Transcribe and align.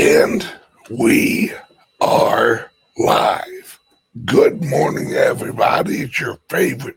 And 0.00 0.50
we 0.88 1.52
are 2.00 2.70
live. 2.96 3.78
Good 4.24 4.64
morning, 4.64 5.12
everybody. 5.12 6.00
It's 6.00 6.18
your 6.18 6.38
favorite 6.48 6.96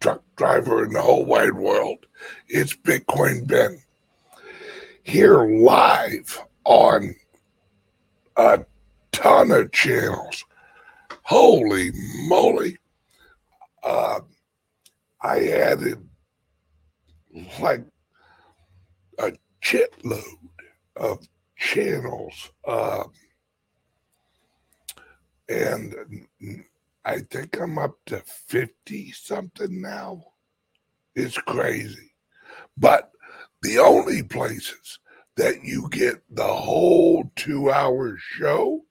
truck 0.00 0.24
driver 0.34 0.84
in 0.84 0.92
the 0.92 1.00
whole 1.00 1.24
wide 1.24 1.52
world. 1.52 2.06
It's 2.48 2.74
Bitcoin 2.74 3.46
Ben. 3.46 3.80
Here 5.04 5.46
live 5.46 6.40
on 6.64 7.14
a 8.36 8.64
ton 9.12 9.52
of 9.52 9.70
channels. 9.70 10.44
Holy 11.22 11.92
moly. 12.26 12.78
Uh, 13.84 14.22
I 15.22 15.46
added 15.50 16.04
like 17.60 17.84
a 19.20 19.34
shitload 19.62 20.24
of 20.96 21.28
channels. 21.60 22.50
Uh, 22.66 23.04
and 25.48 25.94
I 27.04 27.20
think 27.20 27.60
I'm 27.60 27.78
up 27.78 27.96
to 28.06 28.22
50 28.48 29.12
something 29.12 29.80
now. 29.80 30.24
It's 31.14 31.38
crazy. 31.38 32.12
But 32.76 33.10
the 33.62 33.78
only 33.78 34.22
places 34.22 34.98
that 35.36 35.62
you 35.62 35.88
get 35.90 36.22
the 36.30 36.42
whole 36.46 37.30
two 37.36 37.70
hour 37.70 38.16
show 38.18 38.82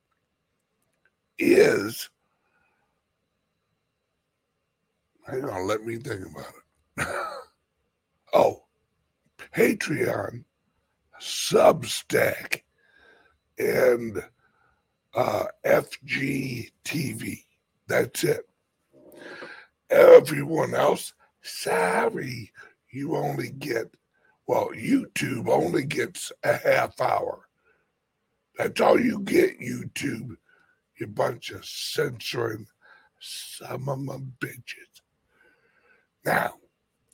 is. 1.37 2.09
Hang 5.27 5.45
on, 5.45 5.67
let 5.67 5.83
me 5.83 5.97
think 5.97 6.21
about 6.25 6.53
it. 6.97 7.07
oh, 8.33 8.63
Patreon, 9.55 10.43
Substack, 11.19 12.61
and 13.57 14.23
uh, 15.13 15.45
FGTV. 15.65 17.43
That's 17.87 18.23
it. 18.23 18.47
Everyone 19.89 20.75
else, 20.75 21.13
sorry, 21.41 22.51
you 22.91 23.15
only 23.15 23.49
get, 23.49 23.93
well, 24.47 24.69
YouTube 24.75 25.47
only 25.49 25.83
gets 25.83 26.31
a 26.43 26.53
half 26.57 26.99
hour. 27.01 27.47
That's 28.57 28.79
all 28.81 28.99
you 28.99 29.19
get, 29.21 29.59
YouTube, 29.59 30.35
you 30.99 31.07
bunch 31.07 31.49
of 31.51 31.65
censoring 31.65 32.67
some 33.19 33.89
of 33.89 33.99
my 33.99 34.17
bitches. 34.39 35.01
Now, 36.25 36.53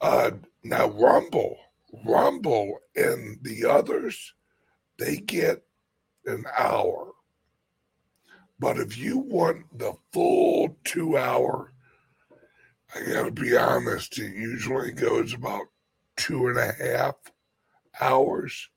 uh, 0.00 0.30
now 0.62 0.88
Rumble 0.88 1.56
Rumble 2.04 2.80
and 2.94 3.38
the 3.42 3.64
others, 3.66 4.34
they 4.98 5.16
get 5.16 5.62
an 6.26 6.44
hour. 6.56 7.12
But 8.58 8.78
if 8.78 8.98
you 8.98 9.18
want 9.18 9.78
the 9.78 9.94
full 10.12 10.76
two 10.84 11.16
hour, 11.16 11.72
I 12.94 13.00
gotta 13.12 13.30
be 13.30 13.56
honest, 13.56 14.18
it 14.18 14.34
usually 14.34 14.92
goes 14.92 15.32
about 15.32 15.66
two 16.16 16.48
and 16.48 16.58
a 16.58 16.72
half 16.72 17.14
hours, 18.00 18.68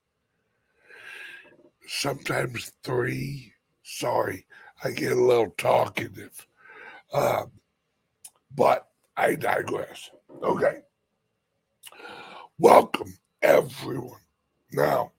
sometimes 1.88 2.72
three. 2.84 3.54
Sorry, 3.84 4.46
I 4.84 4.92
get 4.92 5.12
a 5.12 5.22
little 5.22 5.54
talkative. 5.58 6.48
Uh, 7.12 7.46
but 8.56 8.88
I 9.18 9.36
digress. 9.36 10.10
Okay. 10.42 10.82
Welcome, 12.60 13.18
everyone. 13.42 14.22
Now, 14.72 15.12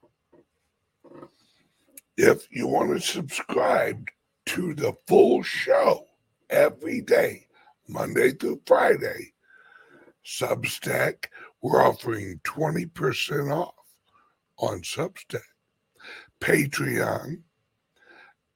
if 2.15 2.47
you 2.49 2.65
want 2.65 2.91
to 2.91 3.05
subscribe 3.05 4.07
to 4.45 4.73
the 4.73 4.93
full 5.05 5.43
show 5.43 6.05
every 6.49 7.01
day, 7.01 7.47
Monday 7.89 8.31
through 8.31 8.61
Friday, 8.65 9.33
Substack, 10.25 11.25
we're 11.61 11.85
offering 11.85 12.39
20% 12.45 13.53
off 13.53 13.75
on 14.57 14.79
Substack, 14.79 15.41
Patreon, 16.39 17.41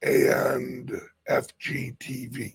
and 0.02 0.90
FGTV, 1.28 2.54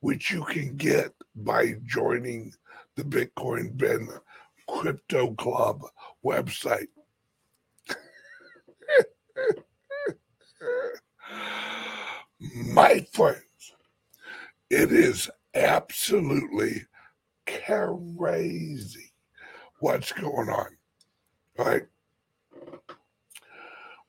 which 0.00 0.30
you 0.30 0.44
can 0.44 0.76
get 0.76 1.14
by 1.34 1.76
joining 1.86 2.52
the 2.96 3.02
Bitcoin 3.02 3.74
Ben 3.78 4.10
Crypto 4.68 5.34
Club 5.34 5.82
website. 6.24 6.88
My 12.72 13.06
friends, 13.12 13.42
it 14.70 14.92
is 14.92 15.30
absolutely 15.54 16.84
crazy 17.46 19.12
what's 19.80 20.12
going 20.12 20.48
on. 20.48 20.76
Right. 21.58 21.84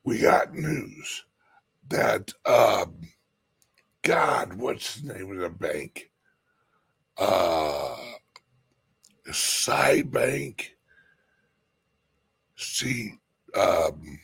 We 0.04 0.20
got 0.20 0.54
news 0.54 1.26
that 1.90 2.32
um 2.46 2.96
God, 4.04 4.54
what's 4.54 4.98
the 4.98 5.14
name 5.14 5.32
of 5.32 5.40
the 5.40 5.50
bank? 5.50 6.12
Uh 7.18 7.96
Cybank, 9.30 10.62
see, 12.56 13.14
um, 13.56 14.20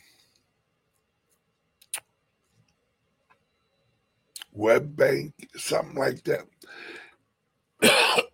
Web 4.52 4.96
Bank, 4.96 5.32
something 5.56 5.96
like 5.96 6.22
that, 6.24 6.46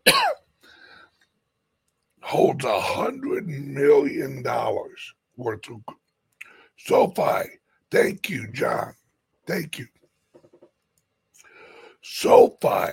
holds 2.23 2.65
a 2.65 2.81
hundred 2.81 3.49
million 3.49 4.43
dollars 4.43 5.15
worth 5.37 5.71
of 5.71 5.83
SoFi. 6.77 7.49
Thank 7.91 8.29
you, 8.29 8.49
John. 8.53 8.95
Thank 9.47 9.79
you. 9.79 9.87
SoFi 12.03 12.93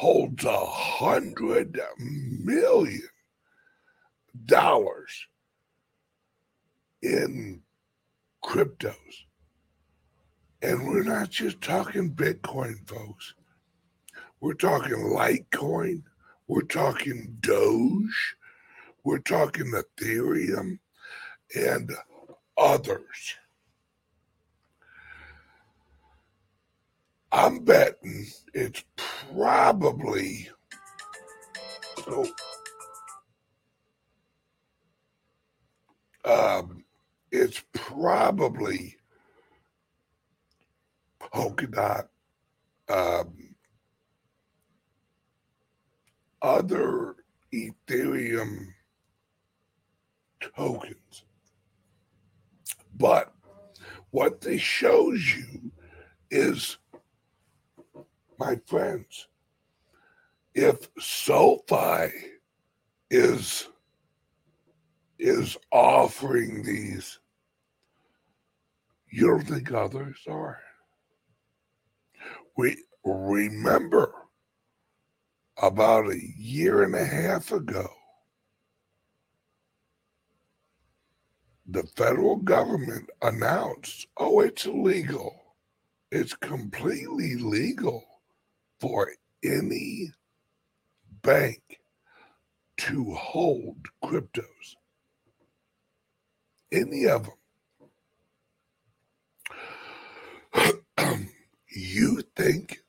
holds 0.00 0.46
a 0.46 0.64
hundred 0.64 1.78
million 1.98 3.02
dollars 4.46 5.26
in 7.02 7.60
cryptos. 8.42 8.94
And 10.62 10.88
we're 10.88 11.02
not 11.02 11.28
just 11.28 11.60
talking 11.60 12.14
Bitcoin, 12.14 12.88
folks. 12.88 13.34
We're 14.40 14.54
talking 14.54 14.96
Litecoin. 14.96 16.04
We're 16.48 16.62
talking 16.62 17.36
Doge. 17.40 18.36
We're 19.04 19.18
talking 19.18 19.70
Ethereum 19.72 20.78
and 21.54 21.90
others. 22.56 23.34
I'm 27.32 27.64
betting 27.64 28.26
it's 28.54 28.82
probably 29.32 30.48
so 32.04 32.26
um 36.24 36.84
it's 37.30 37.62
probably 37.72 38.96
Polkadot 41.20 42.08
um 42.88 43.54
other 46.42 47.16
Ethereum 47.52 48.68
tokens. 50.40 51.24
But 52.96 53.32
what 54.10 54.40
this 54.40 54.60
shows 54.60 55.24
you 55.36 55.70
is 56.30 56.78
my 58.40 58.56
friends, 58.66 59.28
if 60.54 60.88
SoFi 60.98 62.10
is 63.10 63.68
is 65.18 65.58
offering 65.70 66.62
these, 66.62 67.18
you 69.10 69.26
don't 69.26 69.46
think 69.46 69.70
others 69.72 70.16
are. 70.26 70.58
We 72.56 72.78
remember 73.04 74.14
about 75.60 76.10
a 76.10 76.18
year 76.38 76.84
and 76.84 76.94
a 76.94 77.04
half 77.04 77.52
ago, 77.52 77.90
the 81.66 81.82
federal 81.94 82.36
government 82.36 83.10
announced, 83.20 84.06
oh, 84.16 84.40
it's 84.40 84.64
legal. 84.64 85.36
It's 86.10 86.34
completely 86.34 87.36
legal 87.36 88.09
for 88.80 89.12
any 89.44 90.12
bank 91.22 91.80
to 92.78 93.14
hold 93.14 93.76
cryptos. 94.02 94.74
any 96.72 97.06
of 97.06 97.28
them. 100.96 101.28
you 101.68 102.22
think 102.36 102.80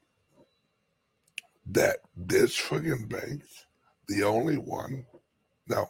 that 1.65 1.97
this 2.15 2.55
friggin' 2.59 3.09
bank's 3.09 3.65
the 4.07 4.23
only 4.23 4.57
one? 4.57 5.05
No. 5.67 5.87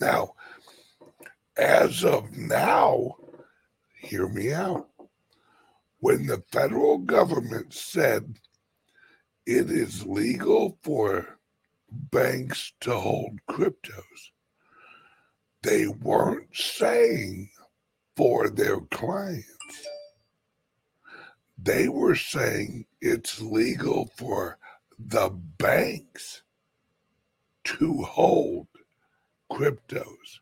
Now, 0.00 0.34
as 1.56 2.04
of 2.04 2.36
now, 2.36 3.16
hear 4.00 4.28
me 4.28 4.52
out. 4.52 4.88
When 6.00 6.26
the 6.26 6.44
federal 6.52 6.98
government 6.98 7.72
said 7.72 8.36
it 9.48 9.70
is 9.70 10.04
legal 10.04 10.76
for 10.82 11.38
banks 11.90 12.74
to 12.82 12.92
hold 12.92 13.40
cryptos, 13.48 14.32
they 15.62 15.86
weren't 15.86 16.54
saying 16.54 17.48
for 18.14 18.50
their 18.50 18.78
clients. 18.78 19.86
They 21.56 21.88
were 21.88 22.14
saying 22.14 22.84
it's 23.00 23.40
legal 23.40 24.10
for 24.16 24.58
the 24.98 25.30
banks 25.30 26.42
to 27.64 28.02
hold 28.02 28.66
cryptos 29.50 30.40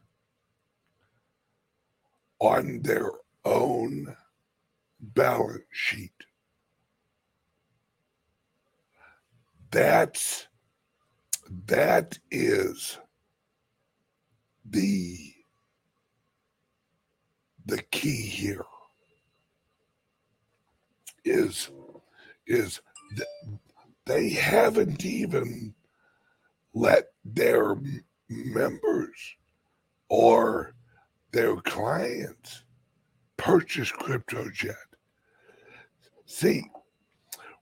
on 2.40 2.80
their 2.82 3.12
own 3.44 4.16
balance 4.98 5.62
sheet. 5.70 6.25
That's 9.70 10.46
that 11.66 12.18
is 12.30 12.98
the 14.64 15.18
the 17.66 17.82
key 17.90 18.22
here 18.22 18.64
is 21.24 21.70
is 22.46 22.80
they 24.06 24.30
haven't 24.30 25.04
even 25.04 25.74
let 26.74 27.06
their 27.24 27.76
members 28.28 29.36
or 30.08 30.74
their 31.32 31.56
clients 31.56 32.62
purchase 33.36 33.90
crypto 33.90 34.48
yet. 34.62 34.76
See, 36.26 36.64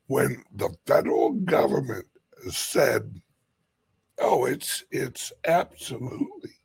when 0.06 0.42
the 0.52 0.70
federal 0.86 1.32
government 1.32 2.06
said, 2.50 3.22
"Oh, 4.18 4.44
it's 4.44 4.84
it's 4.90 5.32
absolutely, 5.46 6.56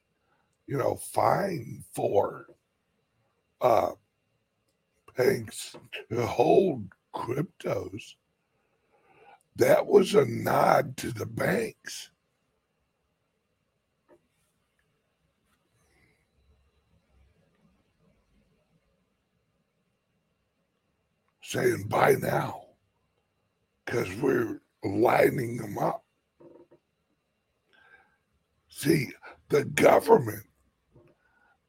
you 0.68 0.78
know, 0.78 0.96
fine 0.96 1.84
for 1.94 2.48
uh, 3.62 3.92
banks 5.16 5.76
to 6.10 6.26
hold 6.26 6.90
cryptos," 7.16 8.16
that 9.56 9.86
was 9.86 10.16
a 10.16 10.26
nod 10.26 10.98
to 10.98 11.12
the 11.12 11.26
banks. 11.26 12.12
saying 21.42 21.84
buy 21.88 22.14
now 22.14 22.69
because 23.90 24.14
we're 24.18 24.62
lining 24.84 25.58
them 25.58 25.78
up. 25.80 26.04
See, 28.70 29.10
the 29.50 29.66
government 29.66 30.46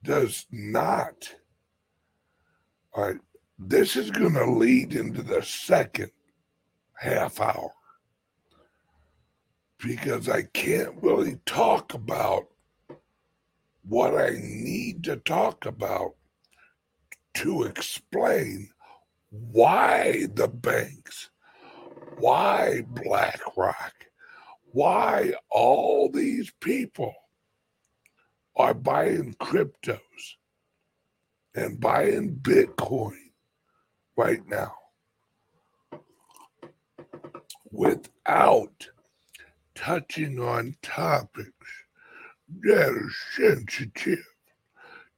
does 0.05 0.45
not. 0.51 1.35
All 2.93 3.05
right, 3.05 3.21
this 3.59 3.97
is 3.97 4.11
going 4.11 4.35
to 4.35 4.51
lead 4.51 4.95
into 4.95 5.23
the 5.23 5.43
second 5.43 6.11
half 6.95 7.41
hour 7.41 7.73
because 9.79 10.29
I 10.29 10.43
can't 10.43 11.03
really 11.03 11.39
talk 11.47 11.95
about 11.95 12.49
what 13.89 14.15
I 14.15 14.33
need 14.43 15.05
to 15.05 15.17
talk 15.17 15.65
about 15.65 16.17
to 17.35 17.63
explain 17.63 18.69
why 19.31 20.27
the 20.35 20.49
banks, 20.49 21.30
why 22.21 22.83
BlackRock, 22.87 23.95
why 24.73 25.33
all 25.51 26.11
these 26.11 26.51
people 26.61 27.15
are 28.57 28.75
buying 28.75 29.35
cryptos 29.41 29.99
and 31.55 31.81
buying 31.81 32.37
Bitcoin 32.37 33.17
right 34.17 34.47
now 34.47 34.75
without 37.73 38.89
touching 39.75 40.39
on 40.41 40.77
topics 40.83 41.51
that 42.63 42.89
are 42.89 43.11
sensitive 43.35 44.25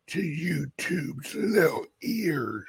to 0.07 0.21
YouTube's 0.21 1.35
little 1.35 1.87
ears. 2.03 2.67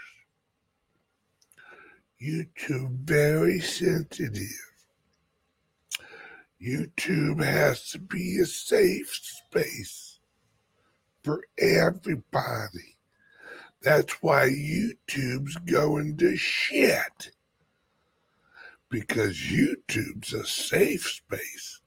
YouTube 2.24 3.00
very 3.00 3.60
sensitive. 3.60 4.72
YouTube 6.62 7.44
has 7.44 7.90
to 7.90 8.00
be 8.00 8.40
a 8.40 8.46
safe 8.46 9.10
space 9.22 10.20
for 11.22 11.44
everybody. 11.60 12.98
That's 13.82 14.14
why 14.22 14.48
YouTube's 14.48 15.58
going 15.66 16.16
to 16.18 16.38
shit. 16.38 17.32
Because 18.90 19.36
YouTube's 19.38 20.34
a 20.34 20.46
safe 20.46 21.06
space. 21.06 21.82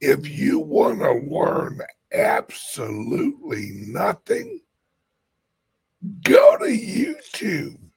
If 0.00 0.26
you 0.26 0.60
want 0.60 1.00
to 1.00 1.12
learn 1.12 1.80
absolutely 2.10 3.72
nothing, 3.74 4.60
go 6.22 6.56
to 6.56 6.64
YouTube 6.64 7.87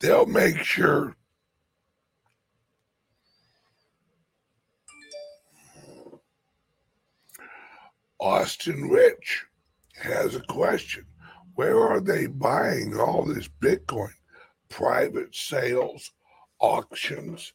they'll 0.00 0.26
make 0.26 0.58
sure 0.58 1.16
Austin 8.18 8.88
Rich 8.88 9.44
has 10.02 10.34
a 10.34 10.40
question. 10.40 11.06
Where 11.54 11.80
are 11.80 12.00
they 12.00 12.26
buying 12.26 12.98
all 12.98 13.24
this 13.24 13.48
Bitcoin? 13.48 14.12
Private 14.68 15.34
sales, 15.34 16.12
auctions, 16.58 17.52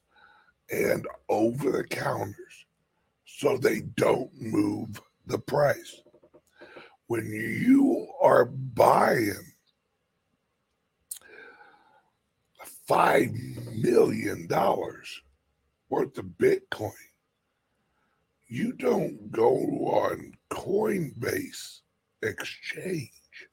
and 0.72 1.08
over 1.30 1.72
the 1.72 1.84
counters 1.84 2.66
so 3.26 3.58
they 3.58 3.82
don't 3.96 4.32
move 4.40 5.02
the 5.26 5.40
price. 5.40 6.02
When 7.08 7.26
you 7.26 8.08
are 8.22 8.46
buying 8.46 9.51
five 12.92 13.32
million 13.74 14.48
dollars 14.48 15.22
worth 15.90 16.18
of 16.18 16.26
Bitcoin. 16.38 16.92
You 18.48 18.74
don't 18.74 19.32
go 19.32 19.56
on 19.56 20.34
Coinbase 20.52 21.80
exchange 22.22 23.48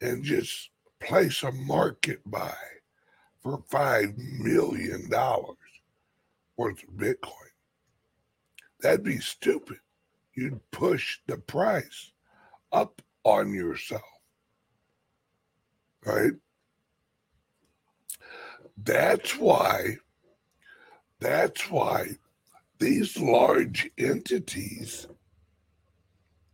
and 0.00 0.24
just 0.24 0.70
place 1.02 1.42
a 1.42 1.52
market 1.52 2.20
buy 2.24 2.56
for 3.42 3.62
five 3.68 4.16
million 4.16 5.10
dollars 5.10 5.58
worth 6.56 6.82
of 6.84 6.94
Bitcoin. 6.94 7.52
That'd 8.80 9.04
be 9.04 9.18
stupid. 9.18 9.80
You'd 10.34 10.60
push 10.70 11.18
the 11.26 11.36
price 11.36 12.12
up 12.72 13.02
on 13.24 13.52
yourself. 13.52 14.00
Right? 16.06 16.32
That's 18.84 19.36
why, 19.36 19.96
that's 21.20 21.68
why 21.70 22.10
these 22.78 23.18
large 23.18 23.90
entities 23.98 25.08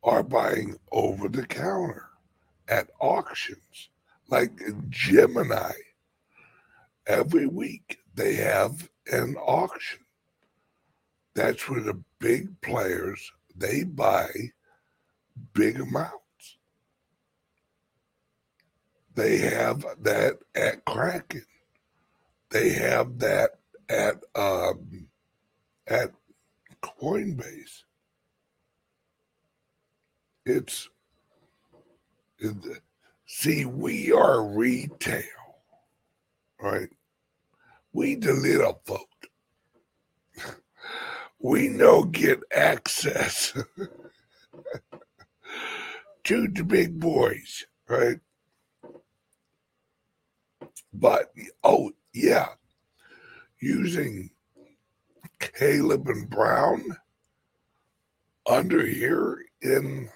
are 0.03 0.23
buying 0.23 0.77
over 0.91 1.29
the 1.29 1.47
counter 1.47 2.07
at 2.69 2.89
auctions 3.01 3.91
like 4.29 4.53
Gemini. 4.89 5.73
Every 7.07 7.47
week 7.47 7.99
they 8.15 8.35
have 8.35 8.89
an 9.13 9.37
auction. 9.37 10.01
That's 11.35 11.69
where 11.69 11.83
the 11.83 12.03
big 12.21 12.61
players 12.63 13.33
they 13.55 13.85
buy 13.85 14.31
big 15.53 15.81
amounts. 15.81 16.15
They 19.15 19.39
have 19.39 19.85
that 20.03 20.39
at 20.55 20.85
Kraken. 20.85 21.45
They 22.55 22.71
have 22.75 23.19
that 23.19 23.59
at 23.89 24.23
um, 24.37 25.09
at 25.89 26.13
Coinbase. 26.85 27.83
It's 30.47 30.89
See, 33.27 33.65
we 33.65 34.13
are 34.13 34.41
retail, 34.41 35.25
right? 36.63 36.91
We 37.93 38.15
the 38.15 38.35
little 38.35 38.81
folk. 38.85 39.09
We 41.41 41.67
no 41.67 42.05
get 42.05 42.39
access 42.55 43.53
to 46.25 46.49
the 46.49 46.63
big 46.63 47.01
boys, 47.01 47.65
right? 47.89 48.21
But 50.93 51.33
oh 51.65 51.91
yeah, 52.15 52.49
using 53.61 54.31
Caleb 55.41 56.09
and 56.09 56.31
Brown 56.31 56.83
under 58.47 58.87
here 58.87 59.45
in 59.63 60.09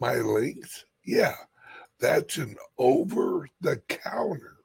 my 0.00 0.16
links, 0.16 0.84
yeah, 1.04 1.34
that's 1.98 2.36
an 2.36 2.56
over 2.78 3.48
the 3.60 3.76
counter 3.88 4.56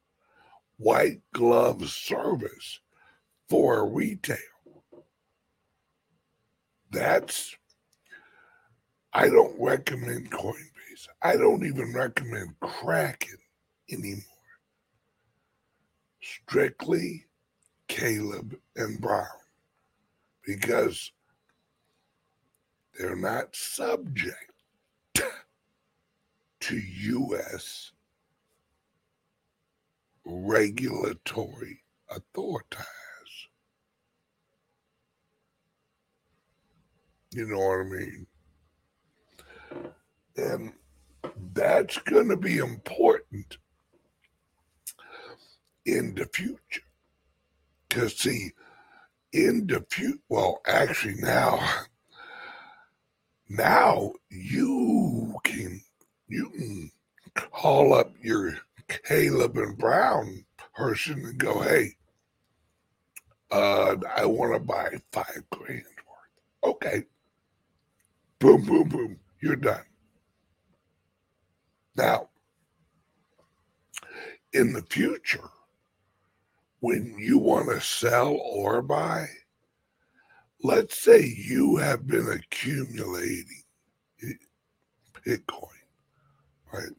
white 0.78 1.22
glove 1.34 1.90
service 1.90 2.80
for 3.50 3.88
retail. 3.88 4.38
That's, 6.92 7.56
I 9.14 9.28
don't 9.30 9.56
recommend 9.60 10.32
Coinbase. 10.32 11.08
I 11.22 11.38
don't 11.38 11.66
even 11.66 11.94
recommend 11.94 12.60
Kraken 12.60 13.38
anymore. 13.90 14.31
Strictly 16.22 17.26
Caleb 17.88 18.56
and 18.76 19.02
Brown 19.02 19.26
because 20.46 21.12
they're 22.98 23.16
not 23.16 23.56
subject 23.56 24.52
to 26.62 26.78
U.S. 26.78 27.92
regulatory 30.26 31.84
authorities. 32.10 32.88
You 37.34 37.48
know 37.48 37.58
what 37.58 37.80
I 37.80 37.84
mean? 37.84 38.28
And 40.36 40.74
that's 41.54 41.98
going 42.00 42.28
to 42.30 42.38
be 42.38 42.58
important 42.58 43.58
in 45.86 46.16
the 46.16 46.26
future. 46.34 46.82
Because, 47.88 48.16
see, 48.18 48.52
in 49.34 49.68
the 49.68 49.86
future, 49.90 50.20
well, 50.30 50.62
actually, 50.66 51.16
now, 51.16 51.60
now 53.50 54.14
you 54.30 55.36
can 55.44 55.82
you 56.28 56.50
can 56.52 56.92
call 57.36 57.94
up 57.94 58.14
your 58.22 58.58
Caleb 58.88 59.58
and 59.58 59.78
Brown 59.78 60.46
person 60.74 61.26
and 61.26 61.38
go, 61.38 61.60
hey, 61.62 61.96
uh, 63.52 63.96
I 64.16 64.26
want 64.26 64.54
to 64.54 64.60
buy 64.60 64.90
five 65.12 65.44
grand 65.52 65.84
worth. 65.84 66.76
Okay. 66.76 67.04
Boom, 68.40 68.64
boom, 68.64 68.88
boom. 68.88 69.20
You're 69.42 69.56
done. 69.58 69.84
Now, 71.96 72.30
in 74.54 74.74
the 74.74 74.82
future, 74.84 75.50
when 76.82 77.16
you 77.18 77.40
want 77.40 77.70
to 77.70 77.82
sell 77.82 78.34
or 78.34 78.82
buy, 78.82 79.28
let's 80.64 81.02
say 81.02 81.26
you 81.26 81.78
have 81.78 82.06
been 82.06 82.28
accumulating 82.30 83.64
Bitcoin 85.26 85.82
right? 86.72 86.92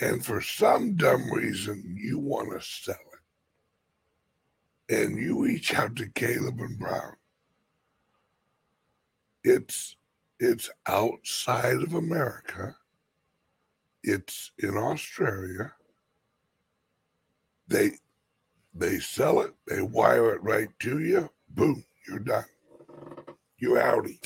And 0.00 0.24
for 0.24 0.40
some 0.40 0.94
dumb 0.94 1.30
reason, 1.32 1.96
you 1.98 2.18
want 2.18 2.50
to 2.52 2.66
sell 2.66 2.94
it. 4.88 4.94
And 4.94 5.18
you 5.18 5.44
reach 5.44 5.74
out 5.74 5.96
to 5.96 6.08
Caleb 6.08 6.60
and 6.60 6.78
Brown. 6.78 7.16
It's 9.44 9.96
it's 10.40 10.70
outside 10.86 11.82
of 11.82 11.94
America. 11.94 12.76
It's 14.04 14.52
in 14.58 14.76
Australia. 14.76 15.72
They 17.66 17.92
they 18.78 18.98
sell 18.98 19.40
it, 19.40 19.52
they 19.66 19.82
wire 19.82 20.34
it 20.34 20.42
right 20.42 20.68
to 20.80 21.00
you. 21.00 21.30
Boom, 21.50 21.84
you're 22.06 22.20
done. 22.20 22.44
You're 23.58 23.78
outie. 23.78 24.18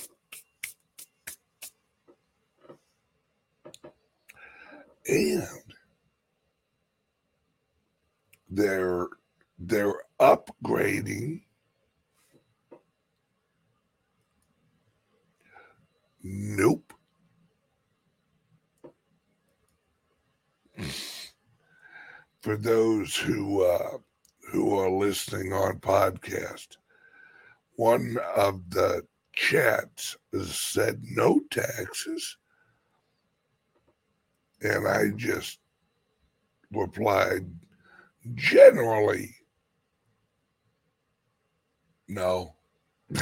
and 5.07 5.47
they're 8.51 9.09
they're 9.59 9.95
upgrading 10.21 11.43
nope 16.23 16.93
for 22.41 22.57
those 22.57 23.17
who 23.17 23.63
uh, 23.63 23.99
who 24.53 24.79
are 24.79 24.91
listening 24.91 25.53
on 25.53 25.79
podcast 25.81 26.77
one 27.77 28.17
of 28.37 28.71
the 28.71 29.03
chats 29.33 30.17
said 30.45 31.03
no 31.03 31.41
taxes 31.51 32.37
and 34.63 34.87
I 34.87 35.09
just 35.17 35.59
replied, 36.71 37.47
generally, 38.35 39.35
no. 42.09 42.55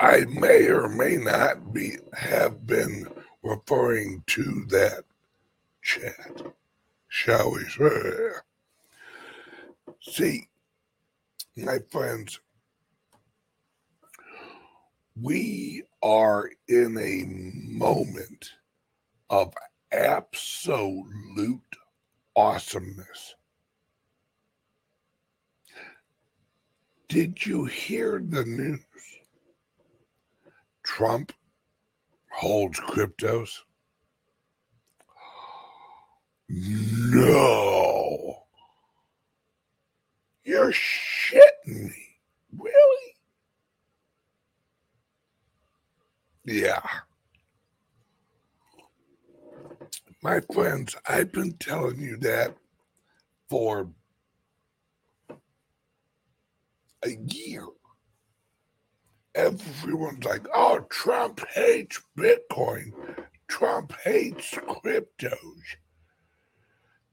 I 0.00 0.24
may 0.30 0.66
or 0.66 0.88
may 0.88 1.16
not 1.16 1.74
be 1.74 1.98
have 2.14 2.66
been 2.66 3.06
referring 3.42 4.24
to 4.28 4.64
that 4.70 5.04
chat, 5.82 6.42
shall 7.10 7.52
we 7.52 7.64
say. 7.64 8.30
See, 10.00 10.48
my 11.56 11.78
friends, 11.90 12.40
we 15.20 15.82
are 16.02 16.50
in 16.68 16.96
a 16.96 17.24
moment 17.68 18.52
of 19.28 19.52
absolute 19.92 21.60
awesomeness. 22.36 23.34
Did 27.08 27.44
you 27.44 27.64
hear 27.64 28.22
the 28.24 28.44
news? 28.44 28.84
Trump 30.84 31.32
holds 32.30 32.78
cryptos? 32.78 33.50
No. 36.52 38.38
You're 40.42 40.72
shitting 40.72 41.44
me. 41.66 42.18
Really? 42.58 43.14
Yeah. 46.44 46.82
My 50.22 50.40
friends, 50.52 50.96
I've 51.08 51.30
been 51.30 51.52
telling 51.52 52.00
you 52.00 52.16
that 52.18 52.56
for 53.48 53.88
a 57.04 57.10
year. 57.28 57.64
Everyone's 59.36 60.24
like, 60.24 60.46
oh, 60.52 60.80
Trump 60.90 61.46
hates 61.54 62.02
Bitcoin. 62.18 62.90
Trump 63.46 63.92
hates 64.04 64.50
cryptos. 64.50 65.76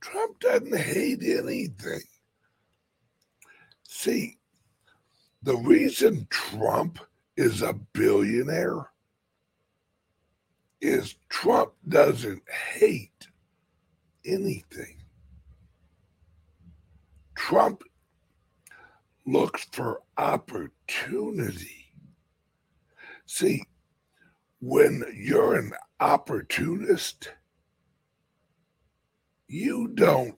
Trump 0.01 0.39
doesn't 0.39 0.77
hate 0.77 1.23
anything. 1.23 2.01
See, 3.83 4.37
the 5.43 5.55
reason 5.57 6.27
Trump 6.29 6.99
is 7.35 7.61
a 7.61 7.73
billionaire 7.93 8.89
is 10.81 11.15
Trump 11.29 11.71
doesn't 11.87 12.43
hate 12.49 13.27
anything. 14.25 14.97
Trump 17.35 17.81
looks 19.25 19.65
for 19.71 20.01
opportunity. 20.17 21.93
See, 23.25 23.63
when 24.59 25.03
you're 25.13 25.55
an 25.55 25.71
opportunist, 25.99 27.29
you 29.47 29.89
don't 29.89 30.37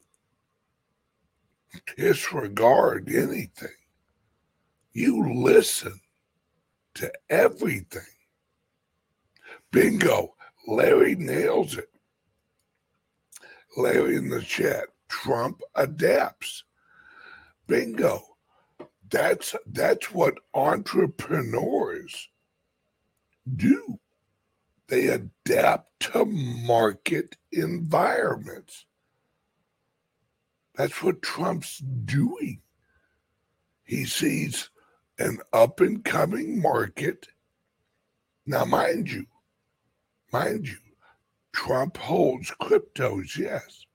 disregard 1.98 3.10
anything. 3.10 3.70
You 4.94 5.34
listen 5.34 6.00
to 6.96 7.12
everything 7.30 8.02
Bingo. 9.72 10.36
Larry 10.68 11.16
nails 11.16 11.78
it. 11.78 11.90
Larry 13.78 14.16
in 14.16 14.30
the 14.30 14.42
chat. 14.42 14.86
Trump 15.08 15.62
adapts. 15.76 16.64
Bingo. 17.68 18.22
That's 19.10 19.56
that's 19.66 20.12
what 20.12 20.40
entrepreneurs 20.54 22.30
do. 23.56 24.00
They 24.88 25.08
adapt 25.08 26.00
to 26.12 26.26
market 26.26 27.38
environments. 27.52 28.86
That's 30.80 31.04
what 31.04 31.22
Trump's 31.22 31.80
doing. 31.80 32.62
He 33.84 34.06
sees 34.06 34.70
an 35.18 35.40
up 35.52 35.82
and 35.82 36.06
coming 36.06 36.62
market. 36.62 37.28
Now, 38.46 38.64
mind 38.64 39.12
you, 39.12 39.26
mind 40.32 40.70
you, 40.70 40.78
Trump 41.52 41.98
holds 41.98 42.54
cryptos, 42.62 43.38
yes. 43.38 43.86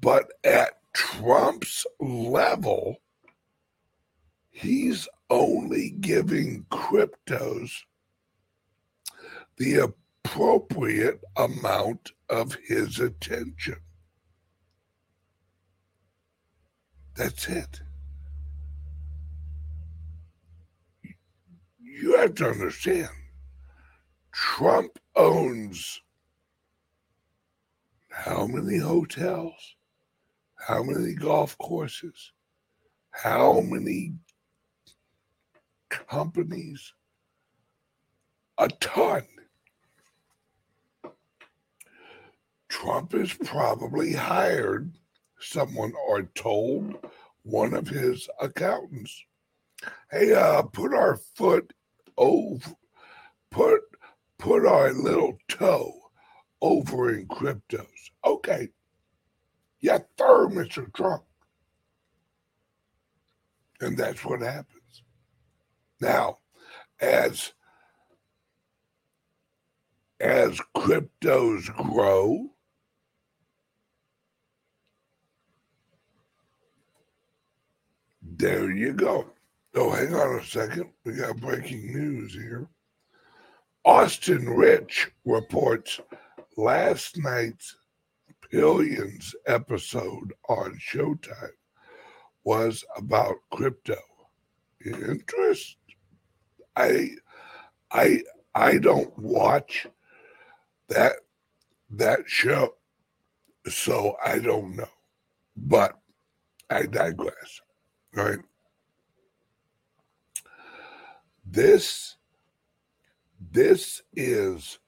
But 0.00 0.32
at 0.42 0.80
Trump's 0.94 1.86
level, 2.00 2.96
he's 4.50 5.06
only 5.30 5.90
giving 5.90 6.66
cryptos 6.72 7.70
the 9.58 9.92
appropriate 10.24 11.20
amount 11.36 12.10
of 12.28 12.56
his 12.66 12.98
attention. 12.98 13.76
That's 17.20 17.48
it. 17.48 17.82
You 21.78 22.16
have 22.16 22.34
to 22.36 22.48
understand, 22.48 23.10
Trump 24.32 24.98
owns 25.14 26.00
how 28.08 28.46
many 28.46 28.78
hotels, 28.78 29.76
how 30.54 30.82
many 30.82 31.12
golf 31.12 31.58
courses, 31.58 32.32
how 33.10 33.60
many 33.60 34.14
companies, 35.90 36.94
a 38.56 38.68
ton. 38.80 39.26
Trump 42.70 43.12
is 43.12 43.34
probably 43.34 44.14
hired 44.14 44.90
someone 45.40 45.92
or 46.06 46.22
told 46.34 46.96
one 47.42 47.74
of 47.74 47.88
his 47.88 48.28
accountants, 48.40 49.24
hey, 50.10 50.34
uh, 50.34 50.62
put 50.62 50.94
our 50.94 51.16
foot 51.34 51.72
over, 52.16 52.74
put 53.50 53.80
put 54.38 54.66
our 54.66 54.92
little 54.92 55.36
toe 55.48 55.92
over 56.62 57.14
in 57.14 57.26
cryptos. 57.26 57.86
Okay. 58.24 58.68
yeah, 59.80 59.98
sir, 60.18 60.48
Mr. 60.48 60.92
Trump. 60.94 61.24
And 63.80 63.96
that's 63.96 64.24
what 64.24 64.40
happens. 64.40 65.02
Now, 66.00 66.38
as 67.00 67.52
as 70.20 70.60
cryptos 70.76 71.74
grow, 71.76 72.50
there 78.40 78.70
you 78.70 78.94
go. 78.94 79.26
Oh, 79.74 79.90
hang 79.90 80.14
on 80.14 80.40
a 80.40 80.44
second. 80.44 80.90
We 81.04 81.12
got 81.12 81.36
breaking 81.36 81.92
news 81.92 82.32
here. 82.32 82.68
Austin 83.84 84.48
Rich 84.48 85.10
reports 85.24 86.00
last 86.56 87.18
night's 87.18 87.76
Billions 88.50 89.34
episode 89.46 90.32
on 90.48 90.76
Showtime 90.78 91.50
was 92.44 92.82
about 92.96 93.36
crypto. 93.52 93.98
Interest? 94.84 95.76
I 96.74 97.10
I 97.92 98.22
I 98.54 98.78
don't 98.78 99.16
watch 99.18 99.86
that 100.88 101.12
that 101.90 102.20
show, 102.26 102.74
so 103.68 104.16
I 104.24 104.38
don't 104.38 104.76
know. 104.76 104.88
But 105.56 105.98
I 106.70 106.86
digress. 106.86 107.60
Right? 108.14 108.38
This 111.44 112.16
this 113.52 114.02
is 114.14 114.78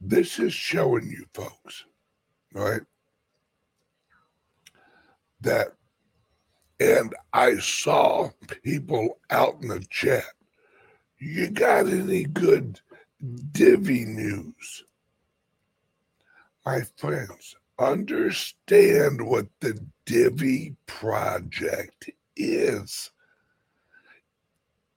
this 0.00 0.38
is 0.38 0.52
showing 0.52 1.08
you 1.08 1.24
folks, 1.32 1.84
right? 2.52 2.82
That 5.40 5.74
and 6.80 7.14
I 7.32 7.58
saw 7.58 8.30
people 8.64 9.18
out 9.30 9.62
in 9.62 9.68
the 9.68 9.84
chat. 9.90 10.24
You 11.18 11.50
got 11.50 11.86
any 11.86 12.24
good 12.24 12.80
divvy 13.52 14.04
news? 14.04 14.84
My 16.66 16.80
friends, 16.96 17.54
understand 17.78 19.20
what 19.20 19.46
the 19.60 19.78
Divi 20.06 20.76
project 20.86 22.10
is. 22.36 23.10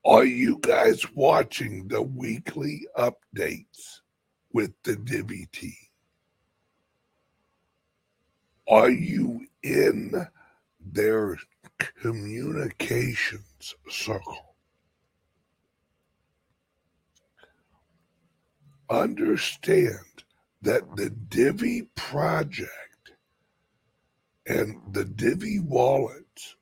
Are 0.05 0.25
you 0.25 0.59
guys 0.59 1.11
watching 1.13 1.87
the 1.87 2.01
weekly 2.01 2.85
updates 2.97 4.01
with 4.53 4.71
the 4.83 4.95
Divi 4.95 5.47
team? 5.51 5.73
Are 8.67 8.89
you 8.89 9.45
in 9.63 10.27
their 10.79 11.37
communications 12.01 13.75
circle? 13.89 14.55
Understand 18.89 20.24
that 20.61 20.95
the 20.95 21.09
Divi 21.09 21.83
project 21.95 22.69
and 24.47 24.81
the 24.91 25.05
Divi 25.05 25.59
wallets 25.59 26.55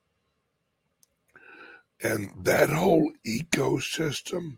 and 2.02 2.32
that 2.44 2.70
whole 2.70 3.12
ecosystem, 3.26 4.58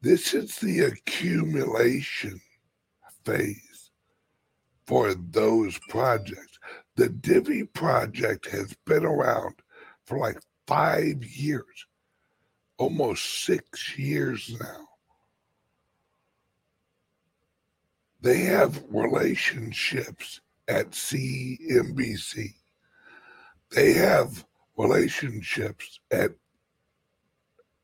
this 0.00 0.32
is 0.34 0.56
the 0.56 0.80
accumulation 0.80 2.40
phase 3.24 3.90
for 4.86 5.14
those 5.14 5.78
projects. 5.88 6.58
The 6.96 7.08
Divi 7.08 7.64
project 7.64 8.48
has 8.50 8.74
been 8.84 9.04
around 9.04 9.54
for 10.04 10.18
like 10.18 10.38
five 10.66 11.24
years, 11.24 11.86
almost 12.78 13.44
six 13.44 13.96
years 13.98 14.56
now. 14.60 14.88
They 18.22 18.42
have 18.42 18.84
relationships 18.88 20.40
at 20.68 20.92
CNBC. 20.92 22.54
They 23.72 23.94
have 23.94 24.44
relationships 24.76 25.98
at 26.10 26.30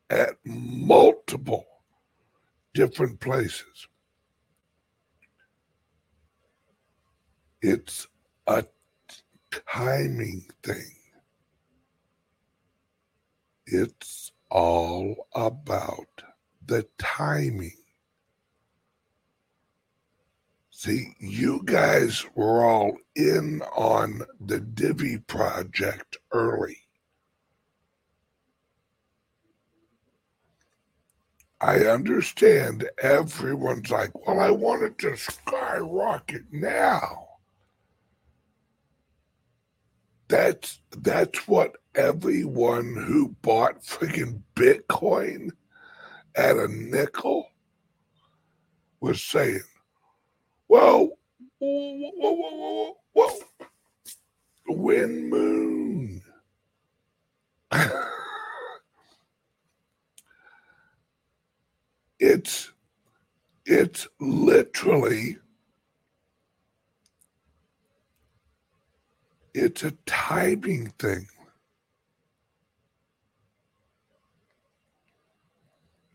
at 0.09 0.35
multiple 0.45 1.65
different 2.73 3.19
places. 3.19 3.87
It's 7.61 8.07
a 8.47 8.65
timing 9.51 10.45
thing. 10.63 10.95
It's 13.67 14.31
all 14.49 15.27
about 15.35 16.23
the 16.65 16.87
timing. 16.97 17.78
See, 20.81 21.13
you 21.19 21.61
guys 21.65 22.25
were 22.35 22.63
all 22.63 22.95
in 23.13 23.61
on 23.75 24.21
the 24.39 24.61
Divi 24.61 25.17
project 25.17 26.15
early. 26.31 26.77
I 31.59 31.79
understand 31.79 32.89
everyone's 33.03 33.91
like, 33.91 34.25
well, 34.25 34.39
I 34.39 34.51
want 34.51 34.83
it 34.83 34.97
to 34.99 35.17
skyrocket 35.17 36.43
now. 36.49 37.27
That's 40.29 40.79
that's 40.97 41.45
what 41.45 41.75
everyone 41.93 42.95
who 42.95 43.35
bought 43.41 43.83
freaking 43.83 44.43
Bitcoin 44.55 45.49
at 46.37 46.55
a 46.55 46.69
nickel 46.69 47.49
was 49.01 49.21
saying. 49.21 49.59
Well, 50.69 51.17
whoa, 51.57 52.11
whoa, 52.15 52.31
whoa, 52.31 52.95
whoa, 53.13 53.39
Wind 54.67 55.29
moon. 55.31 56.21
it's 62.19 62.71
it's 63.65 64.07
literally 64.19 65.37
it's 69.55 69.83
a 69.83 69.91
timing 70.05 70.93
thing. 70.99 71.27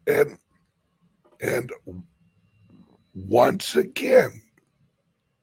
And 0.07 0.39
and 1.41 1.73
once 3.15 3.77
again, 3.77 4.43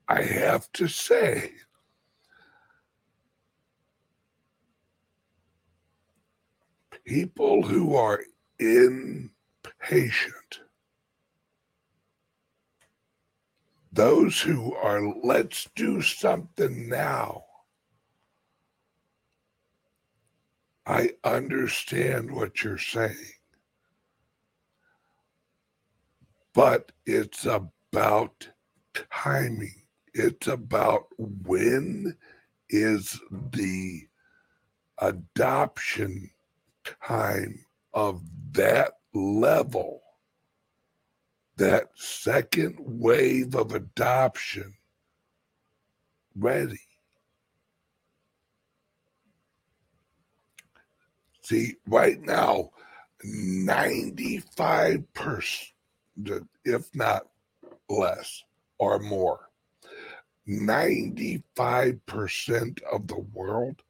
I 0.08 0.22
have 0.24 0.72
to 0.74 0.88
say 0.88 1.54
people 7.06 7.64
who 7.64 7.96
are 7.96 8.22
impatient, 8.60 9.32
those 13.92 14.42
who 14.42 14.76
are, 14.76 15.02
let's 15.24 15.68
do 15.76 16.02
something 16.02 16.90
now. 16.90 17.44
I 20.86 21.12
understand 21.24 22.32
what 22.32 22.64
you're 22.64 22.78
saying, 22.78 23.16
but 26.54 26.92
it's 27.06 27.46
about 27.46 28.50
timing. 29.12 29.84
It's 30.14 30.48
about 30.48 31.08
when 31.18 32.18
is 32.70 33.20
the 33.52 34.08
adoption 34.98 36.32
time 37.06 37.66
of 37.94 38.22
that 38.54 38.94
level, 39.14 40.02
that 41.58 41.90
second 41.96 42.78
wave 42.80 43.56
of 43.56 43.74
adoption 43.74 44.74
ready. 46.36 46.80
See, 51.44 51.76
right 51.88 52.22
now, 52.22 52.72
95%, 53.26 55.72
if 56.65 56.93
not 56.95 57.28
less 57.89 58.43
or 58.78 59.00
more, 59.00 59.50
95% 60.47 62.82
of 62.91 63.08
the 63.08 63.19
world 63.34 63.82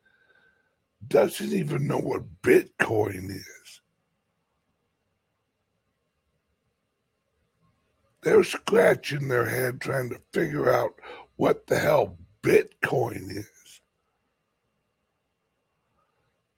doesn't 1.08 1.54
even 1.54 1.88
know 1.88 1.98
what 1.98 2.42
Bitcoin 2.42 3.30
is. 3.30 3.82
They're 8.22 8.44
scratching 8.44 9.28
their 9.28 9.50
head 9.50 9.82
trying 9.82 10.10
to 10.10 10.22
figure 10.32 10.72
out 10.72 10.94
what 11.38 11.66
the 11.66 11.80
hell 11.80 12.18
Bitcoin 12.44 13.38
is. 13.38 13.82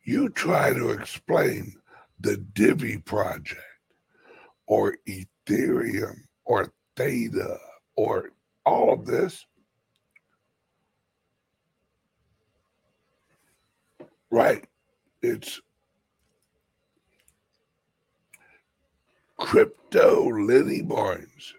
You 0.04 0.28
try 0.28 0.74
to 0.74 0.90
explain 0.90 1.76
the 2.20 2.36
Divi 2.36 2.98
project 2.98 3.62
or 4.68 4.98
Ethereum 5.08 5.28
or 6.46 6.74
Theta 6.96 7.58
or 7.96 8.32
all 8.66 8.94
of 8.94 9.06
this, 9.06 9.46
Right. 14.34 14.66
It's 15.22 15.62
crypto 19.38 20.28
Lenny 20.28 20.82
Barnes. 20.82 21.54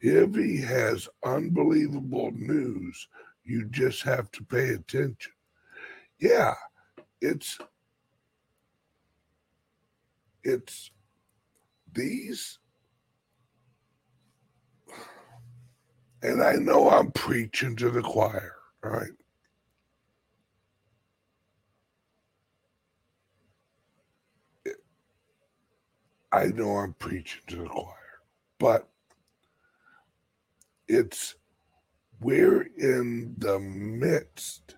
Divi 0.00 0.56
has 0.62 1.06
unbelievable 1.22 2.30
news. 2.32 3.08
You 3.44 3.66
just 3.66 4.02
have 4.04 4.30
to 4.30 4.44
pay 4.44 4.70
attention. 4.70 5.32
Yeah, 6.18 6.54
it's 7.20 7.58
it's 10.44 10.90
these 11.92 12.58
and 16.22 16.42
I 16.42 16.54
know 16.54 16.90
I'm 16.90 17.12
preaching 17.12 17.76
to 17.76 17.90
the 17.90 18.02
choir, 18.02 18.56
right? 18.82 19.10
I 26.32 26.46
know 26.46 26.78
I'm 26.78 26.94
preaching 26.94 27.42
to 27.48 27.56
the 27.56 27.68
choir, 27.68 27.94
but 28.58 28.88
it's 30.88 31.34
we're 32.20 32.68
in 32.78 33.34
the 33.38 33.60
midst 33.60 34.76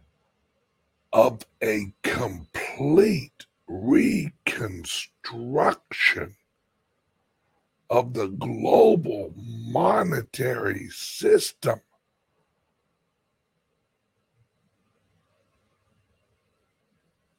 of 1.13 1.45
a 1.63 1.93
complete 2.03 3.47
reconstruction 3.67 6.35
of 7.91 8.15
the 8.15 8.29
global 8.29 9.35
monetary 9.37 10.89
system. 10.91 11.81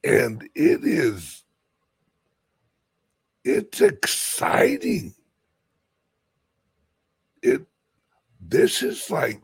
And 0.04 0.42
it 0.54 0.84
is 0.84 1.42
it's 3.44 3.80
exciting. 3.80 5.14
It 7.42 7.62
this 8.40 8.82
is 8.82 9.10
like 9.10 9.40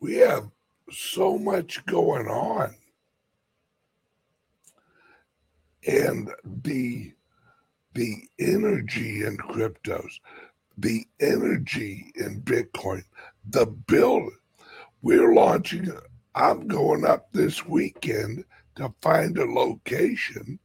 we 0.00 0.16
have 0.16 0.50
so 0.90 1.38
much 1.38 1.84
going 1.86 2.28
on. 2.28 2.74
And 5.86 6.30
the 6.44 7.12
the 7.98 8.28
energy 8.38 9.24
in 9.24 9.36
cryptos, 9.38 10.20
the 10.76 11.04
energy 11.18 12.12
in 12.14 12.40
Bitcoin, 12.42 13.02
the 13.44 13.66
build. 13.66 14.30
We're 15.02 15.34
launching. 15.34 15.90
I'm 16.32 16.68
going 16.68 17.04
up 17.04 17.32
this 17.32 17.66
weekend 17.66 18.44
to 18.76 18.94
find 19.02 19.36
a 19.36 19.46
location 19.46 20.60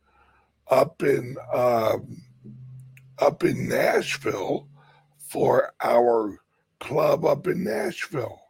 up 0.69 1.01
in 1.01 1.35
um, 1.51 2.21
up 3.17 3.43
in 3.43 3.67
Nashville 3.67 4.67
for 5.17 5.73
our 5.81 6.37
club 6.79 7.25
up 7.25 7.47
in 7.47 7.63
Nashville. 7.63 8.41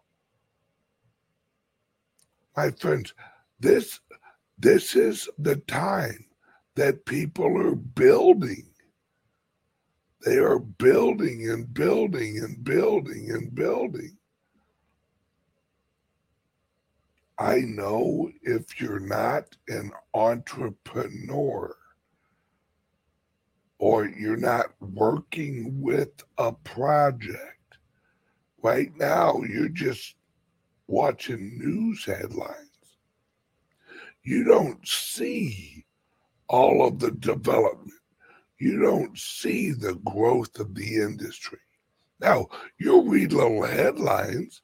My 2.58 2.72
friends, 2.72 3.14
this 3.62 4.02
this 4.58 4.94
is 4.94 5.30
the 5.38 5.56
time 5.56 6.26
that 6.76 7.06
people 7.06 7.58
are 7.66 7.76
building. 7.76 8.73
They 10.26 10.38
are 10.38 10.60
building 10.60 11.50
and 11.50 11.74
building 11.74 12.40
and 12.40 12.64
building 12.64 13.32
and 13.32 13.54
building. 13.54 14.18
I 17.38 17.60
know 17.60 18.32
if 18.42 18.80
you're 18.80 19.00
not 19.00 19.56
an 19.68 19.92
entrepreneur, 20.14 21.76
or 23.80 24.06
you're 24.08 24.38
not 24.38 24.68
working 24.80 25.82
with 25.82 26.24
a 26.38 26.54
project. 26.54 27.78
Right 28.62 28.96
now, 28.96 29.42
you're 29.42 29.68
just 29.68 30.16
watching 30.88 31.58
news 31.60 32.06
headlines. 32.06 32.70
You 34.24 34.46
don't 34.46 34.88
see 34.88 35.86
all 36.48 36.88
of 36.88 37.00
the 37.00 37.12
development. 37.12 37.92
You 38.64 38.80
don't 38.80 39.18
see 39.18 39.74
the 39.74 39.96
growth 39.96 40.58
of 40.58 40.74
the 40.74 40.96
industry. 40.96 41.60
Now, 42.22 42.48
you'll 42.80 43.04
read 43.04 43.34
little 43.34 43.66
headlines, 43.66 44.62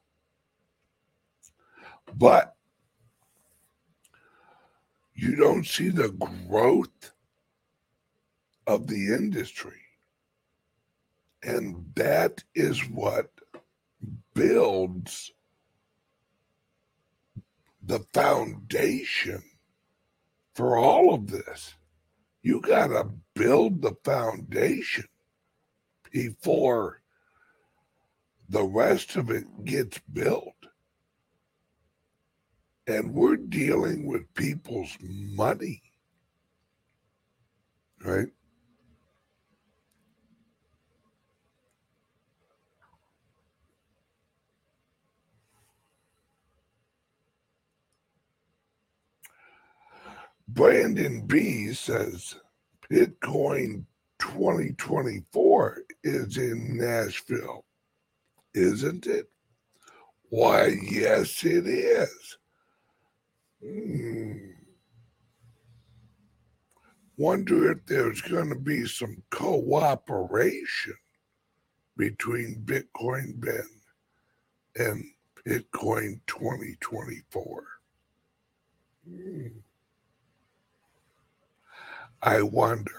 but 2.14 2.56
you 5.12 5.36
don't 5.36 5.66
see 5.66 5.90
the 5.90 6.08
growth 6.48 7.12
of 8.66 8.86
the 8.86 9.12
industry. 9.12 9.82
And 11.42 11.92
that 11.94 12.42
is 12.54 12.80
what 12.88 13.30
builds 14.32 15.30
the 17.82 17.98
foundation 18.14 19.42
for 20.54 20.78
all 20.78 21.12
of 21.12 21.30
this. 21.30 21.74
You 22.42 22.60
got 22.60 22.88
to 22.88 23.10
build 23.34 23.82
the 23.82 23.94
foundation 24.04 25.04
before 26.10 27.02
the 28.48 28.64
rest 28.64 29.16
of 29.16 29.30
it 29.30 29.44
gets 29.64 30.00
built. 30.12 30.54
And 32.86 33.14
we're 33.14 33.36
dealing 33.36 34.06
with 34.06 34.32
people's 34.34 34.96
money, 35.00 35.82
right? 38.04 38.28
Brandon 50.52 51.26
B 51.28 51.72
says 51.72 52.34
Bitcoin 52.90 53.84
2024 54.18 55.82
is 56.02 56.36
in 56.38 56.76
Nashville, 56.76 57.64
isn't 58.52 59.06
it? 59.06 59.30
Why, 60.30 60.74
yes, 60.82 61.44
it 61.44 61.68
is. 61.68 62.38
Hmm. 63.62 64.38
Wonder 67.16 67.70
if 67.70 67.86
there's 67.86 68.20
going 68.22 68.48
to 68.48 68.58
be 68.58 68.86
some 68.86 69.22
cooperation 69.30 70.96
between 71.96 72.62
Bitcoin 72.64 73.38
Ben 73.38 73.68
and 74.74 75.04
Bitcoin 75.46 76.20
2024. 76.26 77.64
Hmm. 79.08 79.46
I 82.22 82.42
wonder. 82.42 82.92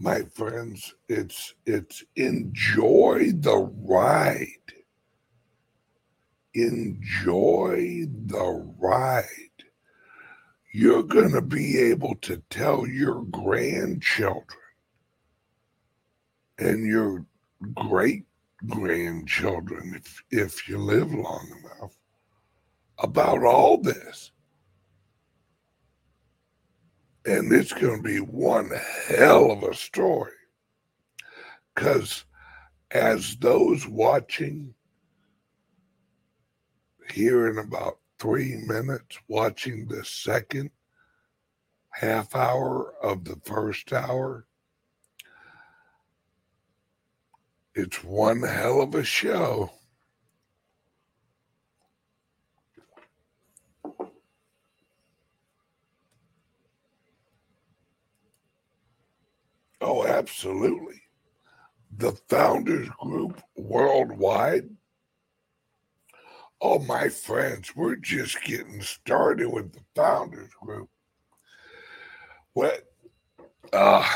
My 0.00 0.22
friends, 0.22 0.94
it's 1.08 1.54
it's 1.66 2.04
enjoy 2.16 3.32
the 3.32 3.70
ride. 3.82 4.46
Enjoy 6.54 8.06
the 8.26 8.74
ride. 8.78 9.34
You're 10.72 11.02
going 11.02 11.32
to 11.32 11.42
be 11.42 11.78
able 11.78 12.14
to 12.22 12.42
tell 12.50 12.86
your 12.86 13.22
grandchildren 13.24 14.44
and 16.58 16.86
your 16.86 17.24
great 17.74 18.24
grandchildren, 18.66 19.94
if, 19.96 20.22
if 20.30 20.68
you 20.68 20.78
live 20.78 21.12
long 21.12 21.48
enough, 21.60 21.97
about 22.98 23.44
all 23.44 23.78
this. 23.78 24.32
And 27.24 27.52
it's 27.52 27.72
going 27.72 27.98
to 27.98 28.02
be 28.02 28.18
one 28.20 28.70
hell 29.08 29.50
of 29.50 29.62
a 29.62 29.74
story. 29.74 30.32
Because 31.74 32.24
as 32.90 33.36
those 33.36 33.86
watching 33.86 34.74
here 37.12 37.48
in 37.48 37.58
about 37.58 37.98
three 38.18 38.56
minutes, 38.66 39.18
watching 39.28 39.86
the 39.86 40.04
second 40.04 40.70
half 41.90 42.34
hour 42.34 42.94
of 43.02 43.24
the 43.24 43.36
first 43.44 43.92
hour, 43.92 44.46
it's 47.74 48.02
one 48.02 48.42
hell 48.42 48.80
of 48.80 48.94
a 48.94 49.04
show. 49.04 49.70
Oh, 59.90 60.06
absolutely. 60.06 61.00
The 61.96 62.12
Founders 62.28 62.90
Group 63.00 63.40
worldwide. 63.56 64.68
Oh, 66.60 66.78
my 66.80 67.08
friends, 67.08 67.74
we're 67.74 67.96
just 67.96 68.44
getting 68.44 68.82
started 68.82 69.48
with 69.50 69.72
the 69.72 69.80
Founders 69.96 70.50
Group. 70.60 70.90
What? 72.52 72.84
Uh, 73.72 74.06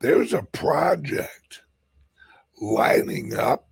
there's 0.00 0.32
a 0.32 0.42
project 0.42 1.62
lining 2.60 3.36
up 3.36 3.68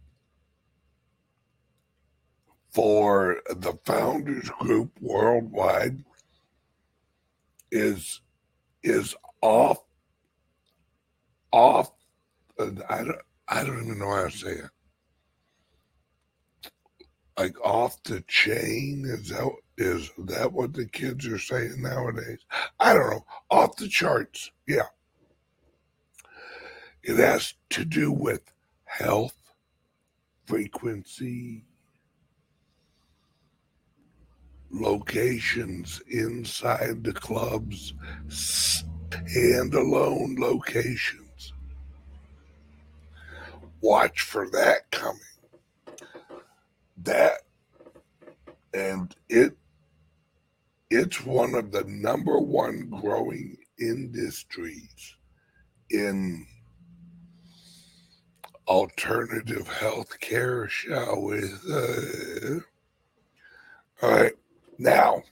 for 2.70 3.40
the 3.48 3.76
Founders 3.84 4.48
Group 4.60 4.92
worldwide 5.00 6.04
is 7.72 8.20
is 8.84 9.16
off 9.42 9.78
off. 11.52 11.90
I 12.58 12.98
don't. 12.98 13.16
I 13.48 13.64
don't 13.64 13.84
even 13.84 13.98
know 13.98 14.14
how 14.14 14.28
to 14.28 14.30
say 14.30 14.52
it. 14.52 14.70
Like 17.36 17.60
off 17.64 18.00
the 18.04 18.22
chain 18.28 19.04
is 19.06 19.30
that 19.30 19.50
is 19.76 20.10
that 20.18 20.52
what 20.52 20.74
the 20.74 20.86
kids 20.86 21.26
are 21.26 21.38
saying 21.38 21.82
nowadays? 21.82 22.38
I 22.78 22.94
don't 22.94 23.10
know. 23.10 23.24
Off 23.50 23.74
the 23.76 23.88
charts. 23.88 24.52
Yeah. 24.68 24.86
It 27.02 27.16
has 27.16 27.54
to 27.70 27.84
do 27.84 28.12
with 28.12 28.42
health, 28.84 29.34
frequency, 30.46 31.64
locations 34.70 36.00
inside 36.08 37.02
the 37.02 37.14
clubs, 37.14 37.94
standalone 38.28 40.38
locations 40.38 41.19
watch 43.80 44.22
for 44.22 44.48
that 44.50 44.90
coming. 44.90 45.20
That 47.02 47.40
and 48.74 49.14
it 49.28 49.56
it's 50.90 51.24
one 51.24 51.54
of 51.54 51.70
the 51.72 51.84
number 51.84 52.38
one 52.38 52.88
growing 52.90 53.56
industries 53.78 55.16
in 55.90 56.46
alternative 58.66 59.68
health 59.68 60.18
care, 60.20 60.68
shall 60.68 61.22
we 61.22 61.40
say. 61.42 62.60
All 64.02 64.10
right. 64.10 64.32
Now, 64.78 65.22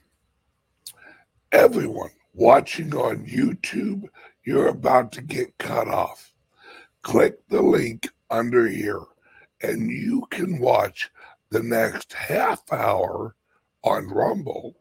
everyone 1.51 2.11
watching 2.33 2.93
on 2.95 3.25
YouTube, 3.25 4.03
you're 4.45 4.67
about 4.67 5.11
to 5.13 5.21
get 5.21 5.57
cut 5.57 5.87
off. 5.87 6.33
Click 7.01 7.35
the 7.49 7.61
link 7.61 8.07
under 8.29 8.67
here 8.67 9.03
and 9.61 9.89
you 9.91 10.25
can 10.29 10.59
watch 10.59 11.09
the 11.49 11.63
next 11.63 12.13
half 12.13 12.61
hour 12.71 13.35
on 13.83 14.07
Rumble, 14.07 14.75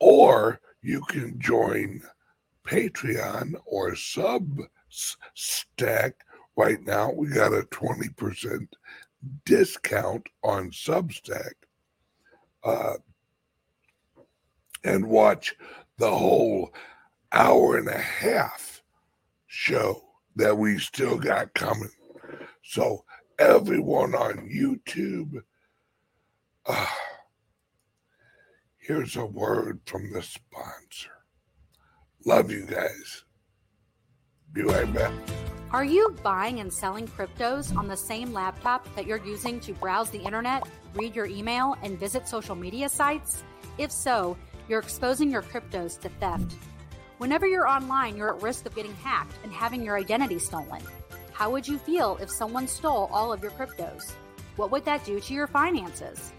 or 0.00 0.60
you 0.82 1.02
can 1.02 1.38
join 1.40 2.02
Patreon 2.64 3.54
or 3.66 3.92
Substack. 3.92 4.64
Right 6.56 6.82
now, 6.82 7.12
we 7.12 7.28
got 7.28 7.52
a 7.52 7.62
20% 7.70 8.66
discount 9.44 10.28
on 10.42 10.70
Substack. 10.70 11.52
Uh, 12.64 12.94
and 14.84 15.06
watch 15.06 15.54
the 15.98 16.10
whole 16.10 16.72
hour 17.32 17.76
and 17.76 17.88
a 17.88 17.98
half 17.98 18.82
show 19.46 20.02
that 20.36 20.56
we 20.56 20.78
still 20.78 21.18
got 21.18 21.52
coming. 21.54 21.90
So, 22.62 23.04
everyone 23.38 24.14
on 24.14 24.48
YouTube, 24.48 25.42
uh, 26.66 26.86
here's 28.78 29.16
a 29.16 29.26
word 29.26 29.80
from 29.84 30.12
the 30.12 30.22
sponsor. 30.22 31.10
Love 32.24 32.50
you 32.50 32.66
guys. 32.66 33.24
Be 34.52 34.62
right 34.62 34.92
back. 34.94 35.12
Are 35.72 35.84
you 35.84 36.14
buying 36.22 36.60
and 36.60 36.72
selling 36.72 37.08
cryptos 37.08 37.74
on 37.76 37.88
the 37.88 37.96
same 37.96 38.32
laptop 38.32 38.94
that 38.94 39.06
you're 39.06 39.24
using 39.24 39.58
to 39.60 39.72
browse 39.72 40.10
the 40.10 40.20
internet, 40.20 40.68
read 40.94 41.16
your 41.16 41.26
email, 41.26 41.76
and 41.82 41.98
visit 41.98 42.28
social 42.28 42.54
media 42.54 42.88
sites? 42.88 43.42
If 43.78 43.90
so, 43.90 44.36
you're 44.68 44.80
exposing 44.80 45.30
your 45.30 45.42
cryptos 45.42 45.98
to 46.00 46.10
theft. 46.10 46.54
Whenever 47.18 47.46
you're 47.46 47.66
online, 47.66 48.16
you're 48.16 48.36
at 48.36 48.42
risk 48.42 48.66
of 48.66 48.74
getting 48.74 48.94
hacked 48.96 49.34
and 49.42 49.52
having 49.52 49.82
your 49.82 49.96
identity 49.96 50.38
stolen. 50.38 50.82
How 51.32 51.50
would 51.50 51.66
you 51.66 51.78
feel 51.78 52.18
if 52.20 52.30
someone 52.30 52.68
stole 52.68 53.08
all 53.12 53.32
of 53.32 53.42
your 53.42 53.52
cryptos? 53.52 54.12
What 54.56 54.70
would 54.70 54.84
that 54.84 55.04
do 55.04 55.18
to 55.18 55.34
your 55.34 55.46
finances? 55.46 56.32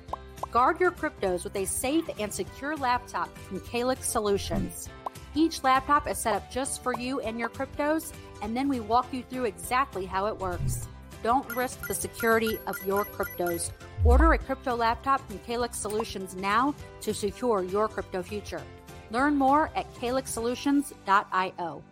Guard 0.51 0.79
your 0.79 0.91
cryptos 0.91 1.43
with 1.43 1.55
a 1.55 1.65
safe 1.65 2.07
and 2.19 2.31
secure 2.31 2.75
laptop 2.75 3.35
from 3.39 3.59
Calix 3.61 4.07
Solutions. 4.07 4.87
Each 5.35 5.63
laptop 5.63 6.07
is 6.07 6.19
set 6.19 6.35
up 6.35 6.51
just 6.51 6.83
for 6.83 6.93
you 6.93 7.19
and 7.21 7.39
your 7.39 7.49
cryptos, 7.49 8.13
and 8.43 8.55
then 8.55 8.69
we 8.69 8.79
walk 8.79 9.11
you 9.11 9.23
through 9.23 9.45
exactly 9.45 10.05
how 10.05 10.27
it 10.27 10.37
works. 10.37 10.87
Don't 11.23 11.55
risk 11.55 11.87
the 11.87 11.95
security 11.95 12.59
of 12.67 12.77
your 12.85 13.03
cryptos. 13.03 13.71
Order 14.03 14.33
a 14.33 14.37
crypto 14.37 14.75
laptop 14.75 15.25
from 15.27 15.39
Calix 15.39 15.79
Solutions 15.79 16.35
now 16.35 16.75
to 17.01 17.13
secure 17.13 17.63
your 17.63 17.87
crypto 17.87 18.21
future. 18.21 18.61
Learn 19.09 19.35
more 19.35 19.71
at 19.75 19.91
calixsolutions.io. 19.95 21.83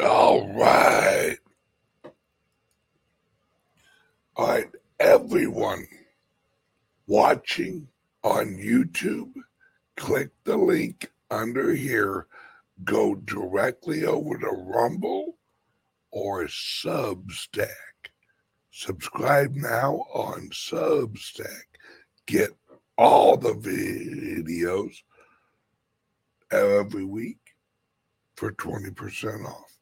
All 0.00 0.48
right. 0.54 1.36
All 4.36 4.48
right. 4.48 4.70
Everyone 4.98 5.86
watching 7.06 7.88
on 8.22 8.56
YouTube, 8.56 9.32
click 9.96 10.30
the 10.44 10.56
link 10.56 11.10
under 11.30 11.74
here. 11.74 12.26
Go 12.84 13.16
directly 13.16 14.04
over 14.06 14.38
to 14.38 14.48
Rumble 14.48 15.36
or 16.10 16.44
Substack. 16.46 17.68
Subscribe 18.70 19.54
now 19.54 20.06
on 20.14 20.48
Substack. 20.50 21.64
Get 22.26 22.50
all 22.96 23.36
the 23.36 23.52
videos 23.52 25.02
every 26.50 27.04
week 27.04 27.38
for 28.36 28.52
20% 28.52 29.44
off. 29.46 29.78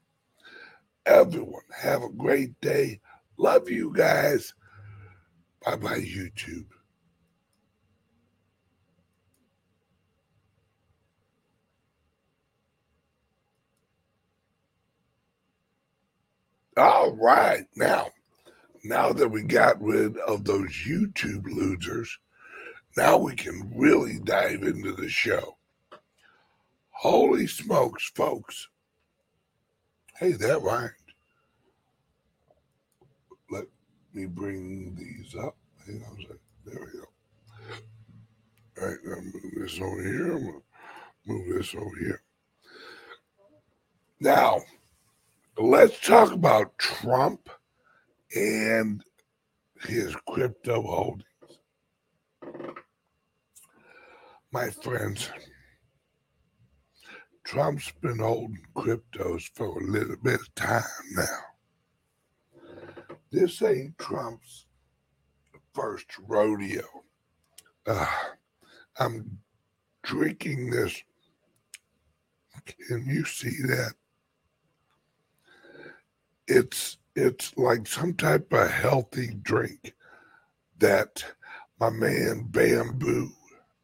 Everyone, 1.07 1.63
have 1.83 2.03
a 2.03 2.11
great 2.11 2.61
day. 2.61 3.01
Love 3.37 3.69
you 3.71 3.93
guys. 3.95 4.55
Bye 5.65 5.77
bye, 5.77 6.01
YouTube. 6.01 6.67
All 16.77 17.13
right. 17.17 17.67
Now, 17.77 18.09
now 18.85 19.13
that 19.13 19.29
we 19.29 19.43
got 19.43 19.83
rid 19.83 20.17
of 20.19 20.45
those 20.45 20.71
YouTube 20.87 21.45
losers, 21.45 22.19
now 22.97 23.19
we 23.19 23.35
can 23.35 23.71
really 23.75 24.19
dive 24.25 24.63
into 24.63 24.93
the 24.93 25.09
show. 25.09 25.57
Holy 26.91 27.47
smokes, 27.47 28.11
folks. 28.15 28.69
Hey, 30.21 30.33
that 30.33 30.61
rhymed. 30.61 30.91
Let 33.51 33.65
me 34.13 34.27
bring 34.27 34.95
these 34.95 35.35
up. 35.35 35.57
Hang 35.87 36.05
on 36.11 36.19
a. 36.21 36.39
There 36.67 36.79
we 36.79 37.01
go. 37.01 37.07
All 38.83 38.89
right, 38.89 38.99
I'm 39.03 39.33
move 39.33 39.55
this 39.57 39.81
over 39.81 40.03
here. 40.03 40.33
I'm 40.35 40.45
gonna 40.45 40.59
move 41.25 41.57
this 41.57 41.75
over 41.75 41.97
here. 41.99 42.23
Now, 44.21 44.61
let's 45.57 45.99
talk 46.01 46.33
about 46.33 46.77
Trump 46.77 47.49
and 48.37 49.03
his 49.85 50.15
crypto 50.29 50.83
holdings. 50.83 51.25
My 54.53 54.69
friends, 54.69 55.31
Trump's 57.51 57.91
been 58.01 58.21
holding 58.21 58.65
cryptos 58.77 59.51
for 59.57 59.81
a 59.81 59.85
little 59.85 60.15
bit 60.23 60.41
of 60.41 60.55
time 60.55 60.85
now. 61.17 61.41
This 63.33 63.61
ain't 63.61 63.99
Trump's 63.99 64.67
first 65.75 66.07
rodeo. 66.29 66.85
Uh, 67.85 68.07
I'm 69.01 69.41
drinking 70.05 70.71
this. 70.71 71.03
Can 72.67 73.05
you 73.09 73.25
see 73.25 73.63
that? 73.63 73.95
It's 76.47 76.99
it's 77.17 77.53
like 77.57 77.89
some 77.89 78.15
type 78.15 78.53
of 78.53 78.71
healthy 78.71 79.35
drink 79.43 79.93
that 80.79 81.25
my 81.81 81.91
man 81.91 82.47
Bamboo 82.49 83.33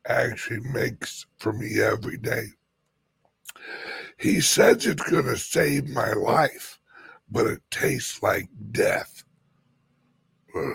actually 0.07 0.61
makes 0.61 1.27
for 1.41 1.53
me 1.53 1.81
every 1.81 2.17
day. 2.17 2.47
He 4.19 4.41
says 4.41 4.87
it's 4.87 5.03
to 5.25 5.37
save 5.37 5.89
my 5.89 6.13
life, 6.13 6.79
but 7.31 7.47
it 7.47 7.61
tastes 7.71 8.23
like 8.23 8.49
death. 8.73 9.25
Ugh. 10.57 10.73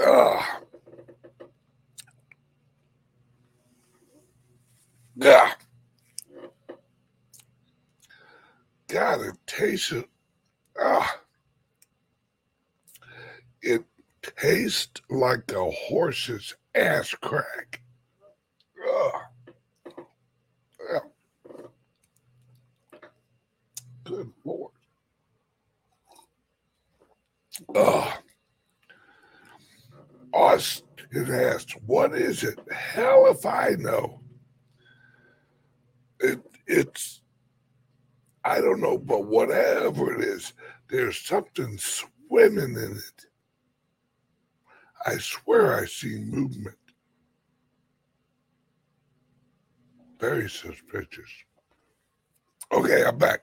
Ah. 0.00 0.60
Yeah. 5.16 5.52
God, 8.88 9.20
it 9.20 9.34
tastes 9.46 9.92
ah. 10.80 11.20
It 13.62 13.84
tastes 14.22 15.00
like 15.10 15.50
a 15.52 15.70
horse's 15.70 16.54
ass 16.74 17.14
crack. 17.14 17.80
Ugh. 18.88 19.12
Yeah. 20.92 20.98
Good 24.04 24.32
Lord. 24.44 24.72
Ugh. 27.74 28.12
Austin 30.32 31.30
asked, 31.32 31.72
What 31.86 32.14
is 32.14 32.44
it? 32.44 32.58
Hell 32.72 33.26
if 33.30 33.44
I 33.44 33.70
know. 33.78 34.20
It, 36.20 36.40
it's, 36.66 37.22
I 38.44 38.60
don't 38.60 38.80
know, 38.80 38.98
but 38.98 39.26
whatever 39.26 40.14
it 40.14 40.24
is, 40.24 40.52
there's 40.88 41.18
something 41.18 41.78
swimming 41.78 42.76
in 42.76 42.96
it. 42.96 43.26
I 45.06 45.16
swear 45.18 45.80
I 45.80 45.86
see 45.86 46.18
movement. 46.18 46.76
Very 50.18 50.50
suspicious. 50.50 51.30
Okay, 52.72 53.04
I'm 53.04 53.16
back. 53.16 53.40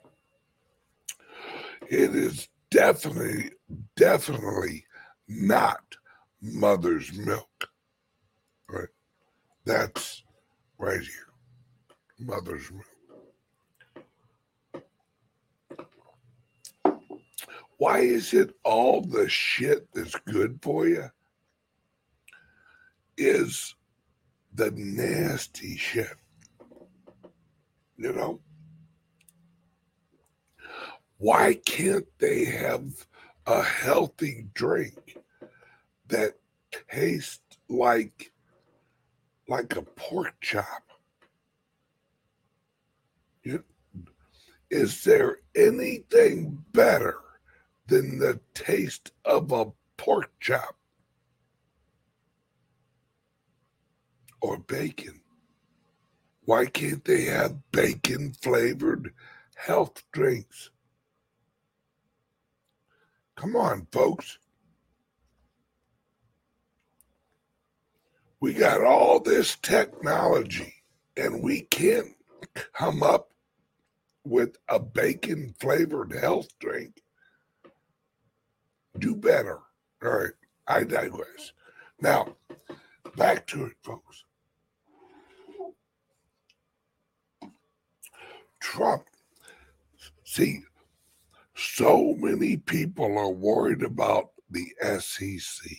It 1.90 2.16
is 2.16 2.48
definitely, 2.70 3.52
definitely 3.96 4.86
not 5.28 5.82
mother's 6.42 7.12
milk. 7.14 7.70
Right? 8.70 8.90
That's 9.66 10.24
right 10.78 11.02
here. 11.02 11.34
Mother's 12.20 12.72
milk. 12.72 12.86
Why 17.78 18.00
is 18.00 18.34
it 18.34 18.54
all 18.64 19.02
the 19.02 19.30
shit 19.30 19.88
that's 19.94 20.16
good 20.26 20.60
for 20.62 20.88
you 20.88 21.10
is 23.18 23.76
the 24.54 24.72
nasty 24.72 25.76
shit? 25.76 26.16
You 27.98 28.14
know? 28.14 28.40
Why 31.18 31.56
can't 31.66 32.06
they 32.20 32.46
have 32.46 33.08
a 33.48 33.64
healthy 33.64 34.48
drink 34.54 35.18
that 36.08 36.36
tastes 36.92 37.58
like 37.68 38.32
like 39.48 39.76
a 39.76 39.82
pork 39.82 40.36
chop? 40.42 40.84
Is 44.70 45.04
there 45.06 45.38
anything 45.56 46.64
better 46.74 47.20
than 47.88 48.20
the 48.20 48.40
taste 48.54 49.12
of 49.24 49.52
a 49.52 49.68
pork 49.96 50.30
chop 50.42 50.77
or 54.42 54.58
bacon? 54.58 55.22
Why 56.46 56.66
can't 56.66 57.04
they 57.04 57.26
have 57.26 57.72
bacon 57.72 58.34
flavored 58.42 59.14
health 59.56 60.04
drinks? 60.12 60.70
Come 63.36 63.56
on, 63.56 63.88
folks. 63.92 64.40
We 68.40 68.54
got 68.54 68.84
all 68.84 69.20
this 69.20 69.58
technology 69.58 70.74
and 71.16 71.44
we 71.44 71.62
can't 71.62 72.16
come 72.74 73.04
up 73.04 73.32
with 74.24 74.58
a 74.70 74.80
bacon 74.80 75.56
flavored 75.60 76.14
health 76.14 76.48
drink. 76.60 77.02
Do 79.00 79.16
better. 79.16 79.60
All 80.04 80.10
right, 80.12 80.34
I 80.68 80.84
digress. 80.84 81.54
Now, 82.02 82.36
back 83.16 83.48
to 83.48 83.66
it, 83.66 83.74
folks. 83.84 84.24
Trump, 88.60 89.04
see, 90.24 90.62
so 91.56 92.16
many 92.18 92.58
people 92.58 93.18
are 93.18 93.32
worried 93.32 93.84
about 93.84 94.30
the 94.50 94.68
SEC. 95.00 95.72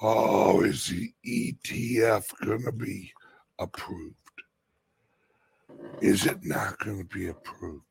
Oh, 0.00 0.62
is 0.62 0.88
the 0.88 1.12
ETF 1.26 2.24
going 2.44 2.64
to 2.64 2.72
be 2.72 3.12
approved? 3.58 4.16
Is 6.00 6.26
it 6.26 6.38
not 6.42 6.78
going 6.78 6.98
to 6.98 7.04
be 7.16 7.28
approved? 7.28 7.84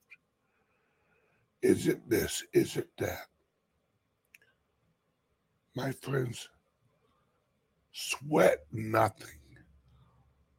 Is 1.61 1.88
it 1.88 2.09
this? 2.09 2.43
Is 2.53 2.75
it 2.75 2.89
that? 2.97 3.27
My 5.75 5.91
friends, 5.91 6.49
sweat 7.93 8.65
nothing. 8.71 9.39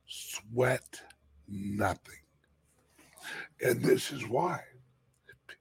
Sweat 0.06 1.00
nothing. 1.48 2.21
And 3.62 3.82
this 3.82 4.10
is 4.10 4.26
why. 4.26 4.60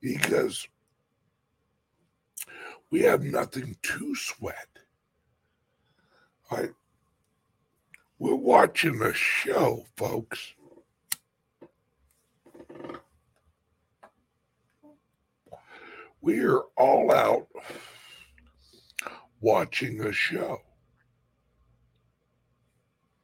Because 0.01 0.67
we 2.89 3.01
have 3.01 3.23
nothing 3.23 3.77
to 3.83 4.15
sweat. 4.15 4.67
Right? 6.51 6.71
We're 8.17 8.35
watching 8.35 9.01
a 9.01 9.13
show, 9.13 9.85
folks. 9.95 10.53
We 16.21 16.39
are 16.41 16.61
all 16.77 17.11
out 17.11 17.47
watching 19.39 20.01
a 20.01 20.11
show. 20.11 20.59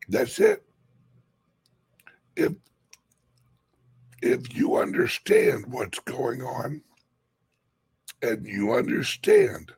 That's 0.10 0.40
it. 0.40 0.64
If 2.36 2.54
if 4.22 4.56
you 4.56 4.78
understand 4.78 5.66
what's 5.68 6.00
going 6.00 6.42
on 6.42 6.82
and 8.22 8.46
you 8.46 8.74
understand 8.74 9.72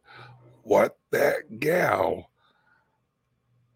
what 0.64 0.98
that 1.12 1.60
gal 1.60 2.30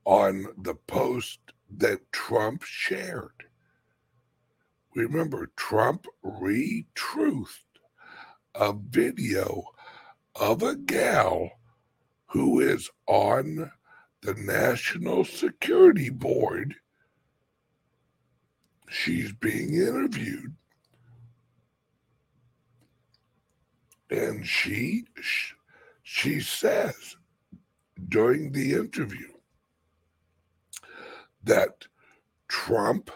on 0.05 0.45
the 0.57 0.76
post 0.76 1.39
that 1.78 2.11
Trump 2.11 2.64
shared. 2.64 3.45
Remember, 4.95 5.49
Trump 5.55 6.05
retruthed 6.24 7.47
a 8.53 8.74
video 8.74 9.64
of 10.36 10.61
a 10.61 10.76
gal 10.76 11.49
who 12.28 12.59
is 12.59 12.89
on 13.07 13.72
the 14.22 14.34
National 14.36 15.26
Security 15.26 16.09
Board. 16.09 16.76
She's 18.93 19.31
being 19.31 19.73
interviewed. 19.73 20.53
And 24.11 24.45
she 24.45 25.05
she 26.03 26.39
says 26.39 27.15
during 28.07 28.51
the 28.51 28.73
interview 28.73 29.29
that 31.43 31.87
Trump 32.47 33.09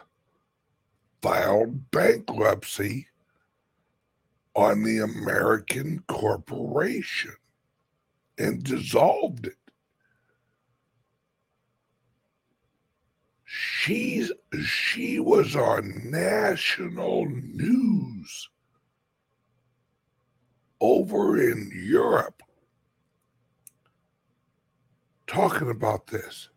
filed 1.22 1.92
bankruptcy 1.92 3.06
on 4.56 4.82
the 4.82 4.98
American 4.98 6.04
corporation 6.08 7.36
and 8.40 8.64
dissolved 8.64 9.46
it. 9.46 9.67
She's 13.60 14.32
she 14.64 15.20
was 15.20 15.56
on 15.56 16.12
national 16.12 17.26
news 17.26 18.50
over 20.80 21.42
in 21.42 21.72
Europe 21.74 22.44
talking 25.26 25.72
about 25.72 26.06
this 26.06 26.50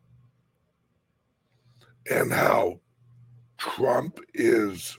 and 2.10 2.30
how 2.30 2.80
Trump 3.56 4.20
is 4.34 4.98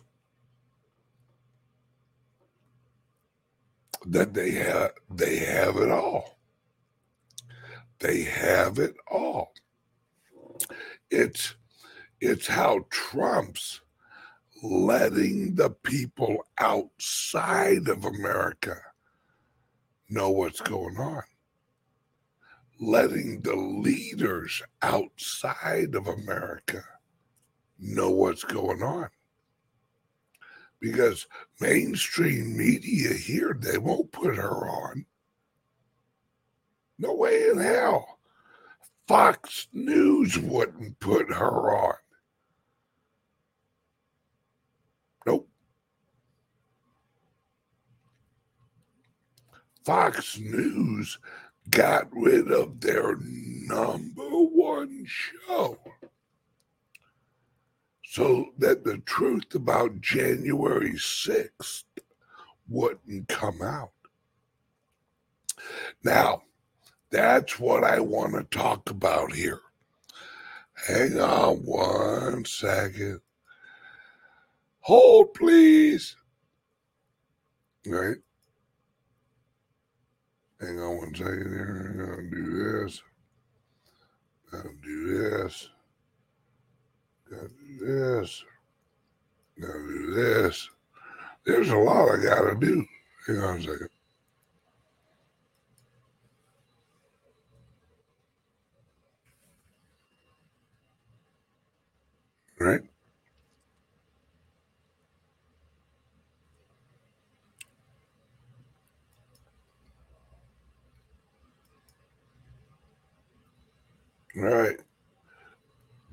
that 4.08 4.34
they 4.34 4.50
have 4.52 4.92
they 5.12 5.38
have 5.38 5.78
it 5.78 5.92
all. 5.92 6.40
They 8.00 8.24
have 8.24 8.80
it 8.80 8.96
all. 9.08 9.54
It's 11.12 11.54
it's 12.22 12.48
how 12.48 12.86
Trump's 12.90 13.82
letting 14.64 15.56
the 15.56 15.72
people 15.72 16.46
outside 16.60 17.88
of 17.88 18.06
America 18.06 18.80
know 20.10 20.30
what's 20.30 20.62
going 20.62 20.98
on. 20.98 21.24
Letting 22.80 23.42
the 23.42 23.56
leaders 23.56 24.62
outside 24.82 25.96
of 25.96 26.08
America 26.08 26.84
know 27.80 28.12
what's 28.12 28.44
going 28.44 28.82
on 28.84 29.10
because 30.82 31.28
mainstream 31.60 32.58
media 32.58 33.14
here, 33.14 33.56
they 33.58 33.78
won't 33.78 34.12
put 34.12 34.36
her 34.36 34.68
on. 34.68 35.06
No 36.98 37.14
way 37.16 37.50
in 37.50 37.60
hell. 37.60 38.20
Fox 39.08 39.68
News 39.74 40.38
wouldn't 40.40 41.00
put 41.00 41.32
her 41.32 41.76
on. 41.78 41.96
Nope. 45.26 45.48
Fox 49.84 50.38
News 50.40 51.18
got 51.70 52.08
rid 52.12 52.52
of 52.52 52.80
their 52.82 53.18
number 53.20 54.30
one 54.30 55.06
show 55.08 55.78
so 58.04 58.48
that 58.58 58.84
the 58.84 58.98
truth 59.00 59.56
about 59.56 60.02
January 60.02 60.94
6th 60.94 61.84
wouldn't 62.68 63.28
come 63.28 63.62
out. 63.62 63.92
Now, 66.04 66.44
that's 67.10 67.60
what 67.60 67.84
I 67.84 68.00
want 68.00 68.34
to 68.34 68.58
talk 68.58 68.90
about 68.90 69.34
here. 69.34 69.62
Hang 70.88 71.20
on 71.20 71.58
one 71.58 72.46
second. 72.46 73.22
Hold, 74.82 75.34
please. 75.34 76.16
Right? 77.86 78.18
Hang 80.62 80.80
on 80.80 80.98
one 80.98 81.16
second 81.16 81.52
here. 81.52 81.88
I'm 81.90 81.98
going 81.98 82.30
to 82.30 82.36
do 82.36 82.84
this. 82.84 83.02
To 84.52 84.70
do 84.84 85.40
this. 85.40 85.70
Gotta 87.32 87.48
do 87.48 87.86
this. 87.86 88.44
Gotta 89.60 89.74
do 89.74 90.14
this. 90.14 90.70
There's 91.46 91.70
a 91.70 91.78
lot 91.78 92.10
I 92.10 92.22
gotta 92.22 92.56
do. 92.56 92.86
Hang 93.26 93.38
on 93.38 93.58
a 93.58 93.62
second. 93.62 93.90
Right? 102.60 102.82
All 114.38 114.44
right. 114.44 114.80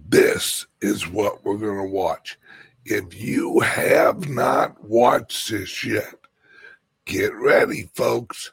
This 0.09 0.67
is 0.81 1.07
what 1.09 1.45
we're 1.45 1.59
going 1.59 1.77
to 1.79 1.95
watch. 1.95 2.39
If 2.85 3.21
you 3.21 3.61
have 3.61 4.29
not 4.29 4.83
watched 4.83 5.51
this 5.51 5.85
yet, 5.85 6.15
get 7.05 7.35
ready, 7.35 7.91
folks, 7.95 8.53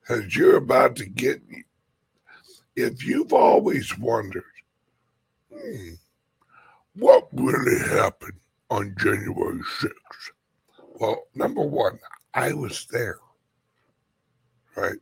because 0.00 0.34
you're 0.36 0.56
about 0.56 0.96
to 0.96 1.06
get. 1.06 1.42
If 2.76 3.04
you've 3.04 3.32
always 3.32 3.98
wondered, 3.98 4.44
hmm, 5.52 5.94
what 6.94 7.28
really 7.32 7.80
happened 7.80 8.38
on 8.70 8.94
January 8.98 9.60
6th? 9.80 9.92
Well, 10.94 11.24
number 11.34 11.62
one, 11.62 11.98
I 12.32 12.52
was 12.52 12.86
there, 12.90 13.18
right? 14.76 14.98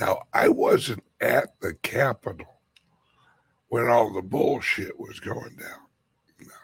Now, 0.00 0.22
I 0.32 0.48
wasn't 0.48 1.04
at 1.20 1.60
the 1.60 1.74
Capitol 1.74 2.57
when 3.68 3.88
all 3.88 4.12
the 4.12 4.22
bullshit 4.22 4.98
was 4.98 5.20
going 5.20 5.56
down. 5.56 5.86
No. 6.40 6.54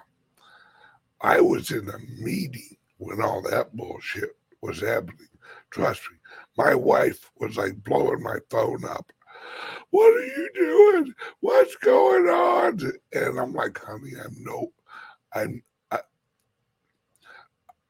I 1.20 1.40
was 1.40 1.70
in 1.70 1.88
a 1.88 1.98
meeting 2.22 2.76
when 2.98 3.20
all 3.20 3.42
that 3.42 3.76
bullshit 3.76 4.36
was 4.62 4.80
happening. 4.80 5.28
Trust 5.70 6.02
me, 6.10 6.18
my 6.56 6.74
wife 6.74 7.30
was 7.38 7.56
like 7.56 7.82
blowing 7.84 8.22
my 8.22 8.38
phone 8.50 8.84
up. 8.84 9.12
What 9.90 10.16
are 10.16 10.26
you 10.26 10.50
doing? 10.54 11.14
What's 11.40 11.76
going 11.76 12.26
on? 12.26 12.80
And 13.12 13.38
I'm 13.38 13.52
like, 13.52 13.78
honey, 13.78 14.12
I'm 14.22 14.34
no, 14.40 14.72
I'm, 15.34 15.62
I, 15.90 15.98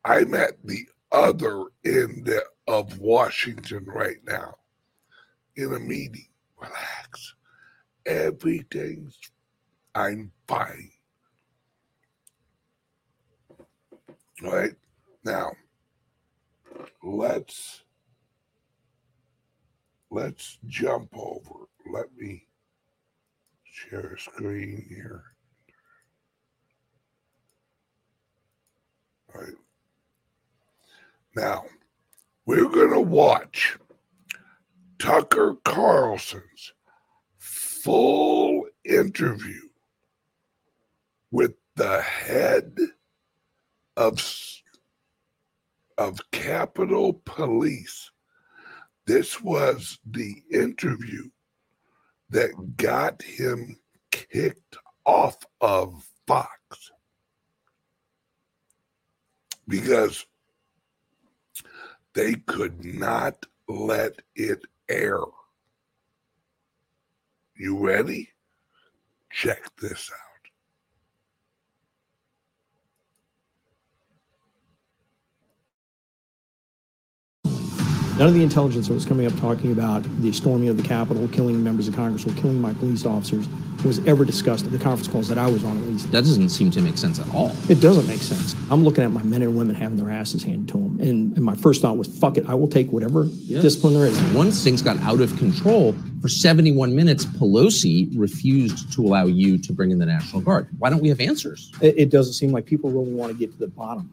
I'm 0.05 0.35
at 0.35 0.55
the 0.65 0.87
other 1.13 1.67
end 1.85 2.31
of 2.67 2.99
Washington 2.99 3.85
right 3.87 4.19
now 4.27 4.57
in 5.57 5.73
a 5.73 5.79
meeting. 5.79 6.27
Relax 6.59 7.35
everything's 8.07 9.19
I'm 9.95 10.33
fine. 10.49 10.91
Right. 14.43 14.73
Now, 15.25 15.53
let's 17.03 17.83
let's 20.11 20.59
jump 20.67 21.11
over. 21.15 21.67
Let 21.93 22.07
me 22.17 22.47
share 23.65 24.15
a 24.15 24.19
screen 24.19 24.85
here. 24.89 25.23
Right. 29.33 29.55
Now, 31.37 31.65
we're 32.47 32.69
going 32.69 32.93
to 32.93 33.01
watch 33.01 33.79
Tucker 34.99 35.57
Carlson's 35.65 36.74
full 37.85 38.65
interview 38.83 39.61
with 41.31 41.53
the 41.77 42.01
head 42.01 42.75
of 43.99 44.19
of 45.99 46.19
Capitol 46.33 47.21
Police. 47.27 48.11
This 49.07 49.43
was 49.43 49.99
the 50.11 50.35
interview 50.51 51.29
that 52.31 52.77
got 52.79 53.21
him 53.21 53.77
kicked 54.11 54.79
off 55.05 55.37
of 55.61 56.09
Fox 56.27 56.91
because 59.69 60.25
they 62.15 62.33
could 62.47 62.83
not 62.83 63.45
let 63.69 64.23
it 64.35 64.65
air. 64.89 65.21
You 67.57 67.79
ready? 67.79 68.31
Check 69.31 69.63
this 69.81 70.11
out. 70.13 70.19
None 78.19 78.29
of 78.29 78.35
the 78.35 78.45
intelligence 78.45 78.87
that 78.87 78.95
was 78.95 79.05
coming 79.05 79.27
up 79.27 79.37
talking 79.41 79.73
about 79.73 80.05
the 80.21 80.33
storming 80.33 80.69
of 80.69 80.77
the 80.77 80.85
Capitol, 80.85 81.27
killing 81.29 81.65
members 81.65 81.89
of 81.89 81.97
Congress, 81.97 82.25
or 82.25 82.33
killing 82.35 82.61
my 82.61 82.73
police 82.75 83.05
officers 83.05 83.49
was 83.85 84.05
ever 84.07 84.25
discussed 84.25 84.65
at 84.65 84.73
the 84.73 84.79
conference 84.79 85.09
calls 85.09 85.29
that 85.29 85.39
I 85.39 85.47
was 85.47 85.65
on, 85.65 85.77
at 85.79 85.85
least. 85.85 86.11
That 86.13 86.23
doesn't 86.23 86.49
seem 86.49 86.71
to 86.73 86.81
make 86.81 86.99
sense 86.99 87.19
at 87.19 87.33
all. 87.35 87.55
It 87.69 87.81
doesn't 87.81 88.07
make 88.07 88.21
sense. 88.21 88.55
I'm 88.71 88.85
looking 88.85 89.05
at 89.05 89.11
my 89.11 89.23
men 89.23 89.43
and 89.43 89.57
women 89.57 89.75
having 89.75 89.97
their 89.97 90.11
asses 90.11 90.43
handed 90.43 90.69
to 90.69 90.75
them, 90.75 91.01
and, 91.01 91.37
and 91.37 91.45
my 91.45 91.55
first 91.55 91.83
thought 91.83 91.97
was, 91.97 92.09
"Fuck 92.09 92.37
it, 92.37 92.49
I 92.49 92.55
will 92.55 92.69
take 92.69 92.91
whatever 92.93 93.25
yes. 93.25 93.63
discipline 93.63 93.95
there 93.95 94.07
is." 94.07 94.21
Once 94.33 94.63
things 94.65 94.83
got 94.83 94.99
out 95.01 95.21
of 95.21 95.37
control, 95.37 95.95
for 96.21 96.29
71 96.29 96.95
minutes, 96.95 97.27
Pelosi 97.27 98.11
refused 98.19 98.93
to 98.95 99.03
allow 99.03 99.27
you 99.27 99.59
to 99.59 99.73
bring 99.73 99.91
in 99.91 99.99
the 99.99 100.07
National 100.07 100.41
Guard. 100.41 100.69
Why 100.79 100.89
don't 100.89 101.03
we 101.03 101.11
have 101.11 101.21
answers? 101.21 101.71
It, 101.81 101.99
it 101.99 102.11
doesn't 102.11 102.35
seem 102.35 102.51
like 102.51 102.65
people 102.65 102.91
really 102.91 103.13
want 103.13 103.33
to 103.33 103.39
get 103.39 103.53
to 103.53 103.59
the 103.59 103.69
bottom 103.69 104.11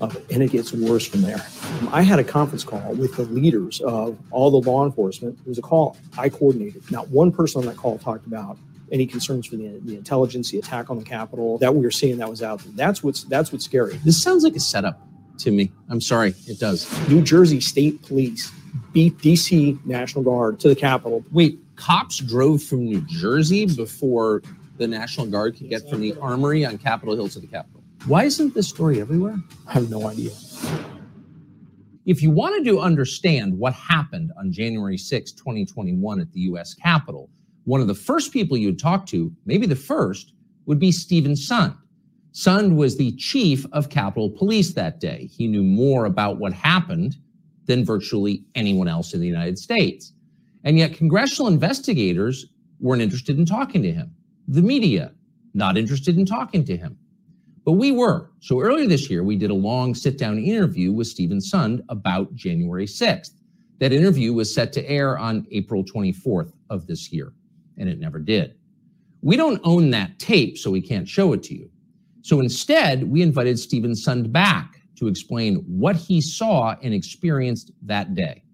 of 0.00 0.16
it, 0.16 0.24
and 0.30 0.42
it 0.42 0.50
gets 0.50 0.72
worse 0.72 1.06
from 1.06 1.22
there. 1.22 1.44
I 1.92 2.02
had 2.02 2.18
a 2.18 2.24
conference 2.24 2.64
call 2.64 2.94
with 2.94 3.16
the 3.16 3.24
leaders 3.24 3.80
of 3.82 4.18
all 4.30 4.50
the 4.50 4.68
law 4.68 4.86
enforcement. 4.86 5.38
It 5.44 5.48
was 5.48 5.58
a 5.58 5.62
call 5.62 5.96
I 6.16 6.30
coordinated. 6.30 6.90
Not 6.90 7.08
one 7.08 7.30
person 7.30 7.60
on 7.60 7.66
that 7.66 7.76
call 7.76 7.98
talked 7.98 8.26
about 8.26 8.56
any 8.92 9.06
concerns 9.06 9.46
for 9.46 9.56
the, 9.56 9.80
the 9.84 9.96
intelligence, 9.96 10.50
the 10.50 10.58
attack 10.58 10.90
on 10.90 10.98
the 10.98 11.04
Capitol 11.04 11.58
that 11.58 11.74
we 11.74 11.82
were 11.82 11.90
seeing 11.90 12.18
that 12.18 12.28
was 12.28 12.42
out 12.42 12.60
there. 12.60 12.72
That's 12.74 13.02
what's 13.02 13.24
that's 13.24 13.52
what's 13.52 13.64
scary. 13.64 13.96
This 14.04 14.20
sounds 14.22 14.44
like 14.44 14.56
a 14.56 14.60
setup 14.60 15.00
to 15.38 15.50
me. 15.50 15.72
I'm 15.88 16.00
sorry, 16.00 16.34
it 16.46 16.58
does. 16.58 16.86
New 17.08 17.22
Jersey 17.22 17.60
State 17.60 18.02
Police 18.02 18.52
beat 18.92 19.16
DC 19.18 19.84
National 19.86 20.24
Guard 20.24 20.60
to 20.60 20.68
the 20.68 20.76
Capitol. 20.76 21.24
Wait, 21.32 21.58
cops 21.76 22.18
drove 22.18 22.62
from 22.62 22.84
New 22.84 23.00
Jersey 23.02 23.66
before 23.66 24.42
the 24.76 24.86
National 24.86 25.26
Guard 25.26 25.56
could 25.56 25.68
get 25.68 25.88
from 25.88 26.00
the 26.00 26.14
Armory 26.20 26.64
on 26.64 26.78
Capitol 26.78 27.14
Hill 27.14 27.28
to 27.28 27.40
the 27.40 27.46
Capitol. 27.46 27.82
Why 28.06 28.24
isn't 28.24 28.54
this 28.54 28.68
story 28.68 29.00
everywhere? 29.00 29.38
I 29.66 29.72
have 29.72 29.90
no 29.90 30.08
idea. 30.08 30.30
If 32.06 32.22
you 32.22 32.30
wanted 32.30 32.64
to 32.64 32.80
understand 32.80 33.56
what 33.58 33.74
happened 33.74 34.32
on 34.38 34.50
January 34.50 34.96
6, 34.96 35.32
2021 35.32 36.20
at 36.20 36.32
the 36.32 36.40
US 36.40 36.74
Capitol, 36.74 37.28
one 37.70 37.80
of 37.80 37.86
the 37.86 37.94
first 37.94 38.32
people 38.32 38.56
you'd 38.56 38.80
talk 38.80 39.06
to, 39.06 39.32
maybe 39.46 39.64
the 39.64 39.76
first, 39.76 40.32
would 40.66 40.80
be 40.80 40.90
Steven 40.90 41.34
Sund. 41.34 41.76
Sund 42.32 42.74
was 42.74 42.96
the 42.96 43.12
chief 43.12 43.64
of 43.70 43.90
Capitol 43.90 44.28
Police 44.28 44.72
that 44.72 44.98
day. 44.98 45.30
He 45.32 45.46
knew 45.46 45.62
more 45.62 46.06
about 46.06 46.38
what 46.38 46.52
happened 46.52 47.16
than 47.66 47.84
virtually 47.84 48.44
anyone 48.56 48.88
else 48.88 49.14
in 49.14 49.20
the 49.20 49.26
United 49.28 49.56
States. 49.56 50.14
And 50.64 50.78
yet, 50.78 50.94
congressional 50.94 51.46
investigators 51.46 52.46
weren't 52.80 53.02
interested 53.02 53.38
in 53.38 53.46
talking 53.46 53.82
to 53.82 53.92
him. 53.92 54.12
The 54.48 54.62
media, 54.62 55.12
not 55.54 55.78
interested 55.78 56.18
in 56.18 56.26
talking 56.26 56.64
to 56.64 56.76
him. 56.76 56.98
But 57.64 57.72
we 57.72 57.92
were. 57.92 58.32
So 58.40 58.60
earlier 58.60 58.88
this 58.88 59.08
year, 59.08 59.22
we 59.22 59.36
did 59.36 59.52
a 59.52 59.54
long 59.54 59.94
sit 59.94 60.18
down 60.18 60.40
interview 60.40 60.90
with 60.90 61.06
Steven 61.06 61.38
Sund 61.38 61.84
about 61.88 62.34
January 62.34 62.86
6th. 62.86 63.30
That 63.78 63.92
interview 63.92 64.32
was 64.32 64.52
set 64.52 64.72
to 64.72 64.90
air 64.90 65.16
on 65.16 65.46
April 65.52 65.84
24th 65.84 66.52
of 66.68 66.88
this 66.88 67.12
year, 67.12 67.32
and 67.80 67.88
it 67.88 67.98
never 67.98 68.20
did. 68.20 68.54
We 69.22 69.36
don't 69.36 69.60
own 69.64 69.90
that 69.90 70.18
tape, 70.18 70.56
so 70.56 70.70
we 70.70 70.80
can't 70.80 71.08
show 71.08 71.32
it 71.32 71.42
to 71.44 71.54
you. 71.54 71.68
So 72.22 72.38
instead, 72.40 73.04
we 73.04 73.22
invited 73.22 73.58
Steven 73.58 73.92
Sund 73.92 74.30
back 74.30 74.80
to 74.96 75.08
explain 75.08 75.56
what 75.66 75.96
he 75.96 76.20
saw 76.20 76.76
and 76.82 76.94
experienced 76.94 77.72
that 77.82 78.14
day. 78.14 78.44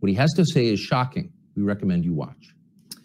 What 0.00 0.08
he 0.08 0.14
has 0.14 0.32
to 0.34 0.44
say 0.44 0.66
is 0.66 0.78
shocking. 0.78 1.32
We 1.56 1.62
recommend 1.62 2.04
you 2.04 2.12
watch. 2.12 2.54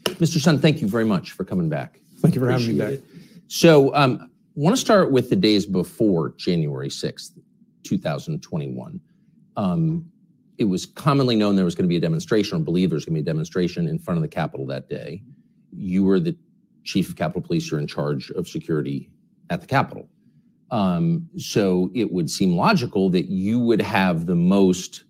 Mr. 0.05 0.37
Sund, 0.37 0.61
thank 0.61 0.81
you 0.81 0.87
very 0.87 1.05
much 1.05 1.31
for 1.31 1.43
coming 1.43 1.69
back. 1.69 1.99
Thank 2.19 2.35
you 2.35 2.41
for 2.41 2.49
Appreciate 2.49 2.77
having 2.77 2.91
me 2.91 2.97
back. 2.97 3.05
It. 3.15 3.21
So, 3.47 3.95
um, 3.95 4.29
want 4.55 4.75
to 4.75 4.81
start 4.81 5.11
with 5.11 5.29
the 5.29 5.35
days 5.35 5.65
before 5.65 6.33
January 6.37 6.89
6th, 6.89 7.39
2021. 7.83 8.99
Um, 9.55 10.11
it 10.57 10.63
was 10.63 10.85
commonly 10.85 11.35
known 11.35 11.55
there 11.55 11.65
was 11.65 11.75
going 11.75 11.85
to 11.85 11.89
be 11.89 11.97
a 11.97 12.01
demonstration, 12.01 12.57
or 12.57 12.61
believed 12.61 12.91
there 12.91 12.95
was 12.95 13.05
going 13.05 13.15
to 13.15 13.21
be 13.21 13.29
a 13.29 13.31
demonstration 13.31 13.87
in 13.87 13.99
front 13.99 14.17
of 14.17 14.21
the 14.23 14.27
Capitol 14.27 14.65
that 14.67 14.89
day. 14.89 15.21
You 15.71 16.03
were 16.03 16.19
the 16.19 16.35
chief 16.83 17.09
of 17.09 17.15
Capitol 17.15 17.41
Police, 17.41 17.69
you're 17.69 17.79
in 17.79 17.87
charge 17.87 18.31
of 18.31 18.47
security 18.47 19.09
at 19.49 19.61
the 19.61 19.67
Capitol. 19.67 20.07
Um, 20.71 21.29
so 21.37 21.89
it 21.93 22.11
would 22.11 22.29
seem 22.29 22.55
logical 22.55 23.09
that 23.11 23.25
you 23.25 23.59
would 23.59 23.81
have 23.81 24.25
the 24.25 24.35
most 24.35 25.05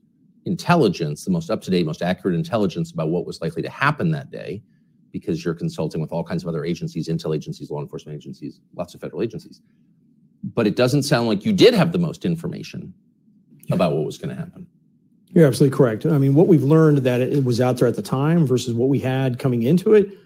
intelligence, 0.45 1.25
the 1.25 1.31
most 1.31 1.49
up 1.49 1.61
to 1.63 1.71
date, 1.71 1.85
most 1.85 2.01
accurate 2.01 2.35
intelligence 2.35 2.91
about 2.91 3.09
what 3.09 3.25
was 3.25 3.41
likely 3.41 3.61
to 3.61 3.69
happen 3.69 4.11
that 4.11 4.31
day 4.31 4.61
because 5.11 5.43
you're 5.43 5.55
consulting 5.55 6.01
with 6.01 6.11
all 6.11 6.23
kinds 6.23 6.43
of 6.43 6.49
other 6.49 6.63
agencies, 6.63 7.07
intel 7.07 7.35
agencies, 7.35 7.71
law 7.71 7.81
enforcement 7.81 8.15
agencies, 8.15 8.59
lots 8.75 8.93
of 8.93 9.01
federal 9.01 9.21
agencies. 9.21 9.61
But 10.43 10.67
it 10.67 10.75
doesn't 10.75 11.03
sound 11.03 11.27
like 11.27 11.45
you 11.45 11.53
did 11.53 11.73
have 11.73 11.91
the 11.91 11.97
most 11.97 12.25
information 12.25 12.93
about 13.71 13.93
what 13.93 14.05
was 14.05 14.17
going 14.17 14.29
to 14.29 14.35
happen. 14.35 14.67
You're 15.33 15.47
absolutely 15.47 15.75
correct. 15.75 16.05
I 16.05 16.17
mean, 16.17 16.35
what 16.35 16.47
we've 16.47 16.63
learned 16.63 16.99
that 16.99 17.21
it 17.21 17.43
was 17.43 17.59
out 17.59 17.77
there 17.77 17.87
at 17.87 17.95
the 17.95 18.01
time 18.01 18.45
versus 18.45 18.73
what 18.73 18.89
we 18.89 18.99
had 18.99 19.39
coming 19.39 19.63
into 19.63 19.93
it, 19.93 20.17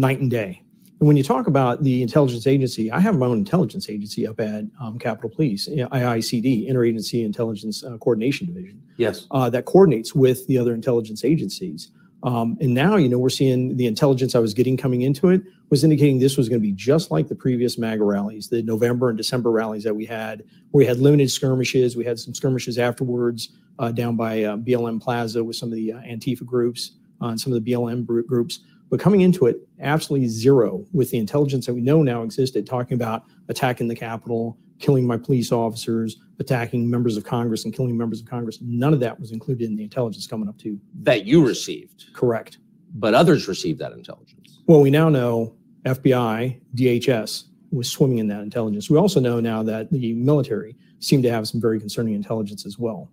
night 0.00 0.18
and 0.20 0.30
day. 0.30 0.62
And 0.98 1.06
when 1.06 1.16
you 1.16 1.22
talk 1.22 1.46
about 1.46 1.82
the 1.82 2.02
intelligence 2.02 2.46
agency, 2.46 2.90
I 2.90 3.00
have 3.00 3.16
my 3.16 3.26
own 3.26 3.38
intelligence 3.38 3.88
agency 3.88 4.26
up 4.26 4.40
at 4.40 4.64
um, 4.80 4.98
Capitol 4.98 5.30
Police, 5.30 5.68
IICD, 5.68 6.68
Interagency 6.68 7.24
Intelligence 7.24 7.84
uh, 7.84 7.96
Coordination 7.98 8.46
Division. 8.46 8.82
Yes. 8.96 9.26
Uh, 9.30 9.48
that 9.50 9.64
coordinates 9.64 10.14
with 10.14 10.46
the 10.46 10.58
other 10.58 10.74
intelligence 10.74 11.24
agencies. 11.24 11.90
Um, 12.22 12.58
and 12.60 12.74
now, 12.74 12.96
you 12.96 13.08
know, 13.08 13.18
we're 13.18 13.30
seeing 13.30 13.78
the 13.78 13.86
intelligence 13.86 14.34
I 14.34 14.40
was 14.40 14.52
getting 14.52 14.76
coming 14.76 15.02
into 15.02 15.28
it 15.30 15.42
was 15.70 15.84
indicating 15.84 16.18
this 16.18 16.36
was 16.36 16.48
going 16.48 16.60
to 16.60 16.66
be 16.66 16.72
just 16.72 17.10
like 17.10 17.28
the 17.28 17.34
previous 17.34 17.78
MAGA 17.78 18.04
rallies, 18.04 18.48
the 18.48 18.62
November 18.62 19.08
and 19.08 19.16
December 19.16 19.50
rallies 19.50 19.84
that 19.84 19.94
we 19.94 20.04
had, 20.04 20.44
where 20.72 20.80
we 20.80 20.86
had 20.86 20.98
limited 20.98 21.30
skirmishes. 21.30 21.96
We 21.96 22.04
had 22.04 22.18
some 22.18 22.34
skirmishes 22.34 22.76
afterwards 22.76 23.50
uh, 23.78 23.92
down 23.92 24.16
by 24.16 24.42
uh, 24.42 24.56
BLM 24.56 25.00
Plaza 25.00 25.42
with 25.42 25.56
some 25.56 25.70
of 25.70 25.76
the 25.76 25.92
uh, 25.92 26.00
Antifa 26.00 26.44
groups 26.44 26.92
uh, 27.22 27.28
and 27.28 27.40
some 27.40 27.52
of 27.52 27.64
the 27.64 27.72
BLM 27.72 28.04
groups. 28.26 28.60
But 28.90 28.98
coming 28.98 29.20
into 29.20 29.46
it, 29.46 29.56
absolutely 29.80 30.28
zero 30.28 30.84
with 30.92 31.10
the 31.10 31.18
intelligence 31.18 31.66
that 31.66 31.74
we 31.74 31.80
know 31.80 32.02
now 32.02 32.22
existed, 32.22 32.66
talking 32.66 32.94
about 32.94 33.24
attacking 33.48 33.86
the 33.86 33.94
Capitol, 33.94 34.58
killing 34.80 35.06
my 35.06 35.16
police 35.16 35.52
officers, 35.52 36.16
attacking 36.40 36.90
members 36.90 37.16
of 37.16 37.22
Congress 37.22 37.64
and 37.64 37.72
killing 37.72 37.96
members 37.96 38.20
of 38.20 38.26
Congress. 38.26 38.58
None 38.60 38.92
of 38.92 39.00
that 39.00 39.18
was 39.20 39.30
included 39.30 39.68
in 39.68 39.76
the 39.76 39.84
intelligence 39.84 40.26
coming 40.26 40.48
up 40.48 40.58
to 40.58 40.78
that 41.02 41.24
you 41.24 41.46
received. 41.46 42.06
Correct. 42.14 42.58
But 42.94 43.14
others 43.14 43.46
received 43.46 43.78
that 43.78 43.92
intelligence. 43.92 44.60
Well, 44.66 44.80
we 44.80 44.90
now 44.90 45.08
know 45.08 45.54
FBI, 45.84 46.60
DHS 46.74 47.44
was 47.70 47.88
swimming 47.88 48.18
in 48.18 48.26
that 48.28 48.40
intelligence. 48.40 48.90
We 48.90 48.98
also 48.98 49.20
know 49.20 49.38
now 49.38 49.62
that 49.62 49.90
the 49.92 50.14
military 50.14 50.76
seemed 50.98 51.22
to 51.22 51.30
have 51.30 51.46
some 51.46 51.60
very 51.60 51.78
concerning 51.78 52.14
intelligence 52.14 52.66
as 52.66 52.78
well. 52.78 53.08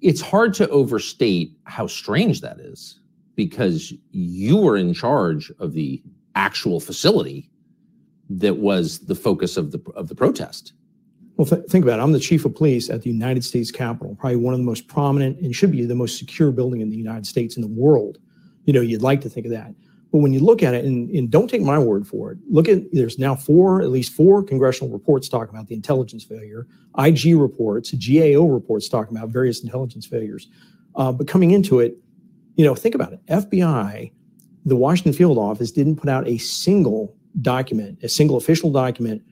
It's 0.00 0.20
hard 0.20 0.54
to 0.54 0.68
overstate 0.70 1.52
how 1.64 1.86
strange 1.86 2.40
that 2.40 2.58
is 2.58 2.99
because 3.40 3.94
you 4.10 4.58
were 4.58 4.76
in 4.76 4.92
charge 4.92 5.50
of 5.60 5.72
the 5.72 6.02
actual 6.34 6.78
facility 6.78 7.48
that 8.28 8.58
was 8.58 8.98
the 9.06 9.14
focus 9.14 9.56
of 9.56 9.72
the 9.72 9.80
of 9.96 10.08
the 10.08 10.14
protest. 10.14 10.74
Well, 11.38 11.46
th- 11.46 11.64
think 11.70 11.82
about 11.82 11.98
it. 11.98 12.02
I'm 12.02 12.12
the 12.12 12.20
chief 12.20 12.44
of 12.44 12.54
police 12.54 12.90
at 12.90 13.00
the 13.00 13.08
United 13.08 13.42
States 13.42 13.70
Capitol, 13.70 14.14
probably 14.14 14.36
one 14.36 14.52
of 14.52 14.60
the 14.60 14.66
most 14.66 14.88
prominent 14.88 15.40
and 15.40 15.56
should 15.56 15.72
be 15.72 15.86
the 15.86 15.94
most 15.94 16.18
secure 16.18 16.52
building 16.52 16.82
in 16.82 16.90
the 16.90 16.98
United 16.98 17.26
States 17.26 17.56
in 17.56 17.62
the 17.62 17.74
world. 17.86 18.18
You 18.66 18.74
know, 18.74 18.82
you'd 18.82 19.00
like 19.00 19.22
to 19.22 19.30
think 19.30 19.46
of 19.46 19.52
that. 19.52 19.72
But 20.12 20.18
when 20.18 20.34
you 20.34 20.40
look 20.40 20.62
at 20.62 20.74
it, 20.74 20.84
and, 20.84 21.08
and 21.08 21.30
don't 21.30 21.48
take 21.48 21.62
my 21.62 21.78
word 21.78 22.06
for 22.06 22.32
it, 22.32 22.38
look 22.46 22.68
at 22.68 22.92
there's 22.92 23.18
now 23.18 23.34
four, 23.34 23.80
at 23.80 23.88
least 23.88 24.12
four 24.12 24.42
congressional 24.42 24.92
reports 24.92 25.30
talking 25.30 25.54
about 25.54 25.66
the 25.66 25.74
intelligence 25.74 26.24
failure, 26.24 26.66
IG 26.98 27.36
reports, 27.36 27.90
GAO 27.92 28.44
reports 28.44 28.86
talking 28.86 29.16
about 29.16 29.30
various 29.30 29.62
intelligence 29.62 30.04
failures. 30.04 30.48
Uh, 30.94 31.10
but 31.10 31.26
coming 31.26 31.52
into 31.52 31.80
it, 31.80 31.96
you 32.56 32.64
know, 32.64 32.74
think 32.74 32.94
about 32.94 33.12
it. 33.12 33.24
FBI, 33.26 34.12
the 34.64 34.76
Washington 34.76 35.12
field 35.12 35.38
office 35.38 35.70
didn't 35.70 35.96
put 35.96 36.08
out 36.08 36.26
a 36.26 36.38
single 36.38 37.14
document, 37.40 37.98
a 38.02 38.08
single 38.08 38.36
official 38.36 38.70
document 38.70 39.22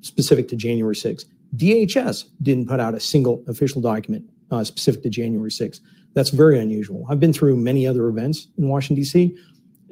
specific 0.00 0.48
to 0.48 0.56
January 0.56 0.94
6th. 0.94 1.26
DHS 1.56 2.26
didn't 2.42 2.68
put 2.68 2.80
out 2.80 2.94
a 2.94 3.00
single 3.00 3.44
official 3.48 3.80
document 3.80 4.24
uh, 4.50 4.64
specific 4.64 5.02
to 5.02 5.10
January 5.10 5.50
6th. 5.50 5.80
That's 6.14 6.30
very 6.30 6.58
unusual. 6.58 7.06
I've 7.08 7.20
been 7.20 7.32
through 7.32 7.56
many 7.56 7.86
other 7.86 8.08
events 8.08 8.48
in 8.56 8.68
Washington, 8.68 8.96
D.C. 9.02 9.36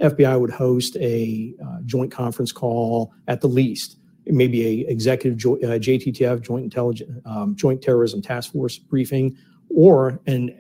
FBI 0.01 0.41
would 0.41 0.51
host 0.51 0.97
a 0.97 1.55
uh, 1.65 1.79
joint 1.85 2.11
conference 2.11 2.53
call 2.53 3.13
at 3.27 3.41
the 3.41 3.49
least, 3.49 3.99
maybe 4.27 4.65
a 4.67 4.91
executive 4.91 5.37
jo- 5.39 5.57
uh, 5.57 5.79
JTTF, 5.79 6.41
Joint 6.41 6.65
Intelligence, 6.65 7.21
um, 7.25 7.55
Joint 7.57 7.83
Terrorism 7.83 8.23
Task 8.23 8.53
Force 8.53 8.79
briefing, 8.79 9.37
or 9.69 10.21
and 10.27 10.55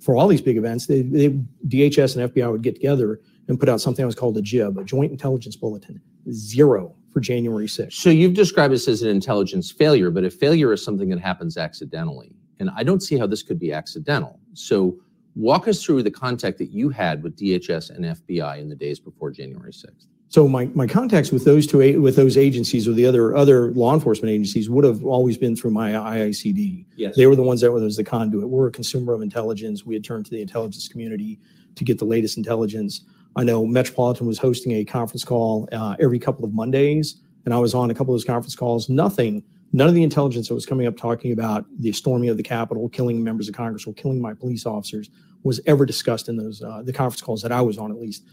for 0.00 0.16
all 0.16 0.28
these 0.28 0.42
big 0.42 0.56
events, 0.56 0.86
they, 0.86 1.02
they, 1.02 1.30
DHS 1.68 2.16
and 2.16 2.32
FBI 2.32 2.50
would 2.50 2.62
get 2.62 2.74
together 2.74 3.20
and 3.48 3.58
put 3.58 3.68
out 3.68 3.80
something 3.80 4.02
that 4.02 4.06
was 4.06 4.14
called 4.14 4.36
a 4.36 4.42
JIB, 4.42 4.80
a 4.80 4.84
Joint 4.84 5.12
Intelligence 5.12 5.56
Bulletin. 5.56 6.00
Zero 6.30 6.94
for 7.12 7.20
January 7.20 7.66
6th. 7.66 7.92
So 7.92 8.10
you've 8.10 8.34
described 8.34 8.74
this 8.74 8.88
as 8.88 9.02
an 9.02 9.08
intelligence 9.08 9.70
failure, 9.70 10.10
but 10.10 10.24
a 10.24 10.30
failure 10.30 10.72
is 10.72 10.84
something 10.84 11.08
that 11.10 11.20
happens 11.20 11.56
accidentally. 11.56 12.34
And 12.58 12.70
I 12.76 12.82
don't 12.82 13.00
see 13.00 13.16
how 13.16 13.26
this 13.26 13.42
could 13.42 13.58
be 13.58 13.72
accidental. 13.72 14.40
So 14.54 14.96
walk 15.36 15.68
us 15.68 15.82
through 15.82 16.02
the 16.02 16.10
contact 16.10 16.58
that 16.58 16.70
you 16.70 16.88
had 16.88 17.22
with 17.22 17.36
DHS 17.36 17.90
and 17.90 18.04
FBI 18.04 18.58
in 18.60 18.68
the 18.68 18.74
days 18.74 18.98
before 18.98 19.30
January 19.30 19.72
6th. 19.72 20.06
So 20.34 20.48
my, 20.48 20.68
my 20.74 20.88
contacts 20.88 21.30
with 21.30 21.44
those 21.44 21.64
two 21.64 21.78
with 22.02 22.16
those 22.16 22.36
agencies 22.36 22.88
or 22.88 22.92
the 22.92 23.06
other 23.06 23.36
other 23.36 23.70
law 23.70 23.94
enforcement 23.94 24.32
agencies 24.32 24.68
would 24.68 24.82
have 24.82 25.04
always 25.04 25.38
been 25.38 25.54
through 25.54 25.70
my 25.70 25.92
IICD. 25.92 26.86
Yes. 26.96 27.14
They 27.14 27.28
were 27.28 27.36
the 27.36 27.44
ones 27.44 27.60
that 27.60 27.70
was 27.70 27.96
the 27.96 28.02
conduit. 28.02 28.48
We're 28.48 28.66
a 28.66 28.72
consumer 28.72 29.12
of 29.12 29.22
intelligence. 29.22 29.86
We 29.86 29.94
had 29.94 30.02
turned 30.02 30.24
to 30.24 30.32
the 30.32 30.42
intelligence 30.42 30.88
community 30.88 31.38
to 31.76 31.84
get 31.84 32.00
the 32.00 32.04
latest 32.04 32.36
intelligence. 32.36 33.02
I 33.36 33.44
know 33.44 33.64
Metropolitan 33.64 34.26
was 34.26 34.36
hosting 34.36 34.72
a 34.72 34.84
conference 34.84 35.22
call 35.22 35.68
uh, 35.70 35.94
every 36.00 36.18
couple 36.18 36.44
of 36.44 36.52
Mondays, 36.52 37.20
and 37.44 37.54
I 37.54 37.58
was 37.58 37.72
on 37.72 37.92
a 37.92 37.94
couple 37.94 38.12
of 38.12 38.18
those 38.18 38.24
conference 38.24 38.56
calls. 38.56 38.88
Nothing, 38.88 39.40
none 39.72 39.86
of 39.86 39.94
the 39.94 40.02
intelligence 40.02 40.48
that 40.48 40.54
was 40.54 40.66
coming 40.66 40.88
up 40.88 40.96
talking 40.96 41.30
about 41.30 41.64
the 41.78 41.92
storming 41.92 42.28
of 42.28 42.38
the 42.38 42.42
Capitol, 42.42 42.88
killing 42.88 43.22
members 43.22 43.48
of 43.48 43.54
Congress, 43.54 43.86
or 43.86 43.94
killing 43.94 44.20
my 44.20 44.34
police 44.34 44.66
officers 44.66 45.10
was 45.44 45.60
ever 45.66 45.86
discussed 45.86 46.28
in 46.28 46.36
those 46.36 46.60
uh, 46.60 46.82
the 46.82 46.92
conference 46.92 47.22
calls 47.22 47.40
that 47.42 47.52
I 47.52 47.60
was 47.60 47.78
on, 47.78 47.92
at 47.92 48.00
least. 48.00 48.24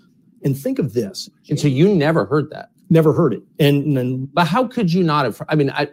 And 0.43 0.57
think 0.57 0.79
of 0.79 0.93
this. 0.93 1.29
And 1.49 1.59
so 1.59 1.67
you 1.67 1.93
never 1.93 2.25
heard 2.25 2.49
that. 2.51 2.69
Never 2.89 3.13
heard 3.13 3.33
it. 3.33 3.43
And, 3.59 3.97
and 3.97 4.33
but 4.33 4.47
how 4.47 4.67
could 4.67 4.91
you 4.91 5.03
not 5.03 5.25
have? 5.25 5.41
I 5.47 5.55
mean, 5.55 5.69
I, 5.69 5.87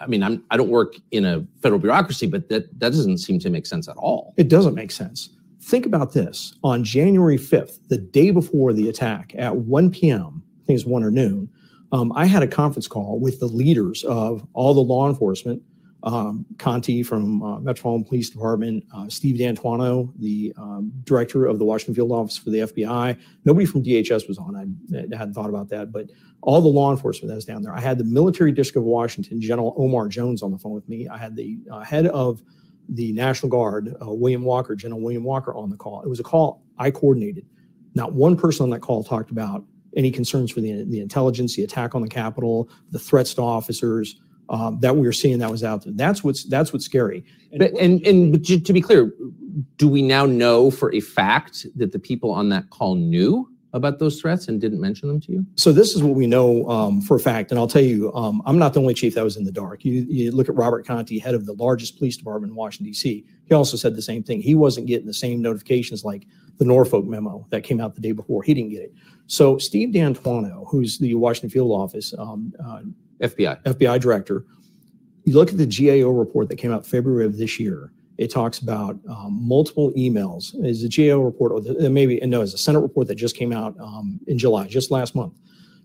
I 0.00 0.06
mean, 0.06 0.22
I'm 0.22 0.44
I 0.50 0.56
don't 0.56 0.68
work 0.68 0.94
in 1.10 1.24
a 1.24 1.44
federal 1.62 1.80
bureaucracy, 1.80 2.26
but 2.26 2.48
that 2.48 2.66
that 2.80 2.90
doesn't 2.90 3.18
seem 3.18 3.38
to 3.40 3.50
make 3.50 3.66
sense 3.66 3.88
at 3.88 3.96
all. 3.96 4.34
It 4.36 4.48
doesn't 4.48 4.74
make 4.74 4.90
sense. 4.90 5.30
Think 5.60 5.86
about 5.86 6.12
this. 6.12 6.54
On 6.64 6.82
January 6.82 7.36
5th, 7.36 7.78
the 7.88 7.98
day 7.98 8.30
before 8.30 8.72
the 8.72 8.88
attack 8.88 9.34
at 9.36 9.54
1 9.54 9.90
p.m., 9.90 10.42
I 10.62 10.66
think 10.66 10.78
it's 10.78 10.86
1 10.86 11.02
or 11.02 11.10
noon, 11.10 11.50
um, 11.92 12.12
I 12.14 12.26
had 12.26 12.42
a 12.42 12.46
conference 12.46 12.86
call 12.86 13.18
with 13.18 13.40
the 13.40 13.46
leaders 13.46 14.04
of 14.04 14.46
all 14.54 14.72
the 14.72 14.80
law 14.80 15.08
enforcement, 15.08 15.62
um, 16.04 16.46
Contee 16.58 17.02
from 17.02 17.42
uh, 17.42 17.58
Metropolitan 17.58 18.04
Police 18.04 18.30
Department, 18.30 18.84
uh, 18.94 19.08
Steve 19.08 19.38
D'Antuono, 19.38 20.12
the 20.18 20.52
um, 20.56 20.92
director 21.04 21.46
of 21.46 21.58
the 21.58 21.64
Washington 21.64 21.94
Field 21.94 22.12
Office 22.12 22.36
for 22.36 22.50
the 22.50 22.58
FBI. 22.60 23.18
Nobody 23.44 23.66
from 23.66 23.82
DHS 23.82 24.28
was 24.28 24.38
on. 24.38 24.56
I, 24.56 25.16
hadn't 25.16 25.34
thought 25.34 25.48
about 25.48 25.68
that, 25.70 25.90
but 25.90 26.10
all 26.40 26.60
the 26.60 26.68
law 26.68 26.92
enforcement 26.92 27.28
that 27.28 27.34
was 27.34 27.44
down 27.44 27.62
there. 27.62 27.74
I 27.74 27.80
had 27.80 27.98
the 27.98 28.04
military 28.04 28.52
district 28.52 28.78
of 28.78 28.84
Washington, 28.84 29.40
General 29.40 29.74
Omar 29.76 30.08
Jones, 30.08 30.42
on 30.42 30.52
the 30.52 30.58
phone 30.58 30.72
with 30.72 30.88
me. 30.88 31.08
I 31.08 31.18
had 31.18 31.34
the 31.34 31.58
uh, 31.70 31.80
head 31.80 32.06
of 32.06 32.42
the 32.88 33.12
National 33.12 33.50
Guard, 33.50 33.94
uh, 34.00 34.12
William 34.12 34.42
Walker, 34.42 34.76
General 34.76 35.00
William 35.00 35.24
Walker, 35.24 35.52
on 35.54 35.68
the 35.68 35.76
call. 35.76 36.02
It 36.02 36.08
was 36.08 36.20
a 36.20 36.24
call 36.24 36.62
I 36.78 36.90
coordinated. 36.90 37.44
Not 37.94 38.12
one 38.12 38.36
person 38.36 38.64
on 38.64 38.70
that 38.70 38.80
call 38.80 39.02
talked 39.02 39.30
about 39.30 39.64
any 39.96 40.10
concerns 40.10 40.52
for 40.52 40.60
the, 40.60 40.84
the 40.84 41.00
intelligence, 41.00 41.56
the 41.56 41.64
attack 41.64 41.94
on 41.94 42.02
the 42.02 42.08
Capitol, 42.08 42.68
the 42.92 42.98
threats 42.98 43.34
to 43.34 43.42
officers 43.42 44.20
that 44.80 44.96
we 44.96 45.06
were 45.06 45.12
seeing 45.12 45.38
that 45.38 45.50
was 45.50 45.64
out 45.64 45.84
there. 45.84 45.92
That's 45.94 46.24
what's 46.24 46.44
that's 46.44 46.72
what's 46.72 46.84
scary. 46.84 47.24
And, 47.52 47.60
but, 47.60 47.72
and 47.74 48.06
and 48.06 48.44
to 48.44 48.72
be 48.72 48.80
clear, 48.80 49.12
do 49.76 49.88
we 49.88 50.02
now 50.02 50.26
know 50.26 50.70
for 50.70 50.94
a 50.94 51.00
fact 51.00 51.66
that 51.76 51.92
the 51.92 51.98
people 51.98 52.30
on 52.30 52.48
that 52.50 52.70
call 52.70 52.94
knew 52.94 53.48
about 53.74 53.98
those 53.98 54.20
threats 54.20 54.48
and 54.48 54.60
didn't 54.60 54.80
mention 54.80 55.08
them 55.08 55.20
to 55.20 55.32
you? 55.32 55.46
So 55.56 55.72
this 55.72 55.94
is 55.94 56.02
what 56.02 56.14
we 56.14 56.26
know 56.26 56.68
um, 56.68 57.00
for 57.00 57.16
a 57.16 57.20
fact, 57.20 57.50
and 57.50 57.58
I'll 57.58 57.68
tell 57.68 57.82
you, 57.82 58.12
um, 58.14 58.42
I'm 58.46 58.58
not 58.58 58.72
the 58.72 58.80
only 58.80 58.94
chief 58.94 59.14
that 59.14 59.24
was 59.24 59.36
in 59.36 59.44
the 59.44 59.52
dark. 59.52 59.84
You, 59.84 60.06
you, 60.08 60.30
look 60.32 60.48
at 60.48 60.54
Robert 60.54 60.86
Contee, 60.86 61.18
head 61.18 61.34
of 61.34 61.46
the 61.46 61.52
largest 61.54 61.98
police 61.98 62.16
department 62.16 62.50
in 62.50 62.56
Washington 62.56 62.86
D.C. 62.86 63.24
He 63.44 63.54
also 63.54 63.76
said 63.76 63.94
the 63.94 64.02
same 64.02 64.22
thing. 64.22 64.40
He 64.40 64.54
wasn't 64.54 64.86
getting 64.86 65.06
the 65.06 65.14
same 65.14 65.42
notifications 65.42 66.04
like 66.04 66.26
the 66.58 66.64
Norfolk 66.64 67.04
memo 67.04 67.46
that 67.50 67.62
came 67.62 67.80
out 67.80 67.94
the 67.94 68.00
day 68.00 68.12
before. 68.12 68.42
He 68.42 68.54
didn't 68.54 68.70
get 68.70 68.82
it. 68.82 68.94
So 69.26 69.58
Steve 69.58 69.92
D'Antuono, 69.92 70.66
who's 70.68 70.98
the 70.98 71.14
Washington 71.14 71.50
Field 71.50 71.70
Office 71.70 72.14
um, 72.18 72.52
uh, 72.64 72.80
FBI 73.20 73.62
FBI 73.64 74.00
director, 74.00 74.44
you 75.24 75.34
look 75.34 75.50
at 75.50 75.58
the 75.58 75.66
GAO 75.66 76.10
report 76.10 76.48
that 76.48 76.56
came 76.56 76.72
out 76.72 76.86
February 76.86 77.24
of 77.26 77.36
this 77.36 77.58
year 77.58 77.92
it 78.18 78.32
talks 78.32 78.58
about 78.58 78.98
um, 79.08 79.38
multiple 79.40 79.92
emails. 79.92 80.52
Is 80.66 80.82
the 80.82 80.88
GAO 80.88 81.20
report, 81.20 81.52
or 81.52 81.60
the, 81.60 81.88
maybe 81.88 82.18
no, 82.26 82.42
it's 82.42 82.52
a 82.52 82.58
Senate 82.58 82.80
report 82.80 83.06
that 83.06 83.14
just 83.14 83.36
came 83.36 83.52
out 83.52 83.78
um, 83.78 84.18
in 84.26 84.36
July, 84.36 84.66
just 84.66 84.90
last 84.90 85.14
month. 85.14 85.34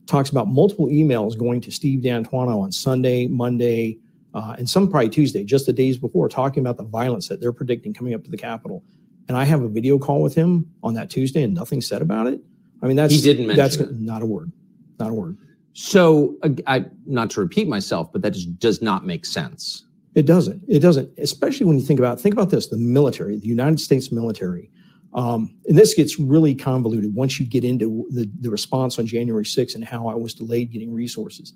Talks 0.08 0.32
about 0.32 0.48
multiple 0.48 0.88
emails 0.88 1.38
going 1.38 1.62
to 1.62 1.72
Steve 1.72 2.02
D'Antuono 2.02 2.60
on 2.60 2.72
Sunday, 2.72 3.28
Monday, 3.28 4.00
uh, 4.34 4.56
and 4.58 4.68
some 4.68 4.90
probably 4.90 5.10
Tuesday, 5.10 5.44
just 5.44 5.68
the 5.68 5.74
days 5.74 5.96
before, 5.96 6.28
talking 6.28 6.62
about 6.62 6.76
the 6.76 6.84
violence 6.84 7.28
that 7.28 7.40
they're 7.40 7.54
predicting 7.54 7.94
coming 7.94 8.16
up 8.16 8.24
to 8.24 8.32
the 8.32 8.38
Capitol. 8.38 8.84
And 9.30 9.38
I 9.38 9.46
have 9.46 9.62
a 9.62 9.70
video 9.70 10.00
call 10.00 10.22
with 10.22 10.34
him 10.34 10.70
on 10.82 10.96
that 10.96 11.12
Tuesday, 11.12 11.44
and 11.44 11.54
nothing 11.54 11.82
said 11.82 12.02
about 12.02 12.28
it. 12.28 12.42
I 12.82 12.88
mean, 12.88 12.98
that's 12.98 13.14
he 13.14 13.22
didn't 13.22 13.48
mention 13.48 13.64
that's 13.64 13.76
it. 13.78 14.00
not 14.00 14.24
a 14.24 14.26
word, 14.26 14.52
not 15.00 15.12
a 15.12 15.14
word. 15.14 15.38
So, 15.74 16.38
I, 16.68 16.86
not 17.06 17.32
to 17.32 17.42
repeat 17.42 17.68
myself, 17.68 18.12
but 18.12 18.22
that 18.22 18.32
just 18.32 18.60
does 18.60 18.82
not 18.82 19.06
make 19.06 19.26
sense. 19.26 19.86
It 20.14 20.28
doesn't. 20.28 20.62
It 20.68 20.80
doesn't. 20.80 21.10
Especially 21.18 21.66
when 21.66 21.80
you 21.80 21.86
think 21.86 22.00
about 22.00 22.22
think 22.22 22.34
about 22.34 22.52
this: 22.52 22.68
the 22.68 22.78
military, 22.78 23.38
the 23.38 23.48
United 23.48 23.80
States 23.80 24.12
military, 24.12 24.70
um, 25.16 25.54
and 25.68 25.78
this 25.78 25.94
gets 25.94 26.20
really 26.20 26.56
convoluted 26.56 27.14
once 27.14 27.40
you 27.40 27.46
get 27.46 27.64
into 27.64 28.08
the, 28.10 28.30
the 28.42 28.50
response 28.50 28.98
on 28.98 29.06
January 29.06 29.46
6th 29.46 29.76
and 29.76 29.84
how 29.84 30.08
I 30.08 30.16
was 30.16 30.34
delayed 30.34 30.72
getting 30.72 30.94
resources. 30.94 31.54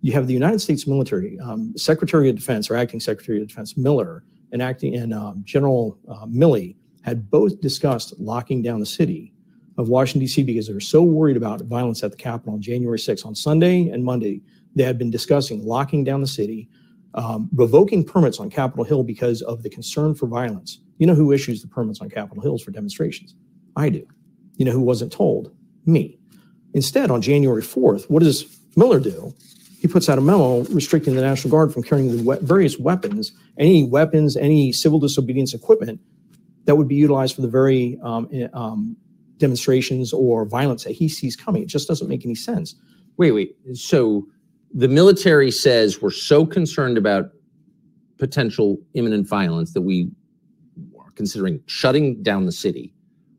You 0.00 0.12
have 0.12 0.26
the 0.26 0.34
United 0.34 0.60
States 0.60 0.86
military, 0.86 1.38
um, 1.40 1.76
Secretary 1.76 2.28
of 2.28 2.36
Defense 2.36 2.70
or 2.70 2.76
Acting 2.76 3.00
Secretary 3.00 3.40
of 3.40 3.48
Defense 3.48 3.76
Miller 3.76 4.24
and 4.52 4.62
acting 4.62 4.96
and 4.96 5.12
um, 5.12 5.42
General 5.44 5.98
uh, 6.08 6.26
Milley 6.26 6.76
had 7.02 7.30
both 7.30 7.60
discussed 7.60 8.14
locking 8.18 8.62
down 8.62 8.80
the 8.80 8.86
city 8.86 9.32
of 9.78 9.88
Washington 9.88 10.20
D.C. 10.20 10.42
because 10.42 10.66
they 10.66 10.74
were 10.74 10.80
so 10.80 11.02
worried 11.02 11.36
about 11.36 11.62
violence 11.62 12.02
at 12.02 12.10
the 12.10 12.16
Capitol 12.16 12.54
on 12.54 12.60
January 12.60 12.98
6th. 12.98 13.24
On 13.24 13.34
Sunday 13.34 13.88
and 13.88 14.04
Monday, 14.04 14.42
they 14.74 14.82
had 14.82 14.98
been 14.98 15.10
discussing 15.10 15.64
locking 15.64 16.04
down 16.04 16.20
the 16.20 16.26
city 16.26 16.68
um, 17.14 17.48
revoking 17.54 18.04
permits 18.04 18.38
on 18.38 18.50
Capitol 18.50 18.84
Hill 18.84 19.02
because 19.02 19.40
of 19.42 19.62
the 19.62 19.70
concern 19.70 20.14
for 20.14 20.26
violence. 20.26 20.80
You 20.98 21.06
know 21.06 21.14
who 21.14 21.32
issues 21.32 21.62
the 21.62 21.68
permits 21.68 22.00
on 22.00 22.10
Capitol 22.10 22.42
Hills 22.42 22.62
for 22.62 22.70
demonstrations? 22.70 23.34
I 23.76 23.88
do. 23.88 24.06
You 24.56 24.64
know 24.64 24.72
who 24.72 24.80
wasn't 24.80 25.12
told? 25.12 25.54
Me. 25.86 26.18
Instead, 26.74 27.10
on 27.10 27.22
January 27.22 27.62
4th, 27.62 28.10
what 28.10 28.22
does 28.22 28.58
Miller 28.76 29.00
do? 29.00 29.34
He 29.80 29.88
puts 29.88 30.08
out 30.08 30.18
a 30.18 30.20
memo 30.20 30.64
restricting 30.64 31.14
the 31.14 31.22
National 31.22 31.50
Guard 31.50 31.72
from 31.72 31.82
carrying 31.82 32.16
the 32.16 32.22
we- 32.22 32.44
various 32.44 32.78
weapons, 32.78 33.32
any 33.58 33.84
weapons, 33.84 34.36
any 34.36 34.72
civil 34.72 34.98
disobedience 34.98 35.54
equipment 35.54 36.00
that 36.64 36.76
would 36.76 36.88
be 36.88 36.96
utilized 36.96 37.34
for 37.34 37.42
the 37.42 37.48
very 37.48 37.98
um, 38.02 38.28
um, 38.52 38.96
demonstrations 39.38 40.12
or 40.12 40.44
violence 40.44 40.84
that 40.84 40.92
he 40.92 41.08
sees 41.08 41.36
coming. 41.36 41.62
It 41.62 41.68
just 41.68 41.88
doesn't 41.88 42.08
make 42.08 42.24
any 42.24 42.34
sense. 42.34 42.74
Wait, 43.16 43.32
wait. 43.32 43.56
So 43.74 44.26
the 44.74 44.88
military 44.88 45.50
says 45.50 46.02
we're 46.02 46.10
so 46.10 46.44
concerned 46.44 46.98
about 46.98 47.30
potential 48.18 48.78
imminent 48.94 49.26
violence 49.26 49.72
that 49.72 49.82
we 49.82 50.10
are 50.98 51.10
considering 51.12 51.60
shutting 51.66 52.22
down 52.22 52.46
the 52.46 52.52
city. 52.52 52.92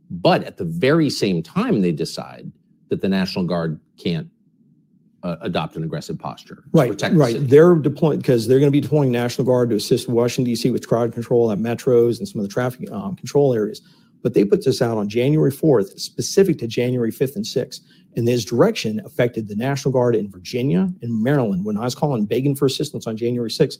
But 0.09 0.43
at 0.43 0.57
the 0.57 0.65
very 0.65 1.09
same 1.09 1.43
time, 1.43 1.81
they 1.81 1.91
decide 1.91 2.51
that 2.89 3.01
the 3.01 3.09
National 3.09 3.45
Guard 3.45 3.79
can't 3.97 4.27
uh, 5.21 5.35
adopt 5.41 5.75
an 5.75 5.83
aggressive 5.83 6.17
posture. 6.17 6.63
Right, 6.71 6.89
right. 7.11 7.35
The 7.35 7.39
they're 7.39 7.75
deploying 7.75 8.19
because 8.19 8.47
they're 8.47 8.59
going 8.59 8.71
to 8.71 8.75
be 8.75 8.81
deploying 8.81 9.11
National 9.11 9.45
Guard 9.45 9.69
to 9.69 9.75
assist 9.75 10.07
Washington 10.07 10.45
D.C. 10.45 10.71
with 10.71 10.87
crowd 10.87 11.13
control 11.13 11.51
at 11.51 11.59
metros 11.59 12.19
and 12.19 12.27
some 12.27 12.39
of 12.39 12.47
the 12.47 12.51
traffic 12.51 12.89
um, 12.91 13.15
control 13.15 13.53
areas. 13.53 13.81
But 14.21 14.33
they 14.33 14.43
put 14.43 14.65
this 14.65 14.81
out 14.81 14.97
on 14.97 15.07
January 15.07 15.51
4th, 15.51 15.99
specific 15.99 16.57
to 16.59 16.67
January 16.67 17.11
5th 17.11 17.35
and 17.35 17.45
6th. 17.45 17.79
And 18.15 18.27
this 18.27 18.43
direction 18.43 19.01
affected 19.05 19.47
the 19.47 19.55
National 19.55 19.93
Guard 19.93 20.15
in 20.15 20.29
Virginia 20.29 20.89
and 21.01 21.23
Maryland. 21.23 21.63
When 21.63 21.77
I 21.77 21.85
was 21.85 21.95
calling 21.95 22.25
begging 22.25 22.55
for 22.55 22.65
assistance 22.65 23.07
on 23.07 23.15
January 23.15 23.49
6th, 23.49 23.77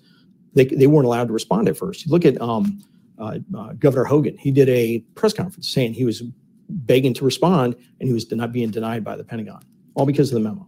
they, 0.54 0.66
they 0.66 0.88
weren't 0.88 1.06
allowed 1.06 1.28
to 1.28 1.34
respond 1.34 1.68
at 1.68 1.78
first. 1.78 2.10
Look 2.10 2.26
at 2.26 2.40
um, 2.42 2.82
uh, 3.18 3.40
uh, 3.58 3.74
Governor 3.74 4.06
Hogan, 4.06 4.38
he 4.38 4.52
did 4.52 4.70
a 4.70 5.00
press 5.16 5.34
conference 5.34 5.70
saying 5.70 5.94
he 5.94 6.06
was 6.06 6.24
begging 6.70 7.14
to 7.16 7.26
respond 7.26 7.76
and 8.00 8.08
he 8.08 8.14
was 8.14 8.32
not 8.32 8.52
being 8.52 8.72
denied 8.72 9.04
by 9.04 9.16
the 9.16 9.24
Pentagon, 9.24 9.62
all 9.96 10.06
because 10.06 10.32
of 10.32 10.42
the 10.42 10.48
memo. 10.48 10.68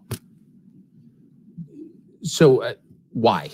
So, 2.24 2.62
uh, 2.62 2.74
why? 3.14 3.50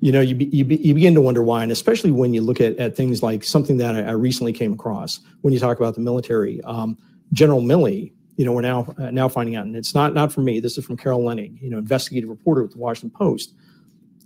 You 0.00 0.12
know, 0.12 0.20
you, 0.20 0.34
be, 0.34 0.44
you, 0.46 0.64
be, 0.64 0.76
you 0.76 0.94
begin 0.94 1.14
to 1.14 1.20
wonder 1.20 1.42
why, 1.42 1.62
and 1.62 1.72
especially 1.72 2.10
when 2.10 2.34
you 2.34 2.42
look 2.42 2.60
at, 2.60 2.76
at 2.76 2.96
things 2.96 3.22
like 3.22 3.42
something 3.42 3.78
that 3.78 3.96
I, 3.96 4.02
I 4.02 4.10
recently 4.12 4.52
came 4.52 4.72
across 4.72 5.20
when 5.40 5.54
you 5.54 5.58
talk 5.58 5.78
about 5.78 5.94
the 5.94 6.00
military. 6.00 6.60
Um, 6.64 6.98
General 7.32 7.62
Milley, 7.62 8.12
you 8.36 8.44
know, 8.44 8.52
we're 8.52 8.60
now 8.60 8.94
uh, 8.98 9.10
now 9.10 9.28
finding 9.28 9.56
out, 9.56 9.64
and 9.64 9.74
it's 9.74 9.94
not 9.94 10.14
not 10.14 10.32
from 10.32 10.44
me. 10.44 10.60
This 10.60 10.76
is 10.76 10.84
from 10.84 10.96
Carol 10.96 11.20
Leonnig, 11.20 11.60
you 11.60 11.70
know, 11.70 11.78
investigative 11.78 12.28
reporter 12.28 12.62
with 12.62 12.72
the 12.72 12.78
Washington 12.78 13.10
Post. 13.16 13.54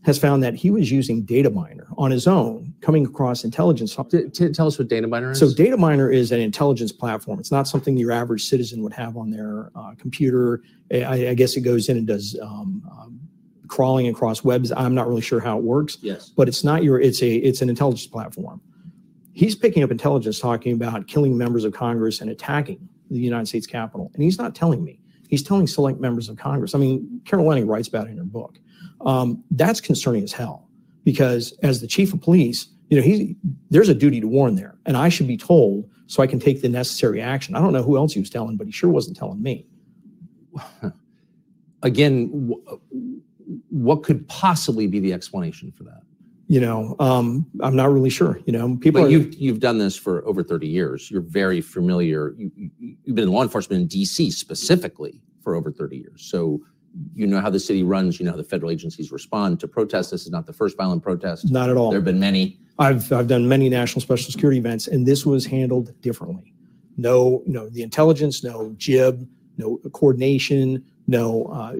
has 0.03 0.18
found 0.18 0.43
that 0.43 0.55
he 0.55 0.71
was 0.71 0.91
using 0.91 1.25
Dataminr 1.25 1.87
on 1.97 2.11
his 2.11 2.27
own, 2.27 2.75
coming 2.81 3.07
across 3.07 3.45
intelligence. 3.45 3.97
T- 4.11 4.29
t- 4.31 4.49
tell 4.49 4.66
us 4.66 4.79
what 4.79 4.89
Dataminr 4.89 5.33
is. 5.33 5.39
So 5.39 5.47
Dataminr 5.47 6.12
is 6.12 6.33
an 6.33 6.41
intelligence 6.41 6.91
platform. 6.91 7.39
It's 7.39 7.53
not 7.53 7.68
something 7.68 7.97
your 7.97 8.11
average 8.11 8.45
citizen 8.45 8.83
would 8.83 8.95
have 8.95 9.16
on 9.16 9.31
their 9.31 9.71
uh, 9.77 9.95
computer. 9.97 10.62
I, 10.93 11.29
I, 11.29 11.35
guess 11.35 11.57
it 11.57 11.61
goes 11.61 11.89
in 11.89 11.99
and 11.99 12.07
does 12.07 12.37
um, 12.43 12.83
um, 12.91 13.21
crawling 13.71 14.09
across 14.09 14.45
webs. 14.45 14.73
I'm 14.73 14.95
not 14.95 15.09
really 15.09 15.23
sure 15.23 15.41
how 15.41 15.57
it 15.57 15.64
works. 15.64 15.97
Yes. 16.03 16.29
But 16.29 16.49
it's 16.49 16.62
not 16.62 16.83
your. 16.83 17.01
It's 17.01 17.23
a. 17.23 17.37
It's 17.37 17.62
an 17.62 17.71
intelligence 17.71 18.07
platform. 18.07 18.61
He's 19.33 19.55
picking 19.55 19.83
up 19.83 19.91
intelligence 19.91 20.39
talking 20.39 20.73
about 20.73 21.07
killing 21.07 21.39
members 21.39 21.64
of 21.64 21.73
Congress 21.73 22.21
and 22.21 22.29
attacking 22.29 22.87
the 23.11 23.21
United 23.21 23.47
States 23.47 23.66
Capitol, 23.66 24.11
and 24.12 24.23
he's 24.23 24.39
not 24.39 24.55
telling 24.55 24.85
me. 24.85 25.01
He's 25.29 25.43
telling 25.43 25.66
select 25.66 26.01
members 26.01 26.29
of 26.29 26.37
Congress. 26.37 26.75
I 26.75 26.79
mean, 26.79 27.21
Carol 27.25 27.47
Leonnig 27.47 27.68
writes 27.68 27.87
about 27.87 28.09
it 28.09 28.11
in 28.11 28.18
her 28.18 28.25
book. 28.25 28.59
Um, 29.07 29.43
that's 29.53 29.81
concerning 29.81 30.25
as 30.25 30.33
hell 30.33 30.68
because 31.05 31.53
as 31.62 31.81
the 31.81 31.87
chief 31.87 32.12
of 32.12 32.21
police, 32.21 32.66
you 32.91 32.97
know, 32.97 33.03
he's 33.03 33.35
there's 33.71 33.89
a 33.89 33.95
duty 33.95 34.21
to 34.21 34.27
warn 34.27 34.57
there, 34.57 34.77
and 34.85 34.97
I 34.97 35.09
should 35.09 35.29
be 35.29 35.37
told 35.37 35.89
so 36.09 36.23
I 36.23 36.27
can 36.27 36.41
take 36.41 36.61
the 36.61 36.68
necessary 36.68 37.23
action. 37.23 37.55
I 37.55 37.61
don't 37.61 37.73
know 37.73 37.85
who 37.85 37.97
else 37.97 38.12
he 38.12 38.21
was 38.21 38.31
telling, 38.31 38.57
but 38.57 38.66
he 38.66 38.73
sure 38.73 38.91
wasn't 38.91 39.16
telling 39.16 39.41
me. 39.41 39.64
Again, 41.83 42.53
what 43.69 44.03
could 44.03 44.27
possibly 44.29 44.87
be 44.87 45.01
the 45.01 45.13
explanation 45.13 45.73
for 45.73 45.85
that? 45.85 46.03
You 46.49 46.61
know, 46.61 46.97
um, 46.99 47.47
I'm 47.61 47.77
not 47.77 47.93
really 47.93 48.11
sure. 48.11 48.41
You 48.45 48.53
know, 48.53 48.77
people. 48.77 49.03
But 49.03 49.07
are, 49.07 49.11
you've 49.11 49.35
you've 49.35 49.61
done 49.61 49.79
this 49.79 49.97
for 49.97 50.27
over 50.27 50.43
30 50.43 50.67
years. 50.67 51.11
You're 51.11 51.21
very 51.21 51.61
familiar. 51.61 52.35
You, 52.37 52.51
you've 52.79 53.15
been 53.15 53.25
in 53.25 53.31
law 53.31 53.43
enforcement 53.43 53.83
in 53.83 53.87
D.C. 53.87 54.33
specifically 54.33 55.23
for 55.43 55.55
over 55.55 55.71
30 55.71 55.97
years. 55.97 56.29
So 56.29 56.61
you 57.15 57.27
know 57.27 57.41
how 57.41 57.51
the 57.51 57.61
city 57.61 57.83
runs, 57.83 58.19
you 58.19 58.27
know 58.27 58.33
how 58.33 58.37
the 58.37 58.45
federal 58.45 58.71
agencies 58.71 59.13
respond 59.13 59.61
to 59.61 59.69
protests. 59.69 60.11
This 60.11 60.25
is 60.25 60.31
not 60.31 60.47
the 60.47 60.53
first 60.53 60.77
violent 60.77 61.03
protest. 61.03 61.51
Not 61.51 61.71
at 61.71 61.77
all. 61.77 61.91
There 61.91 61.99
have 61.99 62.05
been 62.05 62.21
many. 62.21 62.59
I've 62.79 63.13
I've 63.13 63.29
done 63.29 63.47
many 63.49 63.69
national 63.69 64.01
special 64.01 64.33
security 64.33 64.59
events, 64.59 64.89
and 64.89 65.07
this 65.07 65.25
was 65.25 65.47
handled 65.47 65.99
differently. 66.01 66.53
No, 66.97 67.43
no, 67.47 67.69
the 67.69 67.83
intelligence, 67.83 68.43
no 68.43 68.75
jib, 68.77 69.27
no 69.57 69.79
coordination, 69.93 70.85
no 71.11 71.47
uh, 71.47 71.75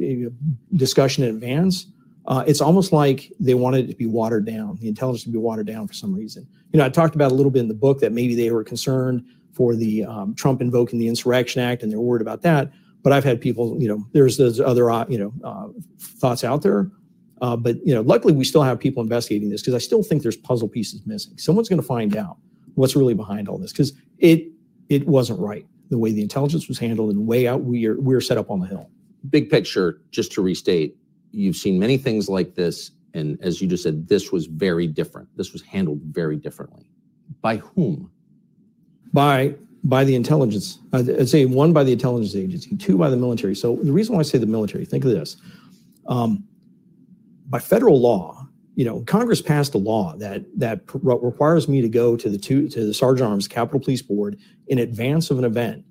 discussion 0.75 1.25
in 1.25 1.31
advance. 1.31 1.87
Uh, 2.27 2.45
it's 2.47 2.61
almost 2.61 2.93
like 2.93 3.33
they 3.41 3.55
wanted 3.55 3.85
it 3.85 3.89
to 3.89 3.97
be 3.97 4.07
watered 4.07 4.45
down, 4.45 4.77
the 4.81 4.89
intelligence 4.89 5.25
to 5.25 5.31
be 5.31 5.39
watered 5.39 5.67
down 5.67 5.87
for 5.87 5.95
some 5.95 6.15
reason. 6.15 6.47
You 6.73 6.79
know, 6.79 6.85
I 6.85 6.89
talked 6.89 7.15
about 7.15 7.33
a 7.33 7.35
little 7.35 7.51
bit 7.51 7.61
in 7.61 7.69
the 7.69 7.75
book 7.75 8.01
that 8.01 8.13
maybe 8.13 8.35
they 8.35 8.51
were 8.51 8.65
concerned 8.65 9.25
for 9.53 9.75
the 9.75 10.05
um, 10.05 10.35
Trump 10.35 10.61
invoking 10.61 10.99
the 10.99 11.09
Insurrection 11.09 11.63
Act, 11.63 11.83
and 11.83 11.91
they're 11.91 12.01
worried 12.01 12.23
about 12.23 12.43
that. 12.43 12.71
But 13.03 13.13
I've 13.13 13.25
had 13.25 13.41
people, 13.41 13.81
you 13.81 13.89
know, 13.89 14.05
there's 14.13 14.37
those 14.37 14.61
other, 14.61 14.91
uh, 14.91 15.07
you 15.09 15.19
know, 15.19 15.75
thoughts 15.99 16.45
out 16.45 16.63
there. 16.63 16.91
But 17.41 17.85
you 17.87 17.95
know, 17.95 18.03
luckily 18.03 18.35
we 18.35 18.45
still 18.45 18.63
have 18.63 18.79
people 18.79 19.03
investigating 19.03 19.49
this 19.49 19.63
because 19.63 19.75
I 19.75 19.79
still 19.79 20.03
think 20.03 20.23
there's 20.23 20.37
puzzle 20.37 20.69
pieces 20.69 21.01
missing. 21.07 21.39
Someone's 21.39 21.69
going 21.69 21.81
to 21.81 21.87
find 21.87 22.17
out 22.17 22.37
what's 22.75 22.95
really 22.95 23.15
behind 23.15 23.49
all 23.49 23.59
this 23.59 23.73
because 23.73 23.93
it 24.19 24.49
it 24.89 25.07
wasn't 25.07 25.41
right 25.41 25.67
the 25.89 25.99
way 25.99 26.13
the 26.13 26.23
intelligence 26.23 26.69
was 26.69 26.79
handled 26.79 27.11
and 27.11 27.19
the 27.19 27.25
way 27.25 27.47
out 27.49 27.63
we 27.63 27.87
are 27.87 27.99
we're 28.01 28.21
set 28.21 28.39
up 28.39 28.51
on 28.51 28.61
the 28.61 28.67
hill. 28.67 28.89
Big 29.29 29.51
picture, 29.51 30.01
just 30.11 30.33
to 30.33 30.43
restate, 30.43 30.97
you've 31.33 31.57
seen 31.57 31.79
many 31.79 31.99
things 31.99 32.29
like 32.29 32.55
this, 32.55 32.93
and 33.15 33.39
as 33.43 33.61
you 33.61 33.69
just 33.69 33.83
said, 33.83 34.09
this 34.09 34.33
was 34.33 34.47
very 34.47 34.87
different. 34.87 35.29
This 35.37 35.53
was 35.53 35.63
handled 35.63 36.01
very 36.03 36.37
differently. 36.37 36.91
By 37.43 37.57
whom? 37.57 38.11
By 39.13 39.55
by 39.83 40.05
the 40.05 40.15
intelligence. 40.15 40.79
I'd 40.93 41.29
say 41.29 41.47
one 41.47 41.73
by 41.73 41.85
the 41.85 41.93
intelligence 41.93 42.37
agency, 42.37 42.77
two 42.77 42.99
by 42.99 43.09
the 43.09 43.17
military. 43.17 43.55
So 43.55 43.77
the 43.77 43.93
reason 43.93 44.15
why 44.15 44.21
I 44.21 44.25
say 44.25 44.37
the 44.37 44.47
military, 44.47 44.85
think 44.85 45.05
of 45.05 45.11
this. 45.11 45.37
Um, 46.07 46.45
by 47.49 47.61
federal 47.61 47.99
law, 47.99 48.47
you 48.75 48.85
know, 48.85 49.01
Congress 49.03 49.41
passed 49.41 49.75
a 49.75 49.79
law 49.79 50.15
that 50.17 50.45
that 50.59 50.83
requires 50.93 51.69
me 51.69 51.81
to 51.81 51.89
go 51.89 52.17
to 52.17 52.29
the 52.29 52.39
two 52.39 52.69
to 52.69 52.87
the 52.87 52.95
Sergeant 52.95 53.29
Arms 53.29 53.49
Capitol 53.49 53.81
Police 53.81 54.03
Board 54.03 54.39
in 54.69 54.79
advance 54.79 55.31
of 55.31 55.39
an 55.39 55.45
event 55.45 55.85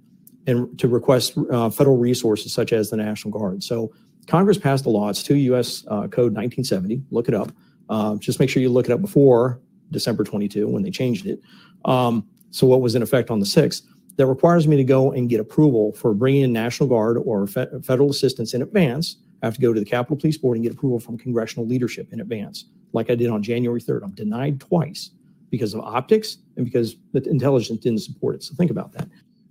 and 0.47 0.77
to 0.79 0.87
request 0.87 1.37
uh, 1.51 1.69
federal 1.69 1.97
resources 1.97 2.53
such 2.53 2.73
as 2.73 2.89
the 2.89 2.97
National 2.97 3.37
Guard. 3.37 3.63
So 3.63 3.93
Congress 4.27 4.57
passed 4.57 4.85
a 4.85 4.89
law. 4.89 5.09
It's 5.09 5.23
2 5.23 5.35
U.S. 5.35 5.83
Uh, 5.87 6.07
Code 6.07 6.33
1970. 6.35 7.03
Look 7.11 7.27
it 7.27 7.33
up. 7.33 7.51
Uh, 7.89 8.15
just 8.15 8.39
make 8.39 8.49
sure 8.49 8.61
you 8.61 8.69
look 8.69 8.85
it 8.85 8.91
up 8.91 9.01
before 9.01 9.59
December 9.91 10.23
22 10.23 10.67
when 10.67 10.83
they 10.83 10.91
changed 10.91 11.25
it. 11.25 11.41
Um, 11.85 12.27
so 12.51 12.67
what 12.67 12.81
was 12.81 12.95
in 12.95 13.01
effect 13.01 13.29
on 13.29 13.39
the 13.39 13.45
6th, 13.45 13.83
that 14.17 14.27
requires 14.27 14.67
me 14.67 14.75
to 14.75 14.83
go 14.83 15.11
and 15.11 15.29
get 15.29 15.39
approval 15.39 15.93
for 15.93 16.13
bringing 16.13 16.41
in 16.41 16.53
National 16.53 16.89
Guard 16.89 17.17
or 17.17 17.47
fe- 17.47 17.67
federal 17.81 18.09
assistance 18.09 18.53
in 18.53 18.61
advance. 18.61 19.17
I 19.41 19.45
have 19.45 19.55
to 19.55 19.61
go 19.61 19.71
to 19.71 19.79
the 19.79 19.85
Capitol 19.85 20.17
Police 20.17 20.37
Board 20.37 20.57
and 20.57 20.63
get 20.63 20.73
approval 20.73 20.99
from 20.99 21.17
congressional 21.17 21.65
leadership 21.65 22.11
in 22.11 22.19
advance, 22.19 22.65
like 22.91 23.09
I 23.09 23.15
did 23.15 23.29
on 23.29 23.41
January 23.41 23.79
3rd. 23.79 24.03
I'm 24.03 24.11
denied 24.11 24.59
twice 24.59 25.11
because 25.49 25.73
of 25.73 25.79
optics 25.81 26.39
and 26.57 26.65
because 26.65 26.97
the 27.13 27.23
intelligence 27.29 27.79
didn't 27.79 28.01
support 28.01 28.35
it. 28.35 28.43
So 28.43 28.53
think 28.55 28.71
about 28.71 28.91
that. 28.93 29.07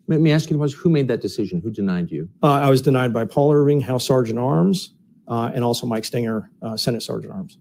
Let 0.09 0.21
me 0.21 0.33
ask 0.33 0.51
you 0.51 0.59
was 0.59 0.73
who 0.73 0.89
made 0.89 1.07
that 1.09 1.21
decision? 1.21 1.61
Who 1.61 1.71
denied 1.71 2.11
you? 2.11 2.31
Uh, 2.43 2.53
I 2.55 2.71
was 2.71 2.81
denied 2.81 3.13
by 3.13 3.27
Paul 3.27 3.53
Irving, 3.53 3.83
House 3.83 4.07
Sergeant 4.07 4.39
Arms, 4.39 4.95
uh, 5.29 5.51
and 5.55 5.63
also 5.63 5.87
Mike 5.87 6.05
Stenger, 6.05 6.51
uh, 6.63 6.79
Senate 6.79 7.03
Sergeant 7.03 7.33
Arms. 7.33 7.59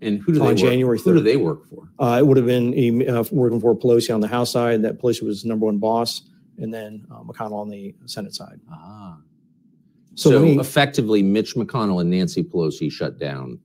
And 0.00 0.20
who 0.20 0.32
do 0.32 0.38
they 0.38 0.44
on 0.44 0.46
work, 0.52 0.58
January 0.58 0.98
Who 1.00 1.14
do 1.14 1.20
they 1.20 1.36
work 1.36 1.66
for? 1.66 1.90
Uh, 1.98 2.18
it 2.20 2.26
would 2.26 2.36
have 2.36 2.46
been 2.46 3.08
uh, 3.08 3.24
working 3.32 3.60
for 3.60 3.76
Pelosi 3.76 4.14
on 4.14 4.20
the 4.20 4.28
House 4.28 4.52
side. 4.52 4.82
That 4.82 5.00
Pelosi 5.02 5.22
was 5.22 5.44
number 5.44 5.66
one 5.66 5.78
boss, 5.78 6.22
and 6.56 6.72
then 6.72 7.04
uh, 7.10 7.24
McConnell 7.24 7.60
on 7.60 7.68
the 7.68 7.96
Senate 8.06 8.34
side. 8.34 8.60
Ah. 8.70 9.18
So, 10.14 10.44
effectively, 10.44 11.22
Mitch 11.22 11.56
McConnell 11.56 12.00
and 12.00 12.10
Nancy 12.10 12.44
Pelosi 12.44 12.90
shut 12.90 13.18
down 13.18 13.58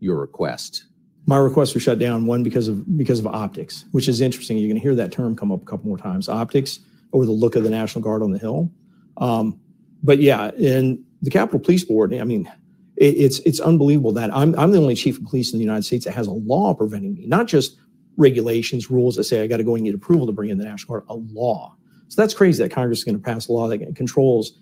your 0.00 0.18
request. 0.18 0.84
my 1.26 1.36
requests 1.36 1.74
were 1.74 1.80
shut 1.80 1.98
down. 1.98 2.24
One 2.26 2.42
because 2.42 2.68
of 2.68 2.96
because 2.96 3.18
of 3.18 3.26
optics, 3.26 3.84
which 3.92 4.08
is 4.08 4.22
interesting. 4.22 4.56
You're 4.56 4.68
going 4.68 4.80
to 4.80 4.82
hear 4.82 4.94
that 4.94 5.12
term 5.12 5.36
come 5.36 5.52
up 5.52 5.60
a 5.60 5.64
couple 5.66 5.86
more 5.88 5.98
times. 5.98 6.30
Optics 6.30 6.80
or 7.16 7.24
the 7.24 7.32
look 7.32 7.56
of 7.56 7.64
the 7.64 7.70
National 7.70 8.04
Guard 8.04 8.22
on 8.22 8.30
the 8.30 8.38
Hill. 8.38 8.70
Um, 9.16 9.58
but 10.02 10.18
yeah, 10.18 10.50
and 10.50 11.02
the 11.22 11.30
Capitol 11.30 11.58
Police 11.58 11.82
Board. 11.82 12.12
I 12.12 12.24
mean, 12.24 12.46
it, 12.96 13.14
it's 13.16 13.38
it's 13.40 13.58
unbelievable 13.58 14.12
that 14.12 14.34
I'm 14.36 14.54
I'm 14.58 14.70
the 14.70 14.78
only 14.78 14.94
chief 14.94 15.18
of 15.18 15.24
police 15.24 15.50
in 15.52 15.58
the 15.58 15.64
United 15.64 15.84
States 15.84 16.04
that 16.04 16.12
has 16.12 16.26
a 16.26 16.32
law 16.32 16.74
preventing 16.74 17.14
me, 17.14 17.24
not 17.26 17.46
just 17.46 17.78
regulations, 18.18 18.90
rules 18.90 19.16
that 19.16 19.24
say 19.24 19.42
I 19.42 19.46
got 19.46 19.56
to 19.56 19.64
go 19.64 19.74
and 19.74 19.84
get 19.84 19.94
approval 19.94 20.26
to 20.26 20.32
bring 20.32 20.50
in 20.50 20.58
the 20.58 20.64
National 20.64 21.00
Guard, 21.00 21.04
a 21.08 21.14
law. 21.14 21.74
So 22.08 22.20
that's 22.20 22.34
crazy 22.34 22.62
that 22.62 22.70
Congress 22.70 22.98
is 22.98 23.04
going 23.04 23.16
to 23.16 23.22
pass 23.22 23.48
a 23.48 23.52
law 23.52 23.66
that 23.68 23.96
controls 23.96 24.58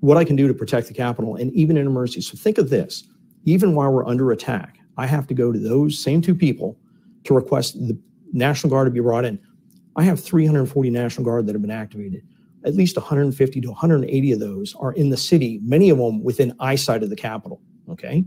what 0.00 0.16
I 0.16 0.24
can 0.24 0.36
do 0.36 0.48
to 0.48 0.54
protect 0.54 0.88
the 0.88 0.94
Capitol 0.94 1.36
and 1.36 1.52
even 1.52 1.76
in 1.76 1.86
emergency. 1.86 2.22
So 2.22 2.38
think 2.42 2.56
of 2.56 2.70
this: 2.70 3.04
even 3.44 3.74
while 3.74 3.92
we're 3.92 4.06
under 4.06 4.32
attack, 4.32 4.78
I 4.96 5.06
have 5.06 5.26
to 5.26 5.34
go 5.34 5.52
to 5.52 5.58
those 5.58 6.02
same 6.02 6.22
two 6.22 6.34
people 6.34 6.78
to 7.24 7.34
request 7.34 7.74
the 7.74 7.98
National 8.32 8.70
Guard 8.70 8.86
to 8.86 8.90
be 8.90 9.00
brought 9.00 9.26
in. 9.26 9.38
I 9.96 10.02
have 10.02 10.22
340 10.22 10.90
National 10.90 11.24
Guard 11.24 11.46
that 11.46 11.54
have 11.54 11.62
been 11.62 11.70
activated. 11.70 12.22
At 12.64 12.74
least 12.74 12.96
150 12.96 13.60
to 13.60 13.68
180 13.68 14.32
of 14.32 14.40
those 14.40 14.74
are 14.76 14.92
in 14.92 15.08
the 15.08 15.16
city, 15.16 15.60
many 15.62 15.88
of 15.88 15.98
them 15.98 16.22
within 16.22 16.54
eyesight 16.60 17.02
of 17.02 17.10
the 17.10 17.16
Capitol. 17.16 17.60
Okay. 17.88 18.24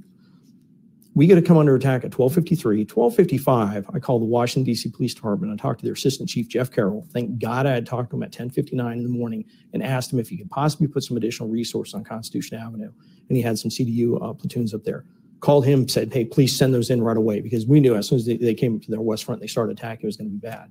We 1.15 1.27
get 1.27 1.35
to 1.35 1.41
come 1.41 1.57
under 1.57 1.75
attack 1.75 2.05
at 2.05 2.17
1253. 2.17 2.85
1255, 2.85 3.89
I 3.93 3.99
call 3.99 4.19
the 4.19 4.25
Washington, 4.25 4.63
D.C. 4.63 4.89
Police 4.89 5.13
Department. 5.13 5.51
I 5.51 5.57
talked 5.57 5.79
to 5.79 5.85
their 5.85 5.93
Assistant 5.93 6.29
Chief, 6.29 6.47
Jeff 6.47 6.71
Carroll. 6.71 7.07
Thank 7.11 7.39
God 7.39 7.65
I 7.65 7.71
had 7.71 7.85
talked 7.85 8.11
to 8.11 8.15
him 8.15 8.23
at 8.23 8.27
1059 8.27 8.97
in 8.97 9.03
the 9.03 9.09
morning 9.09 9.43
and 9.73 9.83
asked 9.83 10.13
him 10.13 10.19
if 10.19 10.29
he 10.29 10.37
could 10.37 10.49
possibly 10.49 10.87
put 10.87 11.03
some 11.03 11.17
additional 11.17 11.49
resource 11.49 11.93
on 11.93 12.03
Constitution 12.03 12.57
Avenue. 12.57 12.91
And 13.27 13.35
he 13.35 13.41
had 13.41 13.59
some 13.59 13.69
CDU 13.69 14.23
uh, 14.23 14.33
platoons 14.33 14.73
up 14.73 14.83
there 14.83 15.03
called 15.39 15.65
him, 15.65 15.87
said, 15.87 16.13
"Hey, 16.13 16.25
please 16.25 16.55
send 16.55 16.73
those 16.73 16.89
in 16.89 17.01
right 17.01 17.17
away," 17.17 17.41
because 17.41 17.65
we 17.65 17.79
knew 17.79 17.95
as 17.95 18.07
soon 18.07 18.17
as 18.17 18.25
they, 18.25 18.37
they 18.37 18.53
came 18.53 18.79
to 18.79 18.91
their 18.91 19.01
west 19.01 19.25
front, 19.25 19.41
they 19.41 19.47
started 19.47 19.77
attacking, 19.77 20.03
it 20.03 20.07
was 20.07 20.17
going 20.17 20.29
to 20.29 20.33
be 20.33 20.39
bad. 20.39 20.69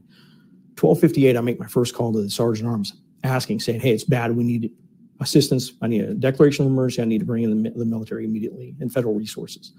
Twelve 0.78 1.00
fifty-eight, 1.00 1.36
I 1.36 1.40
make 1.40 1.58
my 1.58 1.66
first 1.66 1.92
call 1.92 2.12
to 2.12 2.22
the 2.22 2.30
sergeant 2.30 2.68
arms, 2.68 2.92
asking, 3.24 3.58
saying, 3.58 3.80
"Hey, 3.80 3.90
it's 3.90 4.04
bad. 4.04 4.36
We 4.36 4.44
need 4.44 4.70
assistance. 5.18 5.72
I 5.82 5.88
need 5.88 6.02
a 6.02 6.14
declaration 6.14 6.64
of 6.64 6.70
emergency. 6.70 7.02
I 7.02 7.04
need 7.04 7.18
to 7.18 7.24
bring 7.24 7.42
in 7.42 7.64
the, 7.64 7.70
the 7.70 7.84
military 7.84 8.24
immediately 8.24 8.76
and 8.78 8.92
federal 8.92 9.14
resources." 9.14 9.72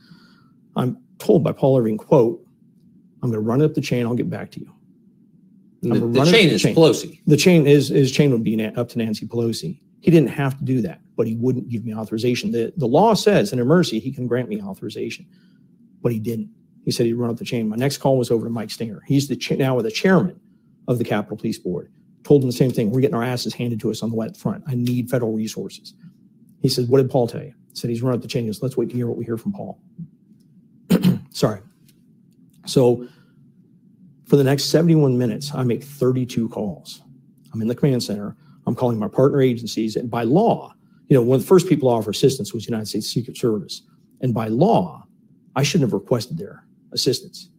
I'm 0.75 0.97
told 1.17 1.41
by 1.41 1.53
Paul 1.53 1.79
Irving, 1.79 1.97
"quote 1.97 2.45
I'm 3.23 3.31
going 3.31 3.41
to 3.41 3.47
run 3.47 3.61
up 3.61 3.75
the 3.75 3.81
chain. 3.81 4.05
I'll 4.05 4.13
get 4.13 4.29
back 4.29 4.51
to 4.51 4.59
you." 4.59 4.73
The, 5.81 5.99
the 5.99 6.25
chain 6.25 6.49
the 6.49 6.55
is 6.55 6.61
chain. 6.63 6.75
Pelosi. 6.75 7.21
The 7.27 7.37
chain 7.37 7.65
is 7.65 7.87
his 7.87 8.11
chain 8.11 8.31
would 8.31 8.43
be 8.43 8.61
up 8.65 8.89
to 8.89 8.97
Nancy 8.97 9.25
Pelosi. 9.25 9.79
He 10.01 10.11
didn't 10.11 10.31
have 10.31 10.57
to 10.57 10.65
do 10.65 10.81
that, 10.81 10.99
but 11.15 11.27
he 11.27 11.35
wouldn't 11.37 11.69
give 11.69 11.85
me 11.85 11.95
authorization. 11.95 12.51
The 12.51 12.73
the 12.75 12.87
law 12.87 13.13
says 13.13 13.53
in 13.53 13.59
emergency 13.59 13.99
he 13.99 14.11
can 14.11 14.27
grant 14.27 14.49
me 14.49 14.61
authorization, 14.61 15.25
but 16.01 16.11
he 16.11 16.19
didn't. 16.19 16.49
He 16.83 16.91
said 16.91 17.05
he'd 17.05 17.13
run 17.13 17.29
up 17.29 17.37
the 17.37 17.45
chain. 17.45 17.69
My 17.69 17.77
next 17.77 17.99
call 17.99 18.17
was 18.17 18.31
over 18.31 18.45
to 18.45 18.51
Mike 18.51 18.69
Stenger. 18.69 19.01
He's 19.07 19.29
the 19.29 19.37
cha- 19.37 19.55
now 19.55 19.77
with 19.77 19.85
the 19.85 19.91
chairman 19.91 20.41
of 20.89 20.97
the 20.97 21.05
Capitol 21.05 21.37
Police 21.37 21.59
Board. 21.59 21.89
Told 22.23 22.43
him 22.43 22.49
the 22.49 22.53
same 22.53 22.71
thing. 22.71 22.91
We're 22.91 22.99
getting 22.99 23.15
our 23.15 23.23
asses 23.23 23.53
handed 23.53 23.79
to 23.81 23.91
us 23.91 24.03
on 24.03 24.09
the 24.09 24.15
wet 24.15 24.35
front. 24.35 24.63
I 24.67 24.75
need 24.75 25.09
federal 25.09 25.31
resources. 25.31 25.93
He 26.61 26.67
said, 26.67 26.89
"What 26.89 26.97
did 26.97 27.09
Paul 27.09 27.27
tell 27.27 27.43
you?" 27.43 27.53
I 27.53 27.73
said 27.73 27.89
he's 27.89 28.01
run 28.01 28.13
up 28.13 28.21
the 28.21 28.27
chain. 28.27 28.43
He 28.43 28.59
"Let's 28.61 28.75
wait 28.75 28.89
to 28.89 28.95
hear 28.95 29.07
what 29.07 29.15
we 29.15 29.23
hear 29.23 29.37
from 29.37 29.53
Paul." 29.53 29.79
Sorry. 31.29 31.61
So 32.65 33.07
for 34.25 34.35
the 34.35 34.43
next 34.43 34.65
71 34.65 35.17
minutes, 35.17 35.53
I 35.55 35.63
make 35.63 35.83
32 35.83 36.49
calls. 36.49 37.01
I'm 37.53 37.61
in 37.61 37.67
the 37.67 37.75
command 37.75 38.03
center. 38.03 38.35
I'm 38.67 38.75
calling 38.75 38.99
my 38.99 39.07
partner 39.07 39.41
agencies. 39.41 39.95
And 39.95 40.09
by 40.09 40.23
law, 40.23 40.73
you 41.07 41.15
know, 41.15 41.21
one 41.21 41.37
of 41.37 41.41
the 41.41 41.47
first 41.47 41.67
people 41.67 41.89
to 41.89 41.95
offer 41.95 42.11
assistance 42.11 42.53
was 42.53 42.65
the 42.65 42.71
United 42.71 42.87
States 42.87 43.07
Secret 43.07 43.37
Service. 43.37 43.83
And 44.21 44.33
by 44.33 44.47
law, 44.47 45.07
I 45.55 45.63
shouldn't 45.63 45.89
have 45.89 45.93
requested 45.93 46.37
their 46.37 46.65
assistance. 46.91 47.49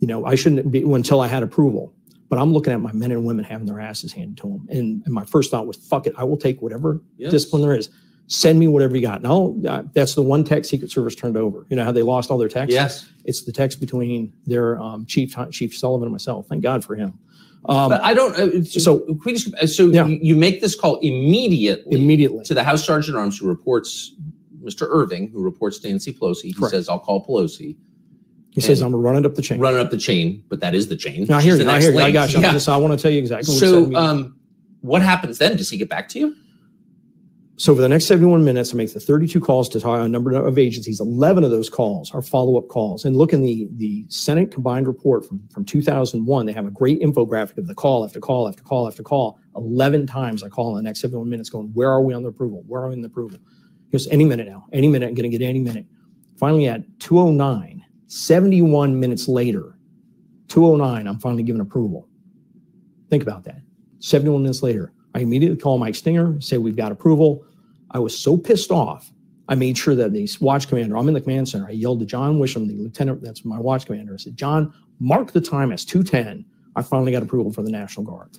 You 0.00 0.08
know, 0.08 0.26
I 0.26 0.34
shouldn't 0.34 0.70
be 0.70 0.82
until 0.82 1.20
I 1.20 1.26
had 1.26 1.42
approval. 1.42 1.94
But 2.30 2.38
I'm 2.38 2.52
looking 2.52 2.72
at 2.72 2.80
my 2.80 2.92
men 2.92 3.10
and 3.10 3.24
women 3.26 3.44
having 3.44 3.66
their 3.66 3.80
asses 3.80 4.12
handed 4.12 4.36
to 4.38 4.42
them, 4.44 4.66
and, 4.70 5.02
and 5.04 5.12
my 5.12 5.24
first 5.24 5.50
thought 5.50 5.66
was, 5.66 5.76
"Fuck 5.76 6.06
it, 6.06 6.14
I 6.16 6.22
will 6.24 6.36
take 6.36 6.62
whatever 6.62 7.02
Yes. 7.18 7.32
discipline 7.32 7.60
there 7.62 7.74
is. 7.74 7.90
Send 8.28 8.56
me 8.60 8.68
whatever 8.68 8.94
you 8.94 9.02
got." 9.02 9.20
No, 9.20 9.60
uh, 9.68 9.82
that's 9.94 10.14
the 10.14 10.22
one 10.22 10.44
text 10.44 10.70
Secret 10.70 10.92
Service 10.92 11.16
turned 11.16 11.36
over. 11.36 11.66
You 11.68 11.76
know 11.76 11.82
how 11.84 11.90
they 11.90 12.02
lost 12.02 12.30
all 12.30 12.38
their 12.38 12.48
texts? 12.48 12.72
Yes. 12.72 13.06
It's 13.24 13.42
the 13.42 13.50
text 13.52 13.80
between 13.80 14.32
their 14.46 14.80
um, 14.80 15.04
chief, 15.06 15.36
Chief 15.50 15.76
Sullivan, 15.76 16.04
and 16.06 16.12
myself. 16.12 16.46
Thank 16.46 16.62
God 16.62 16.84
for 16.84 16.94
him. 16.94 17.18
Um, 17.64 17.90
But 17.90 18.00
I 18.02 18.14
don't. 18.14 18.32
Uh, 18.38 18.62
so, 18.62 18.78
So- 18.78 18.98
can 19.00 19.20
we 19.26 19.32
just, 19.32 19.52
uh, 19.56 19.66
so 19.66 19.88
Yeah. 19.88 20.06
you, 20.06 20.36
make 20.36 20.60
this 20.60 20.76
call 20.76 21.00
immediately 21.00 21.98
immediately. 22.00 22.44
to 22.44 22.54
the 22.54 22.62
House 22.62 22.84
Sergeant 22.86 23.16
at 23.16 23.20
Arms 23.20 23.38
who 23.38 23.48
reports 23.48 24.14
Mr. 24.62 24.86
Irving, 24.88 25.30
who 25.32 25.42
reports 25.42 25.80
to 25.80 25.88
Nancy 25.88 26.12
Pelosi. 26.12 26.42
He 26.42 26.52
Correct. 26.52 26.70
says, 26.70 26.88
"I'll 26.88 27.00
call 27.00 27.26
Pelosi." 27.26 27.76
He 28.52 28.60
says, 28.60 28.82
"I'm 28.82 28.90
gonna 28.90 29.02
run 29.02 29.16
it 29.16 29.24
up 29.24 29.34
the 29.34 29.42
chain." 29.42 29.60
Running 29.60 29.80
up 29.80 29.90
the 29.90 29.96
chain, 29.96 30.42
but 30.48 30.60
that 30.60 30.74
is 30.74 30.88
the 30.88 30.96
chain. 30.96 31.30
I 31.30 31.40
hear 31.40 31.56
She's 31.56 31.64
you. 31.64 31.70
I 31.70 31.80
hear 31.80 31.92
you. 31.92 31.98
I 32.00 32.10
got 32.10 32.32
you. 32.32 32.40
Yeah. 32.40 32.58
So 32.58 32.72
I 32.72 32.76
want 32.76 32.98
to 32.98 33.00
tell 33.00 33.12
you 33.12 33.18
exactly. 33.18 33.52
what 33.52 33.54
he 33.54 33.60
said 33.60 33.66
to 33.66 33.92
So, 33.92 33.96
um, 33.96 34.36
what 34.80 35.02
happens 35.02 35.38
then? 35.38 35.56
Does 35.56 35.70
he 35.70 35.76
get 35.76 35.88
back 35.88 36.08
to 36.10 36.18
you? 36.18 36.36
So 37.60 37.74
for 37.74 37.82
the 37.82 37.90
next 37.90 38.06
71 38.06 38.42
minutes, 38.42 38.72
I 38.72 38.76
make 38.78 38.90
the 38.90 39.00
32 39.00 39.38
calls 39.38 39.68
to 39.68 39.80
talk 39.80 40.00
a 40.00 40.08
number 40.08 40.32
of 40.32 40.58
agencies. 40.58 40.98
11 40.98 41.44
of 41.44 41.50
those 41.50 41.68
calls 41.68 42.10
are 42.14 42.22
follow-up 42.22 42.68
calls. 42.68 43.04
And 43.04 43.14
look 43.14 43.34
in 43.34 43.42
the, 43.42 43.68
the 43.72 44.06
Senate 44.08 44.50
combined 44.50 44.86
report 44.86 45.26
from, 45.26 45.46
from 45.52 45.66
2001, 45.66 46.46
they 46.46 46.54
have 46.54 46.64
a 46.64 46.70
great 46.70 47.02
infographic 47.02 47.58
of 47.58 47.66
the 47.66 47.74
call 47.74 48.02
after 48.02 48.18
call 48.18 48.48
after 48.48 48.62
call 48.62 48.86
after 48.88 49.02
call. 49.02 49.38
11 49.56 50.06
times 50.06 50.42
I 50.42 50.48
call 50.48 50.70
in 50.70 50.76
the 50.82 50.88
next 50.88 51.02
71 51.02 51.28
minutes 51.28 51.50
going, 51.50 51.66
where 51.74 51.90
are 51.90 52.00
we 52.00 52.14
on 52.14 52.22
the 52.22 52.30
approval? 52.30 52.64
Where 52.66 52.80
are 52.80 52.88
we 52.88 52.94
in 52.94 53.02
the 53.02 53.08
approval? 53.08 53.38
Just 53.92 54.10
any 54.10 54.24
minute 54.24 54.48
now, 54.48 54.64
any 54.72 54.88
minute, 54.88 55.10
I'm 55.10 55.14
going 55.14 55.30
to 55.30 55.38
get 55.38 55.44
any 55.44 55.60
minute. 55.60 55.84
Finally 56.38 56.66
at 56.66 56.80
209, 57.00 57.79
71 58.10 58.98
minutes 58.98 59.28
later, 59.28 59.78
209, 60.48 61.06
I'm 61.06 61.20
finally 61.20 61.44
given 61.44 61.60
approval. 61.60 62.08
Think 63.08 63.22
about 63.22 63.44
that. 63.44 63.60
71 64.00 64.42
minutes 64.42 64.64
later, 64.64 64.92
I 65.14 65.20
immediately 65.20 65.56
call 65.56 65.78
Mike 65.78 65.94
Stenger, 65.94 66.40
say 66.40 66.58
we've 66.58 66.74
got 66.74 66.90
approval. 66.90 67.44
I 67.92 68.00
was 68.00 68.18
so 68.18 68.36
pissed 68.36 68.72
off. 68.72 69.12
I 69.48 69.54
made 69.54 69.78
sure 69.78 69.94
that 69.94 70.12
the 70.12 70.28
watch 70.40 70.66
commander, 70.66 70.96
I'm 70.96 71.06
in 71.06 71.14
the 71.14 71.20
command 71.20 71.48
center. 71.48 71.68
I 71.68 71.70
yelled 71.70 72.00
to 72.00 72.06
John 72.06 72.40
Wisham, 72.40 72.66
the 72.66 72.74
lieutenant, 72.74 73.22
that's 73.22 73.44
my 73.44 73.60
watch 73.60 73.86
commander. 73.86 74.14
I 74.14 74.16
said, 74.16 74.36
John, 74.36 74.74
mark 74.98 75.30
the 75.30 75.40
time 75.40 75.70
as 75.70 75.84
210. 75.84 76.44
I 76.74 76.82
finally 76.82 77.12
got 77.12 77.22
approval 77.22 77.52
for 77.52 77.62
the 77.62 77.70
National 77.70 78.04
Guard. 78.04 78.36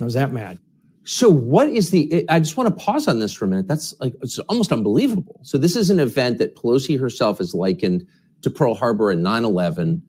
I 0.00 0.04
was 0.04 0.14
that 0.14 0.32
mad. 0.32 0.58
So 1.04 1.28
what 1.28 1.68
is 1.68 1.90
the? 1.90 2.24
I 2.30 2.38
just 2.38 2.56
want 2.56 2.70
to 2.70 2.84
pause 2.84 3.06
on 3.06 3.18
this 3.18 3.34
for 3.34 3.44
a 3.44 3.48
minute. 3.48 3.68
That's 3.68 3.94
like 4.00 4.14
it's 4.22 4.38
almost 4.40 4.72
unbelievable. 4.72 5.40
So 5.42 5.58
this 5.58 5.76
is 5.76 5.90
an 5.90 6.00
event 6.00 6.38
that 6.38 6.56
Pelosi 6.56 6.98
herself 6.98 7.38
has 7.38 7.54
likened 7.54 8.06
to 8.42 8.50
Pearl 8.50 8.74
Harbor 8.74 9.10
and 9.10 9.22
9/11. 9.24 10.02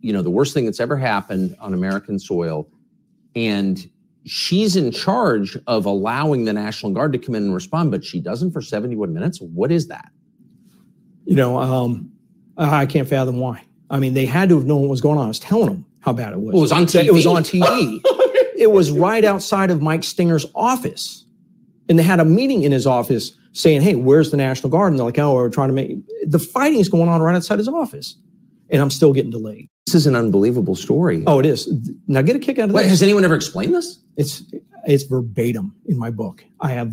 You 0.00 0.12
know, 0.12 0.22
the 0.22 0.30
worst 0.30 0.54
thing 0.54 0.64
that's 0.64 0.80
ever 0.80 0.96
happened 0.96 1.56
on 1.60 1.74
American 1.74 2.18
soil, 2.18 2.68
and 3.34 3.88
she's 4.24 4.76
in 4.76 4.90
charge 4.90 5.56
of 5.66 5.86
allowing 5.86 6.44
the 6.44 6.52
National 6.52 6.92
Guard 6.92 7.12
to 7.12 7.18
come 7.18 7.34
in 7.34 7.44
and 7.44 7.54
respond, 7.54 7.90
but 7.90 8.04
she 8.04 8.20
doesn't 8.20 8.52
for 8.52 8.62
71 8.62 9.12
minutes. 9.12 9.40
What 9.40 9.72
is 9.72 9.88
that? 9.88 10.10
You 11.24 11.36
know, 11.36 11.58
um, 11.58 12.10
I 12.56 12.86
can't 12.86 13.08
fathom 13.08 13.38
why. 13.38 13.64
I 13.90 13.98
mean, 13.98 14.14
they 14.14 14.26
had 14.26 14.48
to 14.48 14.56
have 14.56 14.66
known 14.66 14.82
what 14.82 14.90
was 14.90 15.00
going 15.00 15.18
on. 15.18 15.26
I 15.26 15.28
was 15.28 15.38
telling 15.38 15.66
them 15.66 15.86
how 16.00 16.12
bad 16.12 16.32
it 16.32 16.40
was. 16.40 16.52
Well, 16.52 16.58
it 16.58 16.62
was 16.62 16.72
on 16.72 16.86
That 16.86 17.06
It 17.06 17.12
was 17.12 17.26
on 17.26 17.42
TV. 17.42 18.00
it 18.56 18.70
was 18.70 18.90
right 18.90 19.24
outside 19.24 19.70
of 19.70 19.82
Mike 19.82 20.02
Stenger's 20.02 20.46
office. 20.54 21.24
And 21.88 21.98
they 21.98 22.02
had 22.02 22.20
a 22.20 22.24
meeting 22.24 22.62
in 22.62 22.72
his 22.72 22.86
office 22.86 23.32
saying, 23.52 23.82
Hey, 23.82 23.94
where's 23.94 24.30
the 24.30 24.36
National 24.36 24.70
Guard? 24.70 24.92
And 24.92 24.98
they're 24.98 25.06
like, 25.06 25.18
Oh, 25.18 25.34
we're 25.34 25.48
trying 25.50 25.68
to 25.68 25.74
make 25.74 25.96
the 26.26 26.38
fighting 26.38 26.80
is 26.80 26.88
going 26.88 27.08
on 27.08 27.20
right 27.22 27.34
outside 27.36 27.58
his 27.58 27.68
office. 27.68 28.16
And 28.70 28.80
I'm 28.80 28.90
still 28.90 29.12
getting 29.12 29.30
delayed. 29.30 29.68
This 29.86 29.94
is 29.94 30.06
an 30.06 30.16
unbelievable 30.16 30.74
story. 30.76 31.22
Oh, 31.26 31.38
it 31.38 31.46
is. 31.46 31.70
Now 32.06 32.22
get 32.22 32.36
a 32.36 32.38
kick 32.38 32.58
out 32.58 32.68
of 32.70 32.74
Wait, 32.74 32.82
this. 32.84 32.90
has 32.92 33.02
anyone 33.02 33.24
ever 33.24 33.34
explained 33.34 33.74
this? 33.74 33.98
It's 34.16 34.42
it's 34.86 35.04
verbatim 35.04 35.74
in 35.86 35.98
my 35.98 36.10
book. 36.10 36.44
I 36.60 36.70
have 36.70 36.92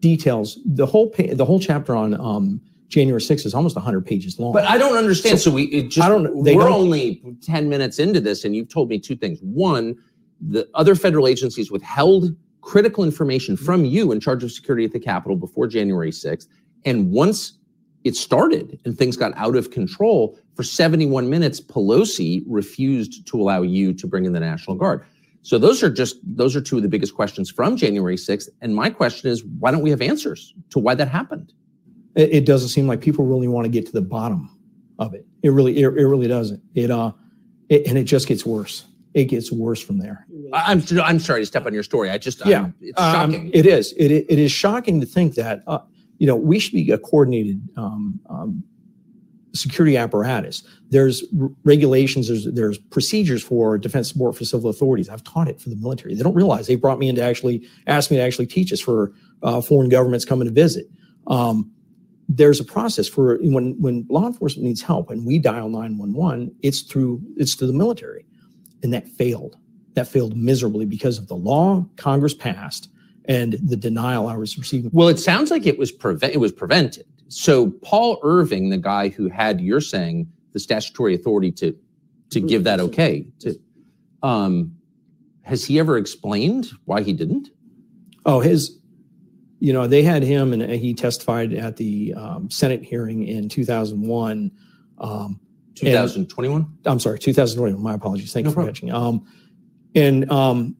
details. 0.00 0.58
The 0.64 0.86
whole 0.86 1.10
pa- 1.10 1.32
the 1.34 1.44
whole 1.44 1.60
chapter 1.60 1.94
on 1.94 2.18
um, 2.20 2.60
January 2.88 3.20
6th 3.20 3.46
is 3.46 3.54
almost 3.54 3.74
100 3.76 4.06
pages 4.06 4.38
long. 4.38 4.52
But 4.52 4.64
I 4.64 4.78
don't 4.78 4.96
understand. 4.96 5.40
So, 5.40 5.50
we 5.50 5.64
it 5.64 5.88
just 5.88 6.06
I 6.06 6.08
don't- 6.08 6.34
we're 6.36 6.54
don't- 6.54 6.72
only 6.72 7.22
10 7.42 7.68
minutes 7.68 7.98
into 7.98 8.20
this, 8.20 8.44
and 8.44 8.54
you've 8.54 8.68
told 8.68 8.88
me 8.88 8.98
two 8.98 9.16
things. 9.16 9.38
One, 9.42 9.96
the 10.40 10.68
other 10.74 10.94
federal 10.94 11.26
agencies 11.26 11.70
withheld 11.70 12.36
critical 12.64 13.04
information 13.04 13.56
from 13.56 13.84
you 13.84 14.12
in 14.12 14.20
charge 14.20 14.42
of 14.42 14.50
security 14.50 14.84
at 14.84 14.92
the 14.92 15.00
Capitol 15.00 15.36
before 15.36 15.66
January 15.66 16.10
6th. 16.10 16.46
And 16.84 17.10
once 17.10 17.58
it 18.04 18.16
started 18.16 18.78
and 18.84 18.96
things 18.96 19.16
got 19.16 19.32
out 19.36 19.56
of 19.56 19.70
control, 19.70 20.38
for 20.54 20.62
71 20.62 21.28
minutes, 21.28 21.60
Pelosi 21.60 22.44
refused 22.46 23.26
to 23.26 23.40
allow 23.40 23.62
you 23.62 23.92
to 23.94 24.06
bring 24.06 24.24
in 24.24 24.32
the 24.32 24.40
National 24.40 24.76
Guard. 24.76 25.04
So 25.42 25.58
those 25.58 25.82
are 25.82 25.90
just 25.90 26.16
those 26.22 26.56
are 26.56 26.60
two 26.60 26.76
of 26.76 26.82
the 26.82 26.88
biggest 26.88 27.14
questions 27.14 27.50
from 27.50 27.76
January 27.76 28.16
6th. 28.16 28.48
And 28.62 28.74
my 28.74 28.88
question 28.88 29.30
is, 29.30 29.44
why 29.44 29.70
don't 29.70 29.82
we 29.82 29.90
have 29.90 30.00
answers 30.00 30.54
to 30.70 30.78
why 30.78 30.94
that 30.94 31.08
happened? 31.08 31.52
it, 32.14 32.32
it 32.32 32.46
doesn't 32.46 32.68
seem 32.68 32.86
like 32.86 33.00
people 33.00 33.24
really 33.24 33.48
want 33.48 33.64
to 33.64 33.68
get 33.68 33.86
to 33.86 33.92
the 33.92 34.02
bottom 34.02 34.50
of 34.98 35.14
it. 35.14 35.26
It 35.42 35.50
really 35.50 35.76
it, 35.76 35.84
it 35.84 36.06
really 36.06 36.28
doesn't. 36.28 36.62
It 36.74 36.90
uh 36.90 37.12
it, 37.68 37.86
and 37.86 37.98
it 37.98 38.04
just 38.04 38.28
gets 38.28 38.44
worse. 38.44 38.84
It 39.14 39.26
gets 39.26 39.50
worse 39.52 39.80
from 39.80 39.98
there. 39.98 40.26
I- 40.52 40.72
I'm 40.72 40.82
I'm 41.02 41.20
sorry 41.20 41.40
to 41.42 41.46
step 41.46 41.66
on 41.66 41.72
your 41.72 41.84
story. 41.84 42.10
I 42.10 42.18
just 42.18 42.44
Yeah, 42.44 42.62
I'm- 42.62 42.74
it's 42.80 43.00
Um, 43.00 43.32
shocking. 43.32 43.50
it 43.54 43.64
is. 43.64 43.92
It, 43.96 44.10
it 44.10 44.26
it 44.28 44.38
is 44.40 44.50
shocking 44.52 45.00
to 45.00 45.06
think 45.06 45.34
that 45.36 45.62
uh, 45.68 45.78
you 46.18 46.26
know 46.26 46.36
we 46.36 46.58
should 46.58 46.72
be 46.72 46.90
a 46.90 46.98
coordinated 46.98 47.60
um, 47.76 48.18
um, 48.28 48.62
security 49.54 49.96
apparatus. 49.96 50.64
There's 50.90 51.22
r- 51.40 51.48
regulations. 51.62 52.26
There's 52.26 52.46
there's 52.52 52.76
procedures 52.78 53.40
for 53.42 53.78
defense 53.78 54.08
support 54.08 54.36
for 54.36 54.44
civil 54.44 54.68
authorities. 54.68 55.08
I've 55.08 55.22
taught 55.22 55.46
it 55.46 55.60
for 55.60 55.68
the 55.70 55.76
military. 55.76 56.14
They 56.16 56.22
don't 56.24 56.34
realize 56.34 56.66
they 56.66 56.74
brought 56.74 56.98
me 56.98 57.08
in 57.08 57.14
to 57.14 57.22
actually 57.22 57.62
ask 57.86 58.10
me 58.10 58.16
to 58.16 58.22
actually 58.22 58.46
teach 58.46 58.70
this 58.70 58.80
for 58.80 59.12
uh, 59.44 59.60
foreign 59.60 59.88
governments 59.90 60.24
coming 60.24 60.48
to 60.48 60.52
visit. 60.52 60.90
Um, 61.28 61.70
there's 62.28 62.58
a 62.58 62.64
process 62.64 63.06
for 63.06 63.38
when 63.42 63.80
when 63.80 64.06
law 64.10 64.26
enforcement 64.26 64.66
needs 64.66 64.82
help 64.82 65.10
and 65.10 65.24
we 65.26 65.38
dial 65.38 65.68
911 65.68 66.52
it's 66.62 66.80
through 66.80 67.20
it's 67.36 67.54
to 67.54 67.66
the 67.66 67.72
military 67.72 68.24
and 68.84 68.92
that 68.94 69.08
failed 69.08 69.56
that 69.94 70.06
failed 70.06 70.36
miserably 70.36 70.84
because 70.84 71.18
of 71.18 71.26
the 71.26 71.34
law 71.34 71.84
congress 71.96 72.34
passed 72.34 72.88
and 73.24 73.54
the 73.62 73.76
denial 73.76 74.28
i 74.28 74.36
was 74.36 74.56
receiving 74.56 74.90
Well, 74.92 75.08
it 75.08 75.18
sounds 75.18 75.50
like 75.50 75.66
it 75.66 75.78
was 75.78 75.90
prevent 75.90 76.34
it 76.34 76.38
was 76.38 76.52
prevented. 76.52 77.06
So 77.28 77.70
Paul 77.82 78.20
Irving, 78.22 78.68
the 78.68 78.76
guy 78.76 79.08
who 79.08 79.28
had 79.28 79.60
you're 79.60 79.80
saying 79.80 80.28
the 80.52 80.60
statutory 80.60 81.14
authority 81.14 81.50
to 81.52 81.74
to 82.30 82.40
give 82.40 82.64
that 82.64 82.78
okay 82.80 83.26
to 83.40 83.58
um 84.22 84.76
has 85.42 85.64
he 85.64 85.78
ever 85.78 85.96
explained 85.96 86.70
why 86.84 87.02
he 87.02 87.12
didn't? 87.12 87.48
oh 88.26 88.40
his 88.40 88.78
you 89.60 89.72
know 89.72 89.86
they 89.86 90.02
had 90.02 90.22
him 90.22 90.52
and 90.52 90.70
he 90.70 90.92
testified 90.94 91.52
at 91.54 91.76
the 91.76 92.12
um, 92.14 92.50
senate 92.50 92.82
hearing 92.82 93.26
in 93.26 93.48
2001 93.48 94.50
um, 94.98 95.40
2021? 95.74 96.78
I'm 96.84 97.00
sorry, 97.00 97.18
2021. 97.18 97.82
My 97.82 97.94
apologies. 97.94 98.32
Thank 98.32 98.46
you 98.46 98.52
for 98.52 98.64
catching. 98.64 98.92
Um, 98.92 99.26
and 99.94 100.30
um, 100.30 100.76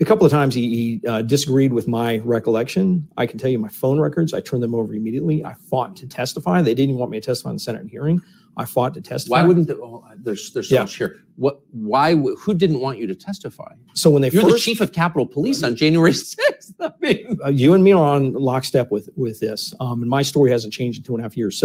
a 0.00 0.04
couple 0.04 0.26
of 0.26 0.32
times 0.32 0.54
he, 0.54 1.00
he 1.00 1.06
uh, 1.06 1.22
disagreed 1.22 1.72
with 1.72 1.88
my 1.88 2.18
recollection. 2.18 3.08
I 3.16 3.26
can 3.26 3.38
tell 3.38 3.50
you 3.50 3.58
my 3.58 3.68
phone 3.68 4.00
records. 4.00 4.34
I 4.34 4.40
turned 4.40 4.62
them 4.62 4.74
over 4.74 4.94
immediately. 4.94 5.44
I 5.44 5.54
fought 5.54 5.96
to 5.96 6.08
testify. 6.08 6.62
They 6.62 6.74
didn't 6.74 6.90
even 6.90 6.98
want 6.98 7.10
me 7.10 7.20
to 7.20 7.26
testify 7.26 7.50
in 7.50 7.56
the 7.56 7.60
Senate 7.60 7.88
hearing. 7.88 8.20
I 8.56 8.64
fought 8.64 8.94
to 8.94 9.00
testify. 9.00 9.42
Why 9.42 9.48
wouldn't 9.48 9.70
oh, 9.70 10.04
there's 10.16 10.52
there's 10.52 10.68
so 10.68 10.80
much 10.80 10.96
here. 10.96 11.22
What 11.36 11.60
why 11.72 12.14
who 12.14 12.54
didn't 12.54 12.80
want 12.80 12.98
you 12.98 13.06
to 13.08 13.14
testify? 13.14 13.72
So 13.94 14.10
when 14.10 14.22
they 14.22 14.30
You're 14.30 14.44
the 14.44 14.50
first, 14.50 14.64
chief 14.64 14.80
of 14.80 14.92
Capitol 14.92 15.26
Police 15.26 15.62
on 15.64 15.74
January 15.74 16.12
6th. 16.12 16.72
I 16.80 16.92
mean, 17.00 17.38
uh, 17.44 17.48
you 17.48 17.74
and 17.74 17.82
me 17.82 17.92
are 17.92 18.04
on 18.04 18.32
lockstep 18.32 18.92
with 18.92 19.08
with 19.16 19.40
this, 19.40 19.74
um, 19.80 20.02
and 20.02 20.10
my 20.10 20.22
story 20.22 20.50
hasn't 20.52 20.72
changed 20.72 20.98
in 20.98 21.04
two 21.04 21.14
and 21.14 21.20
a 21.20 21.24
half 21.24 21.36
years. 21.36 21.58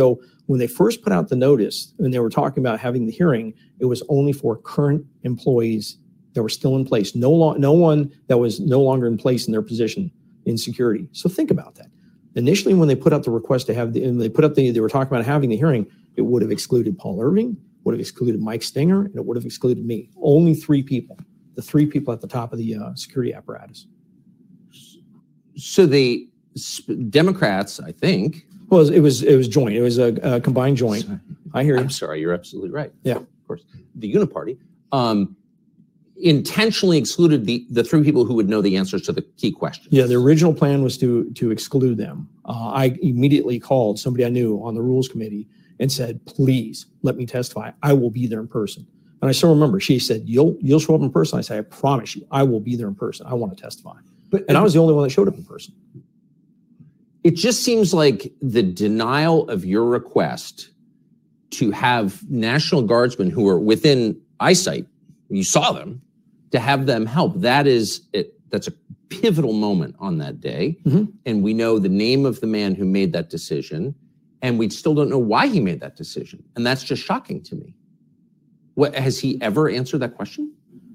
When 0.50 0.58
they 0.58 0.66
first 0.66 1.04
put 1.04 1.14
out 1.14 1.30
the 1.30 1.36
notice 1.36 1.94
and 2.00 2.12
they 2.12 2.18
were 2.18 2.32
talking 2.32 2.64
about 2.64 2.80
having 2.80 3.06
the 3.06 3.12
hearing, 3.12 3.54
it 3.78 3.86
was 3.86 4.02
only 4.10 4.34
for 4.34 4.58
current 4.58 5.06
employees 5.22 6.00
that 6.34 6.42
were 6.42 6.50
still 6.50 6.76
in 6.76 6.86
place. 6.86 7.14
No 7.14 7.30
lo- 7.30 7.54
no 7.54 7.72
one 7.72 8.12
that 8.30 8.40
was 8.40 8.60
no 8.60 8.82
longer 8.82 9.06
in 9.06 9.16
place 9.16 9.46
in 9.46 9.52
their 9.52 9.62
position 9.62 10.10
in 10.46 10.58
security. 10.58 11.08
So 11.12 11.30
think 11.30 11.52
about 11.52 11.76
that. 11.76 11.92
Initially, 12.34 12.74
when 12.74 12.88
they 12.88 12.96
put 12.96 13.14
out 13.14 13.22
the 13.22 13.30
request 13.30 13.68
to 13.68 13.76
have 13.76 13.94
the, 13.94 14.04
and 14.04 14.20
they 14.20 14.28
put 14.28 14.44
up 14.44 14.56
the, 14.56 14.72
they 14.72 14.80
were 14.80 14.90
talking 14.90 15.14
about 15.14 15.24
having 15.24 15.52
the 15.52 15.56
hearing, 15.56 15.86
it 16.16 16.24
would 16.24 16.42
have 16.42 16.50
excluded 16.50 16.98
Paul 16.98 17.22
Irving, 17.22 17.56
would 17.84 17.94
have 17.94 18.02
excluded 18.02 18.42
Mike 18.42 18.64
Stenger, 18.64 19.02
and 19.06 19.16
it 19.16 19.24
would 19.24 19.38
have 19.38 19.46
excluded 19.46 19.86
me. 19.86 20.10
Only 20.20 20.56
three 20.56 20.82
people, 20.82 21.20
the 21.54 21.62
three 21.62 21.86
people 21.86 22.12
at 22.12 22.22
the 22.22 22.28
top 22.28 22.54
of 22.54 22.58
the 22.58 22.76
uh, 22.76 22.96
security 22.96 23.36
apparatus. 23.36 23.86
so 25.56 25.86
the 25.86 26.28
Democrats, 27.10 27.80
I 27.80 27.92
think. 27.92 28.48
Well, 28.70 28.82
it 28.82 28.84
was 28.84 28.90
it 28.90 29.00
was, 29.00 29.24
it 29.24 29.36
was 29.36 29.48
joint. 29.48 29.76
It 29.76 29.82
was 29.82 29.98
a, 29.98 30.14
a 30.24 30.42
combined 30.42 30.78
joint. 30.78 31.08
I 31.54 31.64
hear 31.64 31.76
you. 31.76 31.82
I'm 31.82 31.90
sorry, 31.90 32.22
you're 32.22 32.34
absolutely 32.34 32.72
right. 32.72 32.92
Yeah. 33.04 33.16
of 33.16 33.28
course. 33.48 33.64
The 33.96 34.14
Uniparty 34.14 34.58
um, 34.92 35.36
intentionally 36.18 36.98
excluded 36.98 37.46
the 37.46 37.66
the 37.70 37.84
three 37.84 38.04
people 38.04 38.26
who 38.26 38.34
would 38.36 38.50
know 38.50 38.62
the 38.62 38.78
answers 38.78 39.02
to 39.04 39.12
the 39.12 39.22
key 39.38 39.52
questions. 39.52 39.90
Yeah, 39.92 40.06
the 40.06 40.16
original 40.16 40.54
plan 40.54 40.84
was 40.84 40.98
to 41.00 41.32
to 41.32 41.52
exclude 41.52 41.98
them. 41.98 42.30
Uh, 42.46 42.70
I 42.70 42.98
immediately 43.02 43.60
called 43.60 44.00
somebody 44.00 44.26
I 44.26 44.30
knew 44.30 44.62
on 44.64 44.76
the 44.76 44.82
rules 44.82 45.08
committee 45.08 45.48
and 45.80 45.92
said, 45.92 46.24
please 46.26 46.88
let 47.02 47.16
me 47.16 47.26
testify. 47.26 47.72
I 47.82 47.94
will 47.94 48.10
be 48.10 48.28
there 48.28 48.40
in 48.40 48.48
person. 48.48 48.86
And 49.22 49.30
I 49.30 49.32
still 49.32 49.50
remember 49.50 49.80
she 49.80 50.00
said, 50.00 50.24
you'll, 50.26 50.58
you'll 50.62 50.80
show 50.80 50.96
up 50.96 51.02
in 51.02 51.12
person. 51.12 51.40
I 51.40 51.42
said, 51.42 51.60
I 51.60 51.62
promise 51.62 52.16
you, 52.16 52.26
I 52.32 52.44
will 52.44 52.60
be 52.60 52.76
there 52.76 52.88
in 52.88 52.96
person. 52.96 53.26
I 53.26 53.34
want 53.34 53.56
to 53.56 53.62
testify. 53.62 53.96
But 54.30 54.46
And 54.48 54.58
I 54.58 54.62
was 54.62 54.74
the 54.74 54.80
only 54.80 54.94
one 54.94 55.04
that 55.04 55.10
showed 55.10 55.28
up 55.28 55.36
in 55.36 55.44
person. 55.44 55.74
It 57.24 57.36
just 57.36 57.64
seems 57.64 57.94
like 57.94 58.32
the 58.42 58.64
denial 58.64 59.50
of 59.50 59.66
your 59.66 59.86
request 59.86 60.70
to 61.52 61.72
have 61.72 62.28
National 62.30 62.82
Guardsmen 62.82 63.30
who 63.30 63.48
are 63.48 63.60
within 63.60 64.20
eyesight, 64.40 64.86
you 65.30 65.44
saw 65.44 65.72
them, 65.72 66.02
to 66.52 66.60
have 66.60 66.86
them 66.86 67.06
help. 67.06 67.34
That 67.42 67.68
is 67.68 68.02
it. 68.14 68.34
That's 68.52 68.68
a 68.68 68.74
pivotal 69.10 69.54
moment 69.54 69.96
on 70.00 70.18
that 70.20 70.40
day, 70.40 70.78
Mhm. 70.86 71.12
and 71.26 71.44
we 71.44 71.54
know 71.54 71.80
the 71.80 71.90
name 71.90 72.26
of 72.26 72.40
the 72.42 72.48
man 72.48 72.76
who 72.76 72.86
made 72.86 73.12
that 73.14 73.30
decision, 73.30 73.96
and 74.42 74.58
we 74.60 74.70
still 74.70 74.94
don't 74.94 75.10
know 75.10 75.18
why 75.20 75.48
he 75.48 75.60
made 75.60 75.80
that 75.82 75.96
decision, 75.96 76.44
and 76.56 76.66
that's 76.66 76.84
just 76.84 77.02
shocking 77.04 77.42
to 77.42 77.56
me. 77.56 77.74
What 78.76 78.96
has 78.96 79.20
he 79.20 79.42
ever 79.42 79.68
answered 79.70 80.00
that 80.00 80.16
question? 80.16 80.52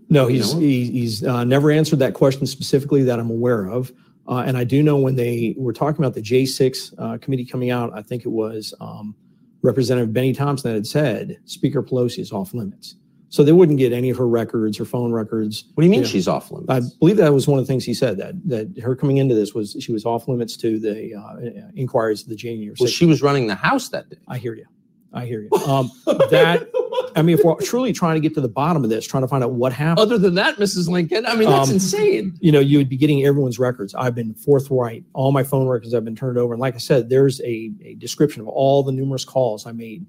No, 0.09 0.29
You 0.29 0.37
he's 0.37 0.55
know? 0.55 0.61
he, 0.61 0.85
he's 0.91 1.25
uh, 1.25 1.45
never 1.45 1.71
answered 1.71 1.99
that 1.99 2.15
question 2.15 2.47
specifically 2.47 3.03
that 3.05 3.19
I'm 3.19 3.31
aware 3.31 3.67
of. 3.69 3.93
Uh, 4.29 4.39
and 4.47 4.57
I 4.57 4.65
do 4.65 4.83
know 4.83 4.97
when 4.97 5.17
they 5.17 5.55
were 5.59 5.73
talking 5.73 6.03
about 6.03 6.15
the 6.15 6.23
J6 6.23 6.95
uh, 6.99 7.19
committee 7.19 7.45
coming 7.45 7.71
out, 7.71 7.93
I 7.95 8.03
think 8.03 8.25
it 8.25 8.31
was 8.31 8.73
um, 8.81 9.15
Representative 9.63 10.13
Benny 10.13 10.33
Thompson 10.33 10.71
that 10.71 10.75
had 10.75 10.87
said 10.87 11.39
Speaker 11.45 11.83
Pelosi 11.83 12.19
is 12.21 12.33
off 12.33 12.55
limits. 12.55 12.97
So 13.29 13.43
they 13.43 13.53
wouldn't 13.53 13.79
get 13.79 13.93
any 13.93 14.11
of 14.11 14.17
her 14.19 14.29
records, 14.29 14.79
her 14.79 14.85
phone 14.85 15.11
records. 15.13 15.65
What 15.75 15.83
do 15.83 15.87
you 15.87 15.91
mean 15.91 16.03
Yeah. 16.03 16.07
she's 16.07 16.29
off 16.29 16.51
limits? 16.53 16.71
I 16.71 16.81
believe 17.01 17.17
that 17.17 17.33
was 17.35 17.49
one 17.49 17.59
of 17.59 17.67
the 17.67 17.73
things 17.73 17.85
he 17.85 17.93
said 17.93 18.17
that 18.19 18.35
that 18.49 18.79
her 18.81 18.95
coming 18.95 19.17
into 19.17 19.35
this 19.35 19.55
was 19.55 19.77
she 19.81 19.91
was 19.93 20.05
off 20.07 20.29
limits 20.29 20.57
to 20.59 20.79
the 20.79 21.15
uh, 21.17 21.69
inquiries 21.75 22.23
of 22.23 22.29
the 22.29 22.37
January. 22.37 22.77
well, 22.79 22.89
6th. 22.89 22.93
she 22.95 23.07
was 23.07 23.23
running 23.23 23.49
the 23.49 23.57
House 23.57 23.89
that 23.89 24.09
day. 24.09 24.19
I 24.29 24.39
hear 24.39 24.55
you. 24.55 24.67
I 25.15 25.27
hear 25.27 25.43
you. 25.43 25.51
Um, 25.67 25.91
that 26.07 26.69
I 27.17 27.23
mean, 27.23 27.39
if 27.39 27.45
we're 27.45 27.55
truly 27.61 27.93
trying 27.93 28.15
to 28.17 28.21
get 28.21 28.35
to 28.35 28.41
the 28.41 28.49
bottom 28.49 28.83
of 28.83 28.91
this, 28.91 29.07
trying 29.07 29.23
to 29.23 29.29
find 29.29 29.45
out 29.45 29.53
what 29.53 29.73
happened. 29.73 30.01
Other 30.01 30.19
than 30.19 30.35
that, 30.35 30.57
Mrs. 30.57 30.89
Lincoln, 30.89 31.25
I 31.27 31.37
mean, 31.37 31.49
that's 31.49 31.69
Um, 31.69 31.75
insane. 31.75 32.37
you 32.41 32.51
know, 32.51 32.59
you 32.61 32.79
would 32.79 32.89
be 32.89 32.97
getting 32.97 33.25
everyone's 33.25 33.59
records. 33.59 33.95
I've 33.95 34.15
been 34.17 34.35
forthright. 34.35 35.05
All 35.13 35.31
my 35.31 35.45
phone 35.45 35.69
records 35.69 35.95
have 35.95 36.05
been 36.05 36.17
turned 36.17 36.37
over. 36.39 36.53
And 36.55 36.61
like 36.61 36.75
I 36.75 36.79
said, 36.79 37.09
there's 37.09 37.41
a, 37.43 37.71
a 37.85 37.95
description 37.95 38.43
of 38.43 38.49
all 38.49 38.83
the 38.83 38.91
numerous 38.93 39.25
calls 39.25 39.67
I 39.67 39.73
made 39.73 40.05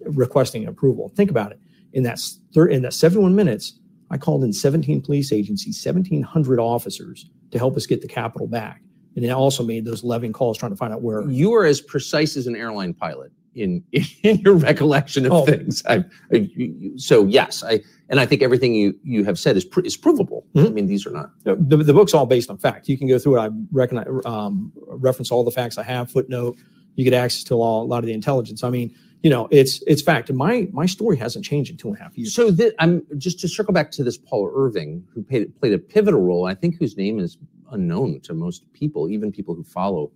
requesting 0.00 0.66
approval. 0.66 1.08
Think 1.16 1.30
about 1.30 1.52
it. 1.52 1.60
In 1.94 2.02
that 2.02 2.20
thir- 2.52 2.68
in 2.68 2.82
that 2.82 2.92
71 2.92 3.34
minutes, 3.34 3.78
I 4.10 4.18
called 4.18 4.44
in 4.44 4.52
17 4.52 5.00
police 5.00 5.32
agencies, 5.32 5.82
1,700 5.84 6.60
officers 6.60 7.30
to 7.50 7.58
help 7.58 7.76
us 7.76 7.86
get 7.86 8.02
the 8.02 8.08
Capitol 8.08 8.46
back. 8.46 8.82
And 9.16 9.24
I 9.24 9.30
also 9.30 9.62
made 9.64 9.84
those 9.84 10.02
11 10.02 10.32
calls 10.32 10.58
trying 10.58 10.72
to 10.72 10.76
find 10.76 10.92
out 10.92 11.00
where. 11.02 11.22
you 11.30 11.54
are 11.54 11.64
as 11.64 11.80
precise 11.80 12.36
as 12.36 12.46
an 12.46 12.56
airline 12.56 12.92
pilot 12.92 13.32
in 13.54 13.82
in 14.22 14.38
your 14.40 14.54
recollection 14.54 15.26
of 15.26 15.32
Oh. 15.32 15.44
things. 15.46 15.82
I, 15.86 16.04
I, 16.32 16.48
so 16.96 17.24
yes, 17.26 17.62
I 17.64 17.80
and 18.08 18.20
I 18.20 18.26
think 18.26 18.42
everything 18.42 18.74
you 18.74 18.94
you 19.02 19.24
have 19.24 19.38
said 19.38 19.56
is 19.56 19.64
pr- 19.64 19.80
is 19.80 19.96
provable. 19.96 20.46
I 20.54 20.60
Mhm. 20.60 20.72
mean, 20.74 20.86
these 20.86 21.06
are 21.06 21.10
not. 21.10 21.30
The, 21.44 21.54
the 21.76 21.92
book's 21.94 22.14
all 22.14 22.26
based 22.26 22.50
on 22.50 22.58
fact. 22.58 22.88
You 22.88 22.98
can 22.98 23.08
go 23.08 23.18
through 23.18 23.38
it. 23.38 23.40
I 23.40 23.50
recognize, 23.72 24.06
um, 24.24 24.72
reference 24.88 25.30
all 25.30 25.44
the 25.44 25.50
facts 25.50 25.78
I 25.78 25.82
have, 25.84 26.10
footnote. 26.10 26.56
You 26.96 27.04
get 27.04 27.12
access 27.14 27.42
to 27.44 27.54
a 27.54 27.56
lot 27.56 27.98
of 27.98 28.06
the 28.06 28.12
intelligence. 28.12 28.62
I 28.62 28.70
mean, 28.70 28.94
you 29.22 29.30
know, 29.30 29.48
it's 29.50 29.82
it's 29.86 30.02
fact. 30.02 30.28
And 30.28 30.38
my 30.38 30.68
my 30.72 30.86
story 30.86 31.16
hasn't 31.16 31.44
changed 31.44 31.70
in 31.70 31.76
two 31.76 31.88
and 31.88 31.96
a 31.96 32.00
half 32.00 32.16
years. 32.16 32.34
So 32.34 32.50
that 32.52 32.74
I'm 32.78 33.04
just 33.18 33.40
to 33.40 33.48
circle 33.48 33.72
back 33.74 33.90
to 33.92 34.04
this 34.04 34.16
Paul 34.18 34.52
Irving, 34.54 35.02
who 35.12 35.22
played 35.22 35.54
played 35.60 35.72
a 35.72 35.78
pivotal 35.78 36.20
role. 36.20 36.44
I 36.46 36.54
think 36.54 36.76
whose 36.78 36.96
name 36.96 37.18
is 37.18 37.38
unknown 37.72 38.20
to 38.20 38.34
most 38.34 38.70
people, 38.74 39.08
even 39.10 39.32
people 39.32 39.54
who 39.54 39.64
follow 39.64 40.12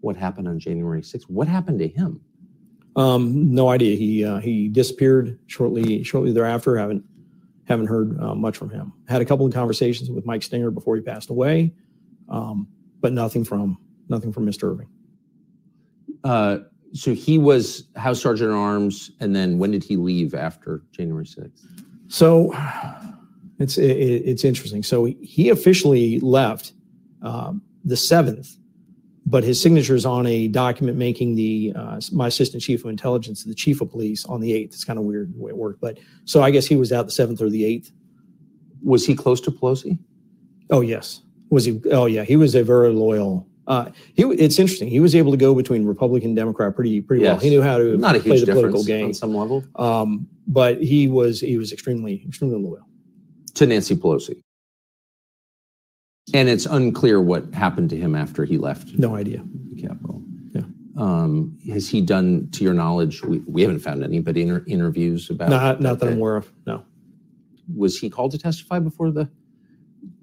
what 0.00 0.16
happened 0.16 0.46
on 0.46 0.58
January 0.60 1.00
6th. 1.02 1.24
What 1.28 1.48
happened 1.48 1.78
to 1.80 1.88
him? 1.88 2.20
Um, 2.96 3.54
no 3.54 3.68
idea. 3.68 3.96
He 3.96 4.24
uh, 4.24 4.38
he 4.38 4.68
disappeared 4.68 5.38
shortly 5.46 6.02
shortly 6.02 6.32
thereafter. 6.32 6.76
Haven't 6.76 7.04
haven't 7.64 7.86
heard 7.86 8.18
uh, 8.20 8.34
much 8.34 8.56
from 8.56 8.70
him. 8.70 8.92
Had 9.08 9.20
a 9.20 9.24
couple 9.24 9.46
of 9.46 9.52
conversations 9.52 10.10
with 10.10 10.26
Mike 10.26 10.42
Stenger 10.42 10.70
before 10.70 10.96
he 10.96 11.02
passed 11.02 11.30
away, 11.30 11.72
um, 12.28 12.66
but 13.00 13.12
nothing 13.12 13.44
from 13.44 13.78
nothing 14.08 14.32
from 14.32 14.46
Mr. 14.46 14.70
Irving. 14.70 14.88
Uh, 16.24 16.58
so 16.92 17.14
he 17.14 17.38
was 17.38 17.84
House 17.96 18.20
Sergeant 18.20 18.50
at 18.50 18.56
Arms, 18.56 19.10
and 19.20 19.36
then 19.36 19.58
when 19.58 19.70
did 19.70 19.84
he 19.84 19.96
leave 19.96 20.34
after 20.34 20.82
January 20.90 21.26
6th? 21.26 21.66
So 22.08 22.52
it's 23.58 23.76
it, 23.76 23.90
it's 23.90 24.44
interesting. 24.44 24.82
So 24.82 25.04
he 25.04 25.50
officially 25.50 26.20
left 26.20 26.72
um, 27.22 27.62
the 27.84 27.96
seventh, 27.96 28.56
but 29.30 29.44
his 29.44 29.60
signature 29.60 29.94
is 29.94 30.06
on 30.06 30.26
a 30.26 30.48
document 30.48 30.96
making 30.96 31.34
the 31.34 31.72
uh, 31.76 32.00
my 32.12 32.28
assistant 32.28 32.62
chief 32.62 32.84
of 32.84 32.90
intelligence 32.90 33.44
the 33.44 33.54
chief 33.54 33.80
of 33.80 33.90
police 33.90 34.24
on 34.24 34.40
the 34.40 34.52
eighth. 34.52 34.72
It's 34.74 34.84
kind 34.84 34.98
of 34.98 35.04
weird 35.04 35.34
the 35.34 35.40
way 35.42 35.50
it 35.50 35.56
worked, 35.56 35.80
but 35.80 35.98
so 36.24 36.42
I 36.42 36.50
guess 36.50 36.66
he 36.66 36.76
was 36.76 36.92
out 36.92 37.06
the 37.06 37.12
seventh 37.12 37.40
or 37.42 37.50
the 37.50 37.64
eighth. 37.64 37.90
Was 38.82 39.04
he 39.06 39.14
close 39.14 39.40
to 39.42 39.50
Pelosi? 39.50 39.98
Oh 40.70 40.80
yes, 40.80 41.22
was 41.50 41.64
he? 41.64 41.80
Oh 41.90 42.06
yeah, 42.06 42.24
he 42.24 42.36
was 42.36 42.54
a 42.54 42.62
very 42.62 42.92
loyal. 42.92 43.46
Uh, 43.66 43.90
he 44.14 44.22
it's 44.22 44.58
interesting. 44.58 44.88
He 44.88 45.00
was 45.00 45.14
able 45.14 45.30
to 45.30 45.36
go 45.36 45.54
between 45.54 45.84
Republican 45.84 46.28
and 46.30 46.36
Democrat 46.36 46.74
pretty 46.74 47.00
pretty 47.02 47.22
well. 47.24 47.34
Yes. 47.34 47.42
He 47.42 47.50
knew 47.50 47.60
how 47.62 47.76
to 47.78 47.96
Not 47.98 48.16
a 48.16 48.20
play 48.20 48.36
huge 48.36 48.46
the 48.46 48.52
political 48.52 48.82
difference 48.82 48.86
game. 48.86 49.06
on 49.06 49.14
some 49.14 49.34
level 49.34 49.64
Um, 49.76 50.26
but 50.46 50.82
he 50.82 51.06
was 51.08 51.40
he 51.40 51.58
was 51.58 51.72
extremely 51.72 52.24
extremely 52.26 52.58
loyal. 52.60 52.86
to 53.54 53.66
Nancy 53.66 53.94
Pelosi. 53.94 54.40
And 56.34 56.48
it's 56.48 56.66
unclear 56.66 57.20
what 57.20 57.52
happened 57.54 57.90
to 57.90 57.96
him 57.96 58.14
after 58.14 58.44
he 58.44 58.58
left 58.58 58.98
No 58.98 59.14
idea. 59.16 59.42
the 59.72 59.82
Capitol. 59.82 60.22
Yeah. 60.52 60.62
Um, 60.96 61.56
has 61.72 61.88
he 61.88 62.00
done, 62.00 62.48
to 62.52 62.64
your 62.64 62.74
knowledge, 62.74 63.22
we, 63.22 63.38
we 63.46 63.62
haven't 63.62 63.80
found 63.80 64.02
any, 64.04 64.20
but 64.20 64.36
inter- 64.36 64.64
interviews 64.66 65.30
about? 65.30 65.48
Not 65.50 65.80
not 65.80 65.98
that 66.00 66.08
I'm 66.08 66.18
aware 66.18 66.36
of. 66.36 66.52
No. 66.66 66.84
Was 67.74 67.98
he 67.98 68.08
called 68.10 68.30
to 68.32 68.38
testify 68.38 68.78
before 68.78 69.10
the, 69.10 69.28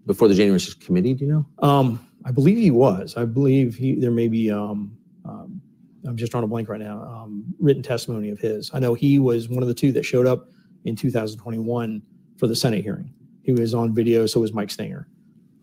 before 0.05 0.27
the 0.27 0.35
January 0.35 0.59
6th 0.59 0.79
committee, 0.79 1.13
do 1.13 1.25
you 1.25 1.31
know? 1.31 1.67
Um, 1.67 2.05
I 2.25 2.31
believe 2.31 2.57
he 2.57 2.71
was. 2.71 3.15
I 3.17 3.25
believe 3.25 3.75
he 3.75 3.95
there 3.95 4.11
may 4.11 4.27
be. 4.27 4.49
Um, 4.51 4.97
um, 5.25 5.61
I'm 6.07 6.15
just 6.17 6.31
drawing 6.31 6.43
a 6.43 6.47
blank 6.47 6.69
right 6.69 6.79
now. 6.79 7.01
Um, 7.01 7.45
written 7.59 7.81
testimony 7.83 8.29
of 8.29 8.39
his. 8.39 8.69
I 8.73 8.79
know 8.79 8.93
he 8.93 9.17
was 9.19 9.47
one 9.49 9.61
of 9.63 9.67
the 9.67 9.73
two 9.73 9.91
that 9.93 10.03
showed 10.05 10.25
up 10.27 10.49
in 10.85 10.95
2021 10.95 12.01
for 12.37 12.47
the 12.47 12.55
Senate 12.55 12.83
hearing. 12.83 13.11
He 13.43 13.51
was 13.51 13.73
on 13.73 13.93
video. 13.93 14.25
So 14.25 14.39
was 14.39 14.53
Mike 14.53 14.69
Stenger, 14.69 15.07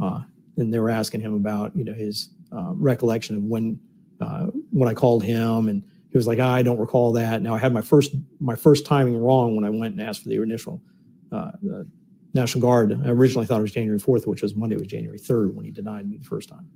uh, 0.01 0.22
and 0.57 0.72
they 0.72 0.78
were 0.78 0.90
asking 0.90 1.20
him 1.20 1.34
about 1.34 1.74
you 1.76 1.84
know 1.84 1.94
his 1.94 2.30
uh, 2.53 2.72
recollection 2.74 3.36
of 3.36 3.44
when 3.44 3.78
uh, 4.20 4.46
when 4.70 4.88
I 4.88 4.94
called 4.94 5.22
him, 5.22 5.68
and 5.68 5.82
he 6.11 6.18
was 6.18 6.26
like, 6.26 6.38
I 6.38 6.62
don't 6.62 6.78
recall 6.78 7.12
that. 7.12 7.42
Now 7.42 7.55
I 7.55 7.59
had 7.59 7.72
my 7.72 7.82
first 7.82 8.14
my 8.40 8.55
first 8.55 8.86
timing 8.86 9.16
wrong 9.16 9.57
when 9.57 9.64
I 9.64 9.70
went 9.70 9.94
and 9.94 10.03
asked 10.03 10.22
for 10.22 10.28
the 10.28 10.42
initial. 10.42 10.82
Uh, 11.30 11.50
the 11.62 11.86
National 12.34 12.62
Guard. 12.62 12.98
I 13.05 13.11
originally 13.11 13.46
thought 13.46 13.59
it 13.59 13.62
was 13.62 13.72
January 13.72 13.98
4th, 13.98 14.26
which 14.26 14.42
was 14.42 14.55
Monday, 14.55 14.76
It 14.76 14.80
was 14.80 14.88
January 14.88 15.18
3rd 15.18 15.55
when 15.55 15.64
he 15.64 15.70
denied 15.70 16.09
me 16.09 16.16
the 16.16 16.24
first 16.24 16.48
time. 16.48 16.66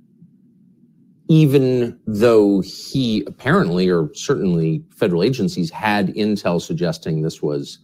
Even 1.29 1.99
though 2.05 2.61
he 2.61 3.23
apparently, 3.27 3.89
or 3.89 4.13
certainly 4.13 4.83
federal 4.95 5.23
agencies 5.23 5.69
had 5.69 6.09
intel 6.09 6.61
suggesting 6.61 7.21
this 7.21 7.41
was 7.41 7.79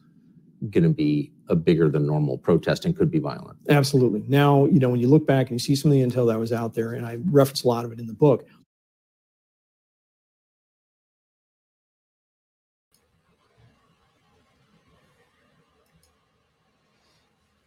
going 0.69 0.83
to 0.83 0.89
be 0.89 1.32
a 1.49 1.55
bigger 1.55 1.89
than 1.89 2.07
normal 2.07 2.37
protest 2.37 2.85
and 2.85 2.95
could 2.95 3.11
be 3.11 3.19
violent. 3.19 3.57
Absolutely. 3.69 4.23
Now, 4.27 4.65
you 4.65 4.79
know, 4.79 4.89
when 4.89 4.99
you 4.99 5.07
look 5.07 5.27
back 5.27 5.49
and 5.49 5.55
you 5.55 5.59
see 5.59 5.75
some 5.75 5.91
of 5.91 5.97
the 5.97 6.03
intel 6.03 6.27
that 6.27 6.39
was 6.39 6.53
out 6.53 6.73
there, 6.73 6.93
and 6.93 7.05
I 7.05 7.17
reference 7.25 7.63
a 7.63 7.67
lot 7.67 7.85
of 7.85 7.91
it 7.91 7.99
in 7.99 8.07
the 8.07 8.13
book, 8.13 8.45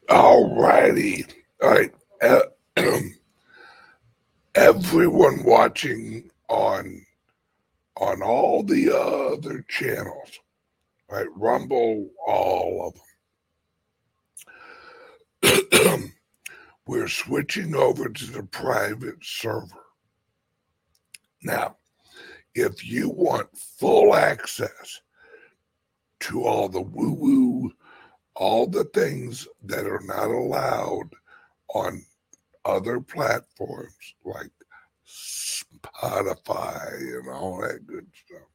All 0.09 0.55
righty. 0.55 1.25
All 1.63 1.71
right. 1.71 1.93
Uh, 2.23 2.43
everyone 4.55 5.43
watching 5.45 6.31
on 6.49 7.05
on 7.99 8.23
all 8.23 8.63
the 8.63 8.95
other 8.95 9.65
channels, 9.69 10.39
right? 11.11 11.27
Rumble, 11.35 12.11
all 12.27 12.89
of 12.89 12.95
them. 12.95 13.03
We're 16.87 17.09
switching 17.09 17.75
over 17.75 18.09
to 18.09 18.27
the 18.27 18.45
private 18.45 19.19
server. 19.23 19.85
Now, 21.43 21.77
if 22.55 22.85
you 22.85 23.11
want 23.11 23.49
full 23.57 24.15
access 24.15 25.01
to 26.21 26.45
all 26.45 26.69
the 26.69 26.81
woo 26.81 27.13
woo 27.13 27.73
all 28.37 28.67
the 28.67 28.85
things 28.85 29.49
that 29.65 29.87
are 29.87 30.03
not 30.05 30.29
allowed 30.29 31.09
on 31.75 32.05
other 32.65 33.01
platforms 33.01 34.15
like 34.25 34.51
Spotify 35.07 36.93
and 37.19 37.29
all 37.31 37.61
that 37.63 37.87
good 37.87 38.07
stuff. 38.27 38.49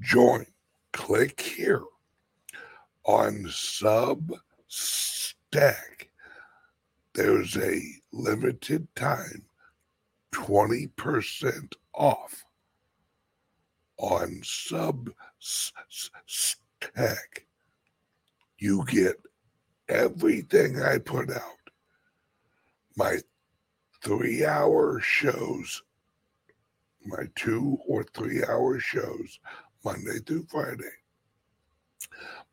Join. 0.00 0.46
Click 0.92 1.40
here 1.40 1.82
on 3.04 3.44
Substack. 5.54 6.08
There's 7.14 7.56
a 7.56 7.80
limited 8.12 8.88
time 8.96 9.44
20% 10.34 11.72
off 11.94 12.44
on 13.98 14.42
Substack, 14.42 15.68
you 18.58 18.84
get 18.86 19.14
everything 19.88 20.82
I 20.82 20.98
put 20.98 21.30
out. 21.30 21.42
My 22.96 23.18
three 24.02 24.44
hour 24.44 24.98
shows, 25.00 25.82
my 27.04 27.28
two 27.36 27.78
or 27.86 28.02
three 28.02 28.42
hour 28.42 28.80
shows, 28.80 29.38
Monday 29.84 30.18
through 30.26 30.46
Friday. 30.50 30.90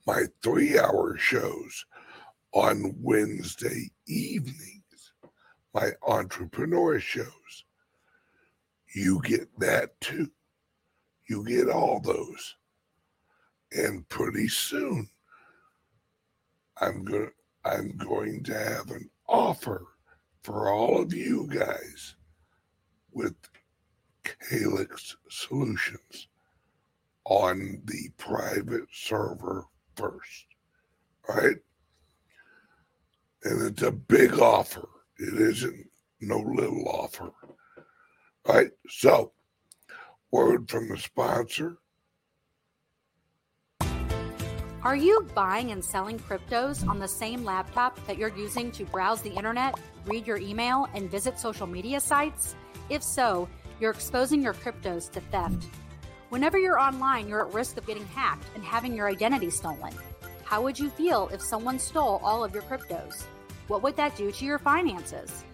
My 0.05 0.25
three 0.43 0.77
hour 0.77 1.17
shows 1.17 1.85
on 2.53 2.95
Wednesday 2.99 3.91
evenings, 4.07 5.13
my 5.73 5.91
entrepreneur 6.05 6.99
shows. 6.99 7.65
You 8.93 9.21
get 9.23 9.47
that 9.59 9.99
too. 10.01 10.31
You 11.29 11.45
get 11.45 11.69
all 11.69 12.01
those. 12.01 12.55
And 13.71 14.07
pretty 14.09 14.49
soon, 14.49 15.09
I'm 16.81 17.05
going 17.05 17.27
to 17.27 17.31
I'm 17.63 17.95
going 17.95 18.43
to 18.45 18.57
have 18.57 18.89
an 18.89 19.09
offer 19.27 19.85
for 20.43 20.69
all 20.69 21.01
of 21.01 21.13
you 21.13 21.47
guys 21.47 22.15
with 23.11 23.35
Calix 24.49 25.15
Solutions 25.29 26.27
on 27.25 27.81
the 27.85 28.09
private 28.17 28.87
server 28.91 29.65
first. 29.95 30.47
Right? 31.29 31.57
And 33.43 33.61
it's 33.63 33.81
a 33.81 33.91
big 33.91 34.39
offer. 34.39 34.87
It 35.17 35.33
isn't 35.33 35.87
no 36.19 36.39
little 36.39 36.87
offer. 36.87 37.31
Right? 38.47 38.71
So, 38.87 39.33
word 40.31 40.69
from 40.69 40.89
the 40.89 40.97
sponsor. 40.97 41.77
Are 44.83 44.95
you 44.95 45.27
buying 45.35 45.71
and 45.71 45.85
selling 45.85 46.17
cryptos 46.17 46.87
on 46.87 46.97
the 46.97 47.07
same 47.07 47.45
laptop 47.45 48.03
that 48.07 48.17
you're 48.17 48.35
using 48.35 48.71
to 48.71 48.85
browse 48.85 49.21
the 49.21 49.29
internet, 49.29 49.79
read 50.05 50.25
your 50.25 50.37
email, 50.37 50.87
and 50.95 51.09
visit 51.09 51.37
social 51.37 51.67
media 51.67 51.99
sites? 51.99 52.55
If 52.89 53.03
so, 53.03 53.47
you're 53.79 53.91
exposing 53.91 54.41
your 54.41 54.55
cryptos 54.55 55.11
to 55.11 55.21
theft. 55.21 55.67
Whenever 56.29 56.57
you're 56.57 56.79
online, 56.79 57.27
you're 57.27 57.47
at 57.47 57.53
risk 57.53 57.77
of 57.77 57.85
getting 57.85 58.05
hacked 58.07 58.45
and 58.55 58.63
having 58.63 58.95
your 58.95 59.07
identity 59.07 59.51
stolen. 59.51 59.93
How 60.51 60.61
would 60.61 60.77
you 60.77 60.89
feel 60.89 61.29
if 61.31 61.41
someone 61.41 61.79
stole 61.79 62.19
all 62.25 62.43
of 62.43 62.53
your 62.53 62.63
cryptos? 62.63 63.23
What 63.69 63.81
would 63.83 63.95
that 63.95 64.17
do 64.17 64.33
to 64.33 64.45
your 64.45 64.59
finances? 64.59 65.45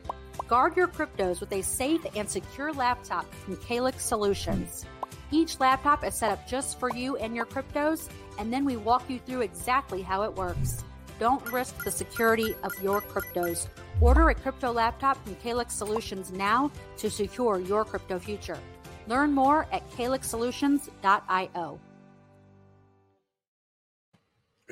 Guard 0.47 0.75
your 0.75 0.87
cryptos 0.87 1.39
with 1.39 1.51
a 1.51 1.61
safe 1.61 2.03
and 2.15 2.27
secure 2.27 2.73
laptop 2.73 3.31
from 3.31 3.57
Calix 3.57 4.03
Solutions. 4.03 4.87
Each 5.29 5.59
laptop 5.59 6.03
is 6.03 6.15
set 6.15 6.31
up 6.31 6.47
just 6.47 6.79
for 6.79 6.89
you 6.91 7.15
and 7.17 7.35
your 7.35 7.45
cryptos, 7.45 8.09
and 8.39 8.51
then 8.51 8.65
we 8.65 8.75
walk 8.75 9.07
you 9.07 9.19
through 9.19 9.41
exactly 9.41 10.01
how 10.01 10.23
it 10.23 10.33
works. 10.33 10.83
Don't 11.19 11.45
risk 11.51 11.83
the 11.83 11.91
security 11.91 12.55
of 12.63 12.73
your 12.81 13.01
cryptos. 13.01 13.67
Order 14.01 14.29
a 14.29 14.33
crypto 14.33 14.71
laptop 14.71 15.23
from 15.23 15.35
Calix 15.35 15.75
Solutions 15.75 16.31
now 16.31 16.71
to 16.97 17.11
secure 17.11 17.59
your 17.59 17.85
crypto 17.85 18.17
future. 18.17 18.57
Learn 19.05 19.31
more 19.31 19.67
at 19.71 19.87
calixsolutions.io. 19.91 21.79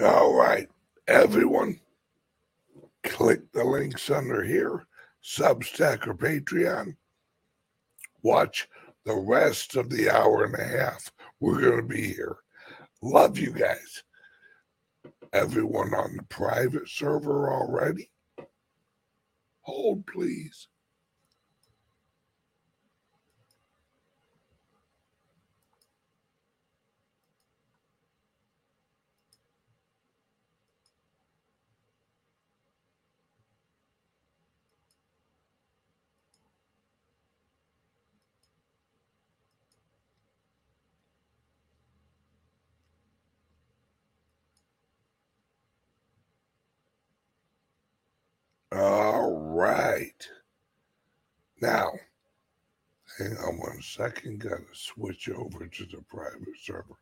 All 0.02 0.34
right, 0.34 0.68
everyone, 1.08 1.80
click 3.04 3.50
the 3.54 3.64
links 3.64 4.10
under 4.10 4.44
here, 4.44 4.86
Substack 5.24 6.06
or 6.06 6.14
Patreon. 6.14 6.98
Watch 8.22 8.68
the 9.06 9.16
rest 9.16 9.78
of 9.78 9.90
the 9.90 10.10
hour 10.10 10.44
and 10.44 10.56
a 10.56 10.64
half. 10.66 11.14
We're 11.40 11.62
going 11.62 11.78
to 11.78 11.88
be 11.88 12.14
here. 12.14 12.36
Love 13.02 13.38
you 13.38 13.54
guys. 13.54 14.04
Everyone 15.32 15.94
on 15.94 16.18
the 16.18 16.24
private 16.24 16.90
server 16.90 17.54
already? 17.54 18.10
Hold, 19.62 20.06
please. 20.08 20.68
All 48.76 49.32
right. 49.56 50.28
Now, 51.62 51.94
hang 53.18 53.38
on 53.38 53.58
one 53.58 53.82
second. 53.82 54.42
Got 54.42 54.58
to 54.58 54.66
switch 54.74 55.30
over 55.30 55.66
to 55.68 55.86
the 55.86 56.02
private 56.10 56.58
server. 56.62 56.98